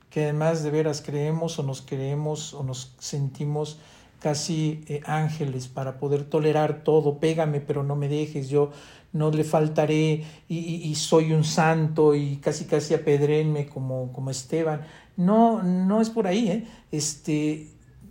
que 0.09 0.23
además 0.23 0.63
de 0.63 0.71
veras 0.71 1.01
creemos 1.01 1.57
o 1.57 1.63
nos 1.63 1.81
creemos 1.81 2.53
o 2.53 2.63
nos 2.63 2.93
sentimos 2.99 3.79
casi 4.19 4.83
eh, 4.87 5.01
ángeles 5.05 5.67
para 5.67 5.97
poder 5.99 6.23
tolerar 6.23 6.83
todo, 6.83 7.19
pégame 7.19 7.61
pero 7.61 7.83
no 7.83 7.95
me 7.95 8.07
dejes, 8.07 8.49
yo 8.49 8.71
no 9.13 9.31
le 9.31 9.43
faltaré 9.43 10.23
y, 10.47 10.93
soy 10.95 11.31
un 11.33 11.43
santo 11.43 12.15
y 12.15 12.37
casi 12.37 12.65
casi 12.65 12.93
apedrenme 12.93 13.67
como, 13.67 14.11
como 14.11 14.29
Esteban. 14.29 14.81
No, 15.15 15.63
no 15.63 16.01
es 16.01 16.09
por 16.09 16.27
ahí, 16.27 16.49
¿eh? 16.49 16.67
Este, 16.91 17.69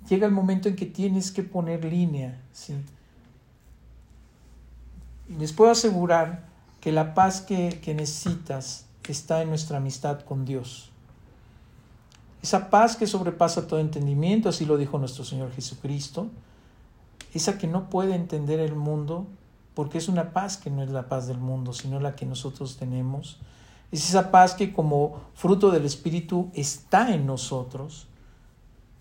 llega 0.09 0.27
el 0.27 0.33
momento 0.33 0.69
en 0.69 0.77
que 0.77 0.87
tienes 0.87 1.31
que 1.31 1.43
poner 1.43 1.85
línea, 1.85 2.41
¿sí? 2.53 2.75
Les 5.39 5.53
puedo 5.53 5.71
asegurar 5.71 6.47
que 6.81 6.93
la 6.93 7.15
paz 7.15 7.41
que, 7.41 7.81
necesitas 7.97 8.87
está 9.09 9.43
en 9.43 9.49
nuestra 9.49 9.79
amistad 9.79 10.21
con 10.21 10.45
Dios. 10.45 10.91
Esa 12.47 12.71
paz 12.71 12.95
que 12.95 13.09
sobrepasa 13.09 13.67
todo 13.67 13.81
entendimiento, 13.81 14.49
así 14.49 14.67
lo 14.67 14.77
dijo 14.77 15.01
nuestro 15.01 15.25
Señor 15.25 15.51
Jesucristo, 15.51 16.29
esa 17.35 17.59
que 17.59 17.67
no 17.67 17.91
puede 17.91 18.15
entender 18.15 18.61
el 18.61 18.77
mundo, 18.77 19.27
porque 19.75 19.99
es 19.99 20.07
una 20.07 20.33
paz 20.33 20.57
que 20.57 20.71
no 20.71 20.85
es 20.85 20.91
la 20.91 21.09
paz 21.09 21.27
del 21.27 21.39
mundo, 21.39 21.73
sino 21.73 21.99
la 21.99 22.15
que 22.15 22.25
nosotros 22.25 22.77
tenemos. 22.77 23.41
Es 23.91 24.09
esa 24.09 24.31
paz 24.31 24.55
que 24.55 24.73
como 24.73 25.23
fruto 25.35 25.73
del 25.73 25.85
Espíritu 25.85 26.53
está 26.55 27.13
en 27.13 27.27
nosotros 27.27 28.07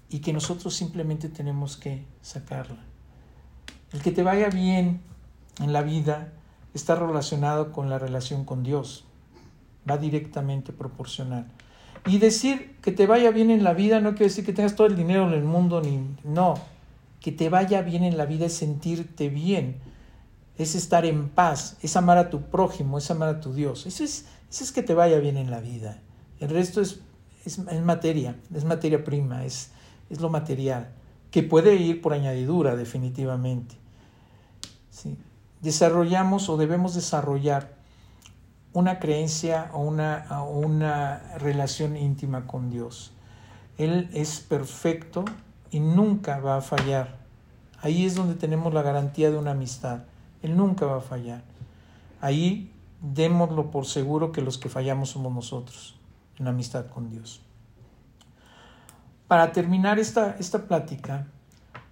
y 0.10 0.22
que 0.22 0.34
nosotros 0.34 0.74
simplemente 0.74 1.30
tenemos 1.30 1.78
que 1.78 2.04
sacarla. 2.24 2.82
El 3.94 4.02
que 4.02 4.12
te 4.12 4.24
vaya 4.24 4.50
bien 4.50 5.02
en 5.60 5.72
la 5.72 5.84
vida 5.84 6.34
está 6.74 6.96
relacionado 6.96 7.72
con 7.72 7.92
la 7.92 8.00
relación 8.00 8.44
con 8.44 8.64
Dios. 8.64 9.06
Va 9.88 10.00
directamente 10.00 10.74
proporcional. 10.74 11.52
Y 12.06 12.20
decir 12.20 12.76
que 12.82 12.92
te 12.92 13.08
vaya 13.08 13.32
bien 13.32 13.50
en 13.50 13.64
la 13.64 13.74
vida 13.74 14.00
no 14.00 14.12
quiere 14.12 14.26
decir 14.26 14.46
que 14.46 14.54
tengas 14.54 14.76
todo 14.76 14.88
el 14.88 14.96
dinero 14.96 15.28
en 15.28 15.34
el 15.34 15.44
mundo, 15.44 15.82
ni 15.82 16.00
no. 16.24 16.56
Que 17.20 17.32
te 17.32 17.50
vaya 17.50 17.82
bien 17.82 18.04
en 18.04 18.18
la 18.18 18.26
vida 18.26 18.46
es 18.46 18.54
sentirte 18.54 19.30
bien, 19.30 19.78
es 20.58 20.76
estar 20.76 21.06
en 21.06 21.30
paz, 21.30 21.78
es 21.82 21.96
amar 21.96 22.18
a 22.18 22.30
tu 22.30 22.44
prójimo, 22.44 23.00
es 23.00 23.10
amar 23.10 23.30
a 23.30 23.40
tu 23.40 23.54
Dios. 23.54 23.86
Eso 23.88 24.04
es, 24.04 24.28
eso 24.50 24.64
es 24.64 24.72
que 24.72 24.84
te 24.84 24.94
vaya 24.94 25.20
bien 25.20 25.38
en 25.38 25.50
la 25.50 25.60
vida. 25.60 26.00
El 26.40 26.50
resto 26.50 26.82
es, 26.82 27.00
es, 27.46 27.58
es 27.58 27.82
materia, 27.82 28.36
es 28.54 28.64
materia 28.66 29.04
prima, 29.04 29.46
es, 29.46 29.72
es 30.10 30.22
lo 30.22 30.30
material, 30.30 30.92
que 31.32 31.42
puede 31.42 31.76
ir 31.76 32.02
por 32.02 32.14
añadidura 32.14 32.76
definitivamente. 32.76 33.76
Sí 34.92 35.18
desarrollamos 35.66 36.48
o 36.48 36.58
debemos 36.58 36.94
desarrollar 36.94 37.75
una 38.76 39.00
creencia 39.00 39.70
o 39.74 39.80
una, 39.80 40.28
una 40.50 41.20
relación 41.38 41.96
íntima 41.96 42.46
con 42.46 42.70
Dios. 42.70 43.14
Él 43.78 44.10
es 44.14 44.42
perfecto 44.42 45.24
y 45.72 45.80
nunca 45.80 46.40
va 46.40 46.58
a 46.58 46.62
fallar. 46.62 47.16
Ahí 47.82 48.06
es 48.06 48.16
donde 48.16 48.36
tenemos 48.36 48.74
la 48.74 48.82
garantía 48.82 49.32
de 49.32 49.38
una 49.38 49.52
amistad. 49.52 50.02
Él 50.44 50.58
nunca 50.58 50.86
va 50.86 50.98
a 50.98 51.02
fallar. 51.02 51.42
ahí 52.20 52.70
démoslo 53.02 53.72
por 53.72 53.86
seguro 53.86 54.34
que 54.34 54.42
los 54.42 54.58
que 54.58 54.68
fallamos 54.68 55.12
somos 55.12 55.34
nosotros 55.34 55.98
en 56.38 56.48
amistad 56.48 56.88
con 56.88 57.10
Dios. 57.10 57.42
Para 59.30 59.54
terminar 59.54 60.00
esta, 60.00 60.36
esta 60.38 60.68
plática, 60.68 61.28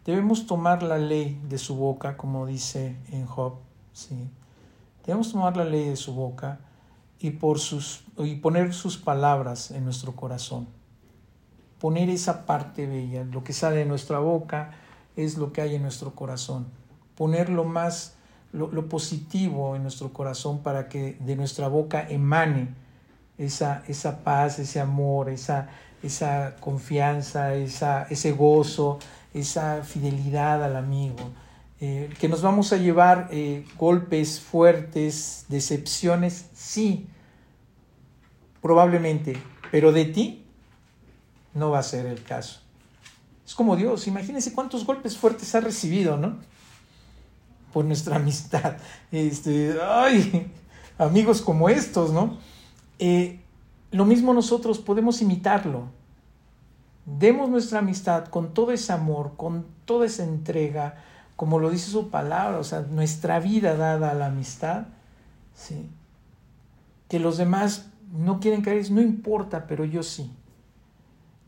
debemos 0.03 0.47
tomar 0.47 0.83
la 0.83 0.97
ley 0.97 1.39
de 1.47 1.57
su 1.57 1.75
boca, 1.75 2.17
como 2.17 2.45
dice 2.45 2.97
en 3.09 3.25
Job. 3.25 3.53
¿sí? 3.93 4.29
Debemos 5.05 5.31
tomar 5.31 5.55
la 5.55 5.63
ley 5.63 5.87
de 5.87 5.95
su 5.95 6.13
boca 6.13 6.59
y, 7.23 7.31
por 7.31 7.57
sus, 7.57 8.03
y 8.17 8.35
poner 8.35 8.73
sus 8.73 8.97
palabras 8.97 9.71
en 9.71 9.85
nuestro 9.85 10.13
corazón. 10.13 10.67
Poner 11.79 12.09
esa 12.09 12.45
parte 12.45 12.85
bella, 12.85 13.23
lo 13.23 13.45
que 13.45 13.53
sale 13.53 13.77
de 13.77 13.85
nuestra 13.85 14.19
boca 14.19 14.71
es 15.15 15.37
lo 15.37 15.53
que 15.53 15.61
hay 15.61 15.75
en 15.75 15.83
nuestro 15.83 16.13
corazón. 16.15 16.67
Poner 17.15 17.47
lo 17.47 17.63
más, 17.63 18.17
lo, 18.51 18.69
lo 18.73 18.89
positivo 18.89 19.77
en 19.77 19.83
nuestro 19.83 20.11
corazón 20.11 20.63
para 20.63 20.89
que 20.89 21.17
de 21.21 21.37
nuestra 21.37 21.69
boca 21.69 22.05
emane 22.09 22.75
esa, 23.37 23.83
esa 23.87 24.21
paz, 24.25 24.59
ese 24.59 24.81
amor, 24.81 25.29
esa, 25.29 25.69
esa 26.03 26.57
confianza, 26.59 27.55
esa, 27.55 28.03
ese 28.09 28.33
gozo, 28.33 28.99
esa 29.33 29.81
fidelidad 29.83 30.61
al 30.61 30.75
amigo. 30.75 31.31
Eh, 31.85 32.09
que 32.17 32.29
nos 32.29 32.41
vamos 32.41 32.71
a 32.71 32.77
llevar 32.77 33.27
eh, 33.29 33.65
golpes 33.77 34.39
fuertes, 34.39 35.43
decepciones, 35.49 36.45
sí, 36.53 37.07
probablemente, 38.61 39.35
pero 39.69 39.91
de 39.91 40.05
ti 40.05 40.45
no 41.53 41.71
va 41.71 41.79
a 41.79 41.83
ser 41.83 42.05
el 42.05 42.23
caso. 42.23 42.61
Es 43.45 43.53
como 43.53 43.75
Dios, 43.75 44.07
imagínense 44.07 44.53
cuántos 44.53 44.85
golpes 44.85 45.17
fuertes 45.17 45.53
ha 45.55 45.59
recibido, 45.59 46.15
¿no? 46.15 46.37
Por 47.73 47.83
nuestra 47.83 48.15
amistad. 48.21 48.77
Este, 49.11 49.75
ay, 49.83 50.49
amigos 50.97 51.41
como 51.41 51.67
estos, 51.67 52.13
¿no? 52.13 52.37
Eh, 52.97 53.41
lo 53.91 54.05
mismo 54.05 54.33
nosotros 54.33 54.79
podemos 54.79 55.21
imitarlo. 55.21 55.89
Demos 57.05 57.49
nuestra 57.49 57.79
amistad 57.79 58.29
con 58.29 58.53
todo 58.53 58.71
ese 58.71 58.93
amor, 58.93 59.33
con 59.35 59.65
toda 59.83 60.05
esa 60.05 60.23
entrega, 60.23 61.03
como 61.43 61.59
lo 61.59 61.69
dice 61.69 61.91
su 61.91 62.09
palabra, 62.09 62.57
o 62.57 62.63
sea, 62.63 62.85
nuestra 62.89 63.41
vida 63.41 63.75
dada 63.75 64.11
a 64.11 64.13
la 64.13 64.27
amistad, 64.27 64.85
¿sí? 65.53 65.89
Que 67.09 67.19
los 67.19 67.35
demás 67.35 67.89
no 68.13 68.39
quieren 68.39 68.61
caer, 68.61 68.89
no 68.91 69.01
importa, 69.01 69.67
pero 69.67 69.83
yo 69.83 70.03
sí. 70.03 70.31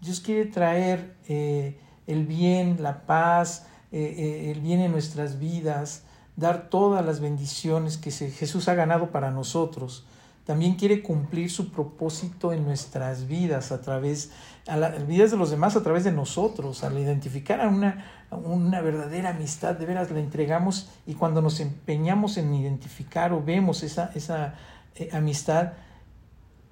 Dios 0.01 0.19
quiere 0.19 0.47
traer 0.47 1.15
eh, 1.29 1.79
el 2.07 2.25
bien, 2.25 2.83
la 2.83 3.05
paz, 3.05 3.67
eh, 3.93 4.15
eh, 4.17 4.51
el 4.51 4.59
bien 4.59 4.81
en 4.81 4.91
nuestras 4.91 5.39
vidas, 5.39 6.03
dar 6.35 6.69
todas 6.69 7.05
las 7.05 7.21
bendiciones 7.21 7.97
que 7.97 8.11
Jesús 8.11 8.67
ha 8.67 8.73
ganado 8.73 9.11
para 9.11 9.31
nosotros 9.31 10.05
también 10.45 10.75
quiere 10.75 11.01
cumplir 11.01 11.49
su 11.49 11.71
propósito 11.71 12.53
en 12.53 12.63
nuestras 12.63 13.27
vidas, 13.27 13.71
a 13.71 13.81
través, 13.81 14.29
a 14.67 14.77
las 14.77 15.05
vidas 15.05 15.31
de 15.31 15.37
los 15.37 15.51
demás, 15.51 15.75
a 15.75 15.83
través 15.83 16.03
de 16.03 16.11
nosotros, 16.11 16.83
al 16.83 16.97
identificar 16.97 17.61
a 17.61 17.67
una, 17.67 18.05
una 18.31 18.81
verdadera 18.81 19.29
amistad, 19.29 19.75
de 19.75 19.85
veras 19.85 20.09
la 20.09 20.19
entregamos 20.19 20.89
y 21.05 21.13
cuando 21.13 21.41
nos 21.41 21.59
empeñamos 21.59 22.37
en 22.37 22.53
identificar 22.53 23.31
o 23.31 23.43
vemos 23.43 23.83
esa, 23.83 24.11
esa 24.15 24.55
eh, 24.95 25.09
amistad, 25.13 25.73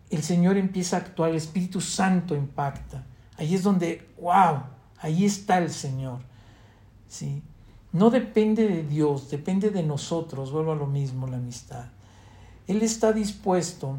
el 0.10 0.24
Señor 0.24 0.58
empieza 0.58 0.98
a 0.98 1.00
actuar, 1.02 1.32
el 1.32 1.38
Espíritu 1.38 1.82
Santo 1.82 2.36
impacta. 2.36 3.04
Ahí 3.38 3.54
es 3.54 3.64
donde, 3.64 4.10
wow, 4.20 4.64
ahí 5.00 5.26
está 5.26 5.60
el 5.60 5.70
Señor. 5.70 6.20
¿sí? 7.08 7.44
No 7.92 8.10
depende 8.10 8.68
de 8.68 8.84
Dios, 8.84 9.30
depende 9.30 9.70
de 9.70 9.84
nosotros, 9.84 10.52
vuelvo 10.52 10.72
a 10.72 10.76
lo 10.76 10.88
mismo, 10.88 11.28
la 11.28 11.38
amistad. 11.38 11.86
Él 12.68 12.82
está 12.82 13.14
dispuesto 13.14 13.98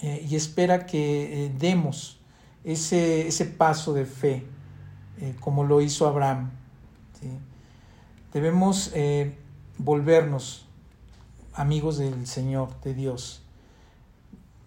eh, 0.00 0.26
y 0.28 0.36
espera 0.36 0.84
que 0.84 1.46
eh, 1.46 1.52
demos 1.58 2.19
ese, 2.64 3.26
ese, 3.26 3.44
paso 3.46 3.92
de 3.92 4.04
fe, 4.04 4.46
eh, 5.20 5.34
como 5.40 5.64
lo 5.64 5.80
hizo 5.80 6.06
Abraham. 6.06 6.50
Debemos 8.32 8.92
volvernos 9.76 10.64
amigos 11.52 11.98
del 11.98 12.28
Señor, 12.28 12.80
de 12.82 12.94
Dios. 12.94 13.42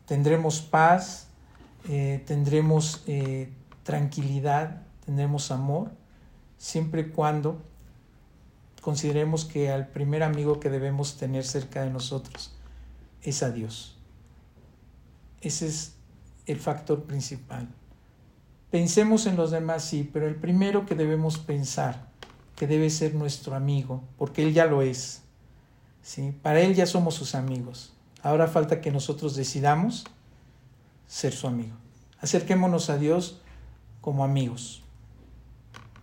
Tendremos 0.05 0.59
paz, 0.59 1.27
tendremos 1.83 3.05
tranquilidad, 3.83 4.81
tendremos 5.05 5.49
amor, 5.49 5.91
siempre 6.57 7.01
y 7.01 7.09
cuando 7.09 7.61
consideremos 8.83 9.45
que 9.45 9.71
al 9.71 9.87
primer 9.87 10.23
amigo 10.23 10.59
que 10.59 10.69
debemos 10.69 11.15
tener 11.15 11.45
cerca 11.45 11.83
de 11.83 11.89
nosotros 11.89 12.53
es 13.21 13.41
a 13.41 13.49
Dios. 13.49 13.97
Ese 15.41 15.67
es 15.67 15.95
el 16.45 16.59
factor 16.59 17.03
principal. 17.03 17.69
Pensemos 18.73 19.27
en 19.27 19.35
los 19.35 19.51
demás, 19.51 19.83
sí, 19.83 20.09
pero 20.11 20.27
el 20.27 20.33
primero 20.33 20.87
que 20.87 20.95
debemos 20.95 21.37
pensar, 21.37 22.07
que 22.55 22.65
debe 22.65 22.89
ser 22.89 23.13
nuestro 23.13 23.53
amigo, 23.53 24.01
porque 24.17 24.41
Él 24.41 24.51
ya 24.51 24.65
lo 24.65 24.81
es. 24.81 25.21
¿sí? 26.01 26.35
Para 26.41 26.59
Él 26.59 26.73
ya 26.73 26.87
somos 26.87 27.13
sus 27.13 27.35
amigos. 27.35 27.93
Ahora 28.23 28.47
falta 28.47 28.81
que 28.81 28.91
nosotros 28.91 29.35
decidamos 29.35 30.05
ser 31.05 31.33
su 31.33 31.45
amigo. 31.45 31.75
Acerquémonos 32.19 32.89
a 32.89 32.97
Dios 32.97 33.39
como 34.01 34.23
amigos. 34.23 34.81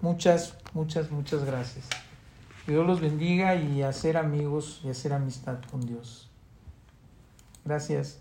Muchas, 0.01 0.55
muchas, 0.73 1.11
muchas 1.11 1.45
gracias. 1.45 1.87
Que 2.65 2.71
Dios 2.71 2.87
los 2.87 3.01
bendiga 3.01 3.57
y 3.57 3.83
hacer 3.83 4.17
amigos 4.17 4.81
y 4.85 4.91
hacer 4.91 5.13
amistad 5.13 5.59
con 5.73 5.81
Dios. 5.81 6.31
Gracias. 7.65 8.21